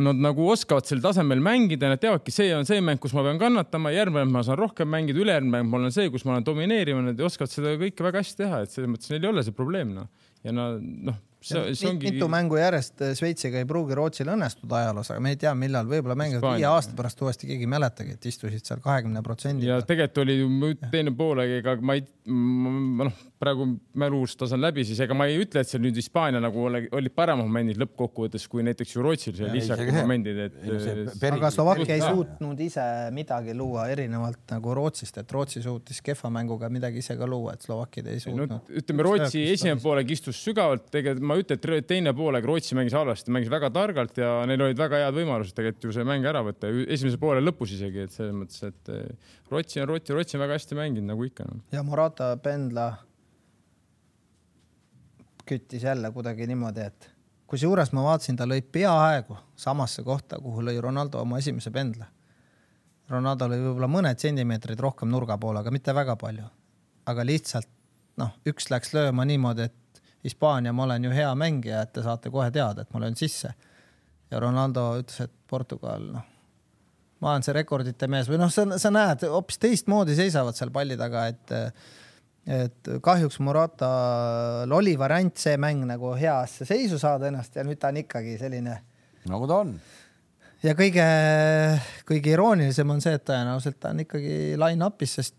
[0.00, 3.40] Nad nagu oskavad sel tasemel mängida, nad teavadki, see on see mäng, kus ma pean
[3.40, 7.02] kannatama, järgmine ma saan rohkem mängida, ülejärgmine mäng mul on see, kus ma olen domineeriv,
[7.04, 9.92] nad oskavad seda kõike väga hästi teha, et selles mõttes neil ei ole see probleem
[9.92, 10.08] noh.
[10.46, 12.12] ja nad noh, see, see ongi.
[12.12, 16.16] mitu mängu järjest Šveitsiga ei pruugi Rootsil õnnestuda ajaloos, aga me ei tea, millal, võib-olla
[16.18, 20.22] mängivad viie aasta pärast uuesti, keegi ei mäletagi, et istusid seal kahekümne protsendi ja tegelikult
[20.24, 23.66] oli ju teine pool, ega ma ei, ma noh, praegu
[23.98, 27.14] mälust tasan läbi, siis ega ma ei ütle, et see nüüd Hispaania nagu oli, olid
[27.16, 31.96] paremad momendid lõppkokkuvõttes kui näiteks ju Rootsil isegi see- momendid, et no eh, aga Slovakkia
[31.96, 32.84] ei suutnud ise
[33.14, 37.66] midagi luua erinevalt nagu Rootsist, et Rootsi suutis kehva mänguga midagi ise ka luua, et
[37.66, 38.70] Slovakkid ei no suutnud.
[38.82, 42.94] ütleme, Rootsi esimene poolek istus sügavalt, tegelikult ma ei ütle, et teine poolega Rootsi mängis
[42.96, 46.42] halvasti, mängis väga targalt ja neil olid väga head võimalused tegelikult ju see mäng ära
[46.44, 50.44] võtta, esimese poole lõpus isegi, et selles mõttes, et eh, Rootsi on Rootsi, Rootsi on
[50.44, 51.62] väga hästi mänginud nagu ikka no..
[51.72, 52.90] ja Morata Pendla
[55.48, 57.10] küttis jälle kuidagi niimoodi, et
[57.50, 62.06] kusjuures ma vaatasin, ta lõi peaaegu samasse kohta, kuhu lõi Ronaldo oma esimese pendla.
[63.10, 66.48] Ronaldo lõi võib-olla mõned sentimeetrid rohkem nurga poole, aga mitte väga palju.
[67.06, 67.66] aga lihtsalt
[68.16, 69.74] noh, üks läks lööma niimoodi, et
[70.24, 73.54] Hispaania, ma olen ju hea mängija, et te saate kohe teada, et ma löön sisse.
[74.30, 76.28] ja Ronaldo ütles, et Portugal, noh,
[77.20, 80.96] ma olen see rekordite mees või noh, sa, sa näed hoopis teistmoodi seisavad seal palli
[80.96, 81.58] taga, et
[82.42, 87.92] et kahjuks Moratal oli variant see mäng nagu heasse seisu saada ennast ja nüüd ta
[87.92, 88.80] on ikkagi selline
[89.30, 89.76] nagu ta on.
[90.64, 91.04] ja kõige,
[92.08, 95.38] kõige iroonilisem on see, et tõenäoliselt ta on ikkagi line-up'is, sest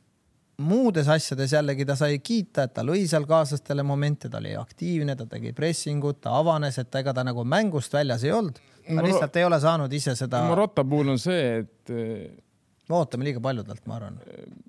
[0.62, 5.16] muudes asjades jällegi ta sai kiita, et ta lõi seal kaaslastele momente, ta oli aktiivne,
[5.18, 8.60] ta tegi pressingut, ta avanes, et ega ta nagu mängust väljas ei olnud.
[8.84, 11.93] ta lihtsalt ei ole saanud ise seda, Morata puhul on see, et
[12.90, 14.18] me ootame liiga palju talt, ma arvan.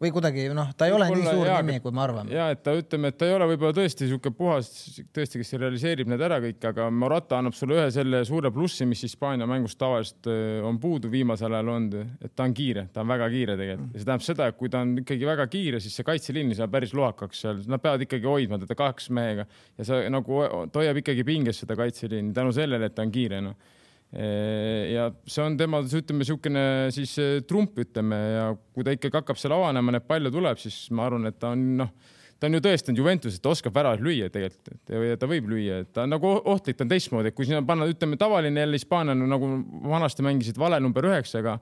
[0.01, 2.31] või kuidagi noh, ta ei ole nii suur jaa, nimi, kui me arvame.
[2.35, 4.71] ja et ta ütleme, et ta ei ole võib-olla tõesti sihuke puhas,
[5.15, 9.03] tõesti, kes realiseerib need ära kõik, aga Morata annab sulle ühe selle suure plussi, mis
[9.07, 10.31] Hispaania mängus tavaliselt
[10.69, 13.99] on puudu viimasel ajal olnud, et ta on kiire, ta on väga kiire tegelikult ja
[13.99, 16.95] see tähendab seda, et kui ta on ikkagi väga kiire, siis see kaitseliin saab päris
[16.95, 20.45] lohakaks seal, nad peavad ikkagi hoidma teda kaks mehega ja see nagu,
[20.75, 23.73] hoiab ikkagi pinges seda kaitseliini tänu sellele, et ta on kiire noh
[24.15, 28.45] ja see on tema, ütleme niisugune siis eh, trump, ütleme ja
[28.75, 31.65] kui ta ikkagi hakkab seal avanema, neid palle tuleb, siis ma arvan, et ta on
[31.81, 31.91] noh,
[32.39, 35.91] ta on ju tõestanud Juventuses, ta oskab väravaid lüüa tegelikult, ja ta võib lüüa, et
[35.97, 39.31] ta on nagu ohtlik, ta on teistmoodi, et kui sinna panna, ütleme tavaline jälle hispaanlane
[39.31, 39.51] nagu
[39.91, 41.59] vanasti mängisid vale number üheksaga,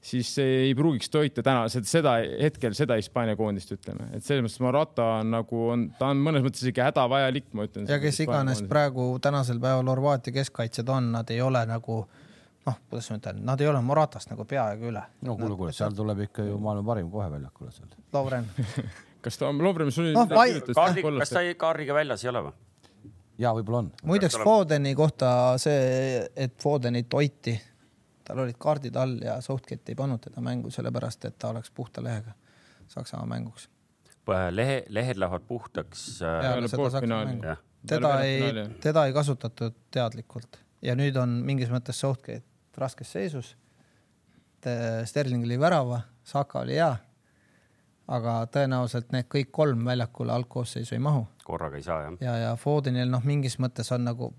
[0.00, 4.62] siis ei pruugiks toita täna seda, seda hetkel seda Hispaania koondist, ütleme, et selles mõttes
[4.64, 7.88] Morata on nagu on, ta on mõnes mõttes isegi hädavajalik, ma ütlen.
[7.90, 12.00] ja kes iganes praegu tänasel päeval Horvaatia keskkaitsjad on, nad ei ole nagu
[12.66, 15.04] noh, kuidas ma ütlen, nad ei ole Moratast nagu peaaegu üle.
[15.26, 17.92] no kuule, kuule, seal tuleb ikka ju maailma parim kohe väljakule seal.
[18.16, 18.48] Lovren,
[19.24, 22.46] kas ta on, Lovren, sul oli Noh, vai- kaardi, kas ta kaardiga väljas ei ole
[22.48, 22.58] või?
[23.40, 23.90] ja võib-olla on.
[24.04, 25.30] muideks Fodeni kohta
[25.60, 27.54] see, et Fodenit hoiti,
[28.24, 32.02] tal olid kaardid all ja Southgate ei pannud teda mängu, sellepärast et ta oleks puhta
[32.04, 32.32] lehega
[32.88, 33.68] Saksamaa mänguks.
[34.50, 37.56] lehe, lehed lähevad puhtaks äh,
[37.86, 38.40] teda ei,
[38.80, 43.56] teda ei kasutatud teadlikult ja nüüd on mingis mõttes Southgate raskes seisus.
[45.04, 46.96] Sterling oli värava, Saka oli hea.
[48.10, 52.16] aga tõenäoliselt need kõik kolm väljakule algkoosseisu ei mahu korraga ei saa jah.
[52.20, 54.30] ja, ja Fodenil noh, mingis mõttes on nagu,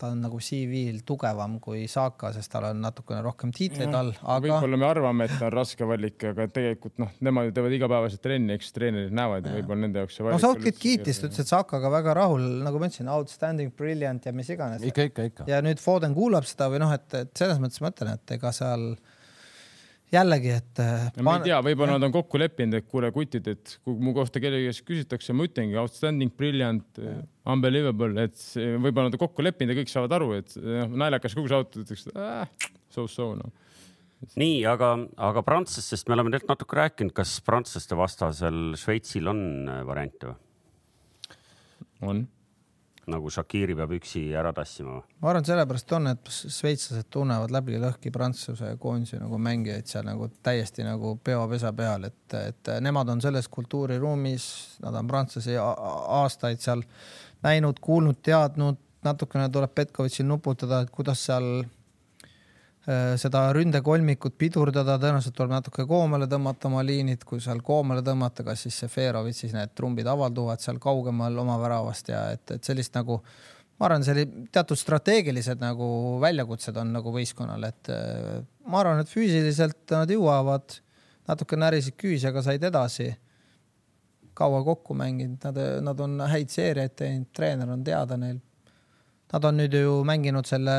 [0.00, 4.40] ta on nagu CV-l tugevam kui Saka, sest tal on natukene rohkem tiitleid all, aga
[4.46, 8.24] võib-olla me arvame, et ta on raske valik, aga tegelikult noh, nemad ju teevad igapäevaselt
[8.24, 11.52] trenni, eks treenerid näevad ja võib-olla nende jaoks see no Southgate kiitis, ta ütles, et
[11.52, 14.84] Sakaga väga rahul, nagu ma ütlesin, outstanding, brilliant ja mis iganes.
[14.88, 15.48] ikka, ikka, ikka.
[15.50, 18.54] ja nüüd Foden kuulab seda või noh, et, et selles mõttes ma ütlen, et ega
[18.56, 18.92] seal
[20.10, 23.76] jällegi, et äh, ma ei tea, võib-olla nad on kokku leppinud, et kuule kutid, et
[23.84, 27.00] kui mu kohta kellegi käest küsitakse, ma ütlengi outstanding, brilliant,
[27.50, 31.50] unbelievable, et võib-olla nad on kokku leppinud ja kõik saavad aru, et noh, naljakas kogu
[31.50, 33.54] see auto ütleks äh, so-so noh.
[34.40, 34.92] nii, aga,
[35.30, 40.38] aga prantslastest me oleme tegelikult natuke rääkinud, kas prantslaste vastasel Šveitsil on äh, variante või?
[42.00, 42.26] on.
[43.10, 45.04] Nagu Shakiri peab üksi ära tassima või?
[45.22, 50.06] ma arvan, et sellepärast on, et šveitslased tunnevad läbi lõhki Prantsuse koondise nagu mängijaid seal
[50.08, 54.46] nagu täiesti nagu peopesa peal, et, et nemad on selles kultuuriruumis,
[54.84, 56.84] nad on prantslasi aastaid seal
[57.46, 61.62] näinud, kuulnud, teadnud, natukene tuleb Petkovitšil nuputada, et kuidas seal
[63.20, 68.64] seda ründekolmikut pidurdada, tõenäoliselt tuleb natuke koomale tõmmata oma liinid, kui seal koomale tõmmata, kas
[68.66, 73.20] siis Seferovic siis need trumbid avalduvad seal kaugemal oma väravast ja et, et sellist nagu
[73.80, 75.86] ma arvan, see oli teatud strateegilised nagu
[76.20, 80.76] väljakutsed on nagu võistkonnal, et äh, ma arvan, et füüsiliselt nad jõuavad,
[81.30, 83.12] natuke närisid küüsi, aga said edasi.
[84.40, 88.38] kaua kokku mänginud, nad, nad on häid seeriaid teinud, treener on teada neil.
[89.32, 90.76] Nad on nüüd ju mänginud selle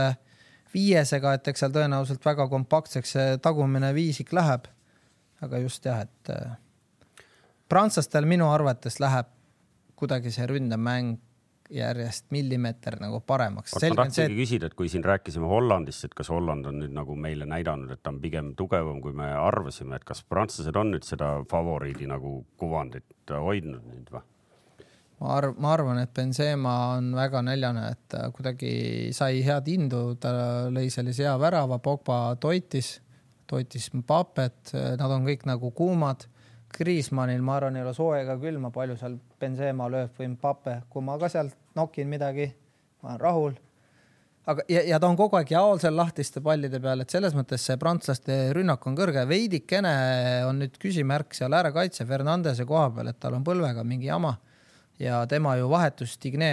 [0.73, 4.69] viiesega, et eks seal tõenäoliselt väga kompaktseks see tagumine viisik läheb.
[5.41, 7.25] aga just jah, et äh,
[7.69, 9.29] prantslastel minu arvates läheb
[9.97, 11.17] kuidagi see ründemäng
[11.71, 13.73] järjest millimeeter nagu paremaks.
[13.75, 17.47] ma tahtsingi küsida, et kui siin rääkisime Hollandist, et kas Holland on nüüd nagu meile
[17.49, 21.33] näidanud, et ta on pigem tugevam, kui me arvasime, et kas prantslased on nüüd seda
[21.51, 24.25] favoriidi nagu kuvandit hoidnud nüüd või?
[25.21, 28.73] Ma arv-, ma arvan, et Benzema on väga näljane, et ta kuidagi
[29.15, 30.33] sai head indu, ta
[30.73, 32.95] lõi sellise hea värava, Pogba toitis,
[33.49, 36.27] toitis Mbapet, nad on kõik nagu kuumad.
[36.71, 41.03] Kriismannil, ma arvan, ei ole sooja ega külma, palju seal Benzema lööb või Mbappe, kui
[41.03, 42.47] ma ka sealt nokin midagi,
[43.03, 43.57] ma olen rahul.
[44.47, 47.65] aga, ja, ja ta on kogu aeg jaol seal lahtiste pallide peal, et selles mõttes
[47.67, 49.91] see prantslaste rünnak on kõrge, veidikene
[50.47, 54.31] on nüüd küsimärk seal äärekaitse Fernandese koha peal, et tal on põlvega mingi jama
[55.01, 56.51] ja tema ju vahetus Digne,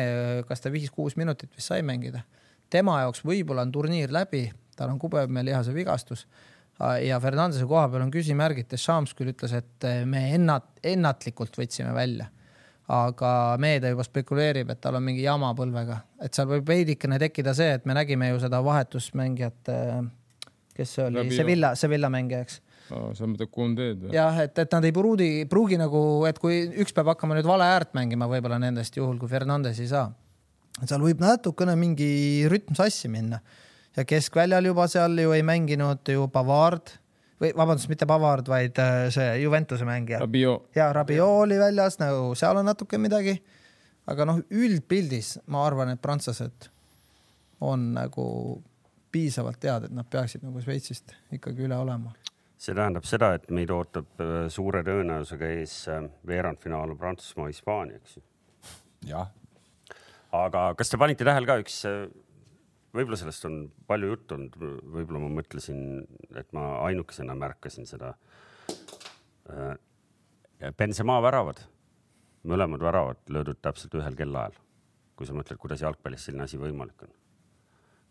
[0.48, 2.24] kas ta viis-kuus minutit vist sai mängida.
[2.70, 6.26] tema jaoks võib-olla on turniir läbi, tal on kubemeheliihase vigastus
[7.04, 12.28] ja Fernandese koha peal on küsimärgid, Deschamps küll ütles, et me ennat-, ennatlikult võtsime välja.
[12.88, 13.30] aga
[13.60, 17.74] meedia juba spekuleerib, et tal on mingi jama põlvega, et seal võib veidikene tekkida see,
[17.76, 19.68] et me nägime ju seda vahetusmängijat,
[20.72, 21.26] kes see oli.
[21.36, 24.12] Sevilla, Sevilla mängija, eks sa mõtled Kundeed või?
[24.16, 27.68] jah, et, et nad ei pruugi, pruugi nagu, et kui üks peab hakkama nüüd vale
[27.68, 30.08] äärt mängima võib-olla nendest juhul, kui Fernandes ei saa.
[30.84, 33.42] seal võib natukene mingi rütm sassi minna
[33.96, 36.94] ja keskväljal juba seal ju ei mänginud ju Pavard
[37.38, 40.18] või vabandust, mitte Pavard, vaid äh, see Juventuse mängija.
[40.74, 43.38] Ja Rabiot oli väljas nagu seal on natuke midagi.
[44.08, 46.70] aga noh, üldpildis ma arvan, et prantslased
[47.60, 48.24] on nagu
[49.12, 52.14] piisavalt head, et nad peaksid nagu Šveitsist ikkagi üle olema.
[52.58, 58.18] See tähendab seda, et meid ootab äh, suure tõenäosusega ees äh, veerandfinaal Prantsusmaa, Hispaania, eks
[58.18, 58.24] ju.
[59.12, 59.30] jah,
[60.34, 61.80] aga kas te panite tähele ka üks,
[62.96, 63.60] võib-olla sellest on
[63.90, 64.58] palju juttu olnud,
[64.96, 65.82] võib-olla ma mõtlesin,
[66.36, 68.14] et ma ainukesena märkasin seda.
[70.76, 71.62] Benzema väravad,
[72.48, 74.58] mõlemad väravad löödud täpselt ühel kellaajal.
[75.18, 77.10] kui sa mõtled, kuidas jalgpallis selline asi võimalik on.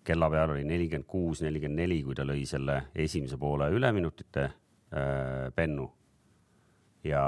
[0.08, 5.52] Kella peal oli nelikümmend kuus, nelikümmend neli, kui ta lõi selle esimese poole üleminutite äh,
[5.56, 5.92] pennu.
[7.08, 7.22] ja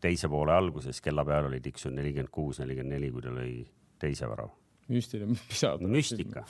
[0.00, 3.50] teise poole alguses kella peal oli tiksunud nelikümmend kuus, nelikümmend neli, kui ta lõi
[4.00, 4.52] teise värava.
[4.88, 5.80] müstiline, mis pisad.
[5.82, 6.44] müstika.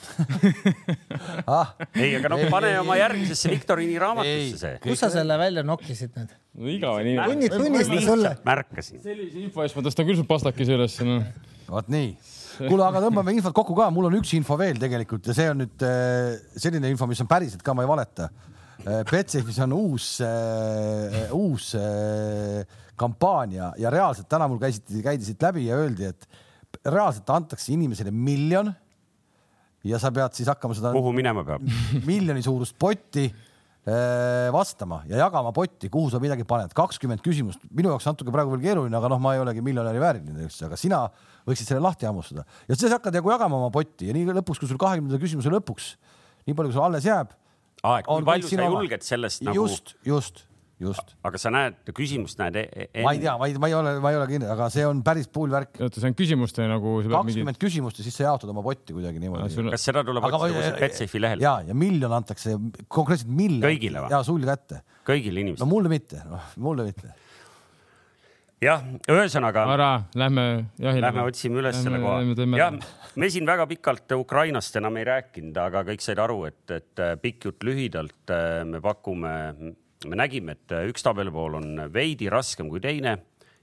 [1.57, 4.79] ah, ei, aga no Ei, pane ei, oma järgmisesse Viktoriini raamatusse see.
[4.83, 6.35] kus sa selle välja nokkisid nüüd?
[6.53, 7.17] no igav nii.
[7.23, 8.35] Tunni- tunnista sulle.
[8.45, 9.01] märkasin.
[9.01, 11.25] sellise info eest ma tõstan küll su pastakese ülesse, noh.
[11.71, 12.13] vot nii.
[12.69, 15.63] kuule, aga tõmbame infot kokku ka, mul on üks info veel tegelikult ja see on
[15.63, 18.31] nüüd äh, selline info, mis on päriselt ka, ma ei valeta.
[18.87, 20.05] Betsafe'is on uus,
[21.33, 22.61] uus äh,
[22.97, 26.27] kampaania ja reaalselt täna mul käisiti, käidi siit läbi ja öeldi, et
[26.85, 28.71] reaalselt antakse inimesele miljon
[29.87, 31.65] ja sa pead siis hakkama seda kuhu minema peab?
[32.07, 33.46] miljoni suurust potti eh,
[34.51, 38.65] vastama ja jagama potti, kuhu sa midagi paned, kakskümmend küsimust, minu jaoks natuke praegu veel
[38.65, 41.05] keeruline, aga noh, ma ei olegi miljonäri vääriline üldse, aga sina
[41.47, 44.67] võiksid selle lahti hammustada ja siis hakkad nagu jagama oma potti ja nii lõpuks, kui
[44.67, 45.93] sul kahekümnenda küsimuse lõpuks,
[46.49, 47.31] nii palju, kui sul alles jääb.
[47.87, 49.55] aeg, kui palju sa julged sellest nagu.
[49.61, 50.46] just, just
[50.81, 51.13] just.
[51.25, 53.03] aga sa näed, küsimust näed e-, e?
[53.05, 55.01] ma ei tea, ma ei, ma ei ole, ma ei ole kindel, aga see on
[55.05, 55.75] päris pull värk.
[55.81, 56.97] oota, see on küsimuste nagu.
[57.03, 57.63] kakskümmend mingi...
[57.65, 59.49] küsimust ja siis sa jaotad oma potti kuidagi niimoodi.
[59.53, 59.71] Sul...
[59.73, 61.45] kas seda tuleb otsida kuskilt Betsafe'i lehel?
[61.45, 63.63] ja, ja miljon antakse, konkreetselt miljon.
[63.65, 64.13] kõigile või?
[64.13, 64.83] ja sul kätte.
[65.07, 65.65] kõigile inimestele?
[65.65, 67.15] no mulle mitte, noh mulle mitte
[68.63, 69.65] jah, ühesõnaga.
[69.69, 70.45] Vara, lähme
[70.81, 71.03] jahile.
[71.05, 72.61] Lähme otsime üles lähme, selle koha.
[72.61, 72.77] jah,
[73.17, 77.49] me siin väga pikalt Ukrainast enam ei rääkinud, aga kõik said aru, et, et pikk
[77.49, 78.33] jutt lühidalt
[78.69, 79.35] me pakume
[80.05, 83.17] me nägime, et üks tabelipool on veidi raskem kui teine.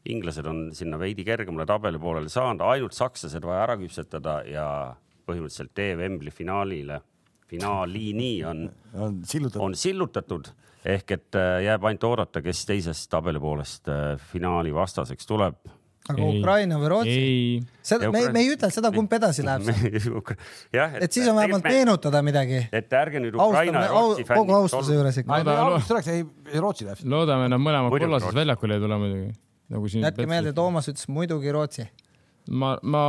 [0.05, 4.66] inglased on sinna veidi kergemale tabelipoolele saanud, ainult sakslased vaja ära küpsetada ja
[5.24, 6.98] põhimõtteliselt tee Wembley finaalile,
[7.48, 8.66] finaalini on,
[9.06, 10.51] on sillutatud, on sillutatud.
[10.85, 14.02] Ehk et äh, jääb ainult oodata, kes teisest tabelipoolest äh,
[14.32, 15.56] finaali vastaseks tuleb
[16.05, 17.21] aga ei, Ukraina või Rootsi?
[17.85, 19.69] seda, me, me ei ütle seda, kumb edasi läheb
[20.79, 21.73] jah, et, siis on vähemalt me...
[21.73, 22.61] meenutada midagi.
[22.73, 24.43] et ärge nüüd Ukraina ja Rootsi fännid.
[24.43, 25.41] kogu austuse juures ikka.
[25.97, 26.25] oleks, ei,
[26.61, 27.05] Rootsi läheb.
[27.09, 29.31] loodame, nad mõlemad kollasest väljakule ei tule muidugi.
[29.77, 30.05] nagu siin.
[30.05, 31.89] jätke meelde, Toomas ütles muidugi Rootsi.
[32.51, 33.07] ma, ma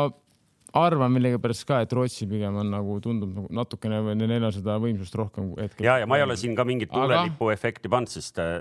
[0.76, 5.16] arvan millegipärast ka, et Rootsi pigem on nagu tundub nagu natukene neil on seda võimsust
[5.18, 5.86] rohkem hetkel.
[5.88, 7.56] ja, ja ma ei ole siin ka mingit tulelipu Aga...
[7.56, 8.58] efekti pannud, sest äh,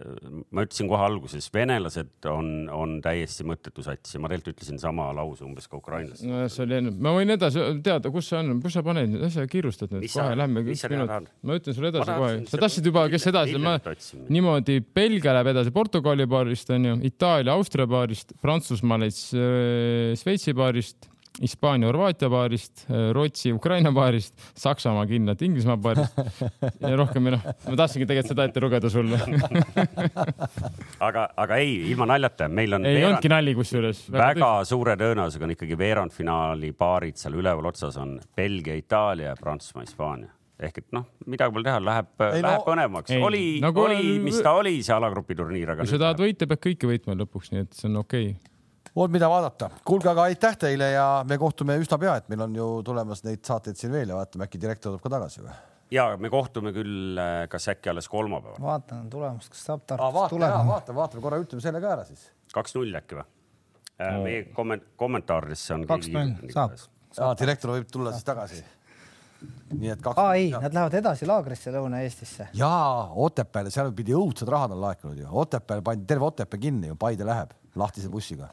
[0.54, 5.08] ma ütlesin kohe alguses, venelased on, on täiesti mõttetu sats ja ma tegelikult ütlesin sama
[5.16, 6.30] lause umbes ka ukrainlastele.
[6.30, 9.24] no see oli enne, ma võin edasi teada, kus see on, kus sa paned nüüd,
[9.30, 10.64] asja kiirustad nüüd, kohe lähme.
[10.64, 13.78] ma ütlen sulle edasi kohe, sa tahtsid juba, kes edasi, ma
[14.30, 21.10] niimoodi, Belgia läheb edasi Portugali paarist onju, Itaalia, Austria paarist, Prantsusmaa läks äh, Šveitsi paarist
[21.42, 26.20] Hispaania, Horvaatia paarist, Rootsi, Ukraina paarist, Saksamaa kindlalt Inglismaa paarist
[26.78, 29.18] ja rohkem noh, ma tahtsingi tegelikult seda ette lugeda sulle
[31.08, 32.86] aga, aga ei, ilma naljata, meil on.
[32.86, 34.04] ei veerand, olnudki nali kusjuures.
[34.14, 39.36] väga, väga suure tõenäosusega on ikkagi veerandfinaali paarid seal üleval otsas on Belgia, Itaalia ja
[39.40, 40.30] Prantsusmaa, Hispaania
[40.64, 43.18] ehk et noh, midagi pole teha, läheb, läheb no, põnevamaks.
[43.26, 45.82] oli, nagu, oli, mis ta oli, see alagrupi turniir, aga.
[45.82, 48.53] kui sa tahad võita, pead kõiki võitma lõpuks, nii et see on okei okay
[48.96, 49.70] on, mida vaadata.
[49.84, 53.42] kuulge, aga aitäh teile ja me kohtume üsna pea, et meil on ju tulemas neid
[53.46, 55.56] saateid siin veel ja vaatame, äkki direktor tuleb ka tagasi või?
[55.94, 58.62] ja me kohtume küll, äh, kas äkki alles kolmapäeval.
[58.62, 60.62] vaatan tulemust, kas saab Tartust tulema.
[60.68, 62.28] vaatame, vaatame korra, ütleme selle ka ära siis.
[62.54, 63.26] kaks-null äkki või?
[63.94, 65.86] Äh, meie komment-, kommentaaridesse on.
[65.90, 66.78] kaks-null, saab.
[67.18, 68.64] aa, direktor võib tulla siis tagasi
[69.74, 70.18] nii et kaks.
[70.22, 72.50] aa ei, nad lähevad edasi laagrisse Lõuna-Eestisse.
[72.56, 75.28] jaa, Otepääle, seal pidi õudsed rahad on laekunud ju.
[75.42, 78.48] Otepääl pandi terve Otepää kinni ju, Paide läheb lahtise bussiga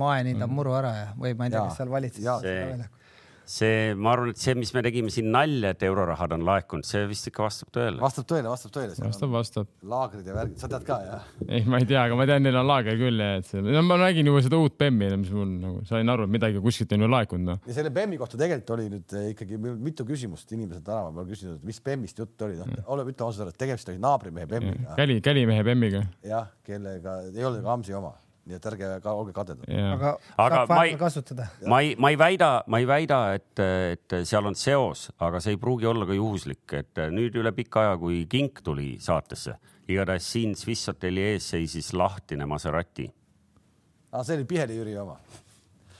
[0.00, 0.56] Mae niidab mm.
[0.56, 2.24] muru ära ja, või ma ei tea, kes seal valitses.
[2.40, 2.88] see,
[3.50, 7.02] see, ma arvan, et see, mis me tegime siin nalja, et eurorahad on laekunud, see
[7.10, 7.98] vist ikka vastab tõele.
[8.00, 8.96] vastab tõele, vastab tõele.
[9.02, 9.68] vastab, vastab.
[9.92, 11.26] laagrid ja värgid, sa tead ka jah?
[11.48, 13.82] ei, ma ei tea, aga ma tean, neil on laager küll ja et see, no
[13.90, 17.04] ma nägin juba seda uut BEM-i, mis mul nagu sain aru, et midagi kuskilt on
[17.04, 17.60] ju laekunud noh.
[17.68, 21.60] ja selle BEM-i kohta tegelikult oli nüüd eh, ikkagi mitu küsimust, inimesed tänava peal küsinud,
[21.60, 24.96] et mis BEM-ist jutt oli, noh, ole, ütle ausalt, et tegemist oli naabrimehe BEM-iga.
[24.96, 26.06] Käli, Kälimehe BEM-iga.
[26.30, 28.14] jah, kellega ei olnud ka Amsi oma
[28.48, 29.66] nii et ärge ka olge kadedad.
[29.68, 30.96] aga, aga ma ei,
[31.68, 35.54] ma ei, ma ei väida, ma ei väida, et, et seal on seos, aga see
[35.56, 39.56] ei pruugi olla ka juhuslik, et nüüd üle pika aja, kui Kink tuli saatesse,
[39.90, 43.10] igatahes siin Swiss hotelli ees seisis lahtine Maserati.
[44.12, 45.18] aa, see oli Piheli Jüri oma?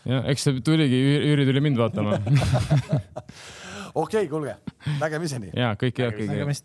[0.09, 1.01] jah, eks see tuligi,
[1.31, 2.19] Jüri tuli mind vaatama
[3.95, 4.57] okei okay,, kuulge,
[5.01, 5.53] nägemiseni.
[5.57, 6.61] ja kõike head kõigile.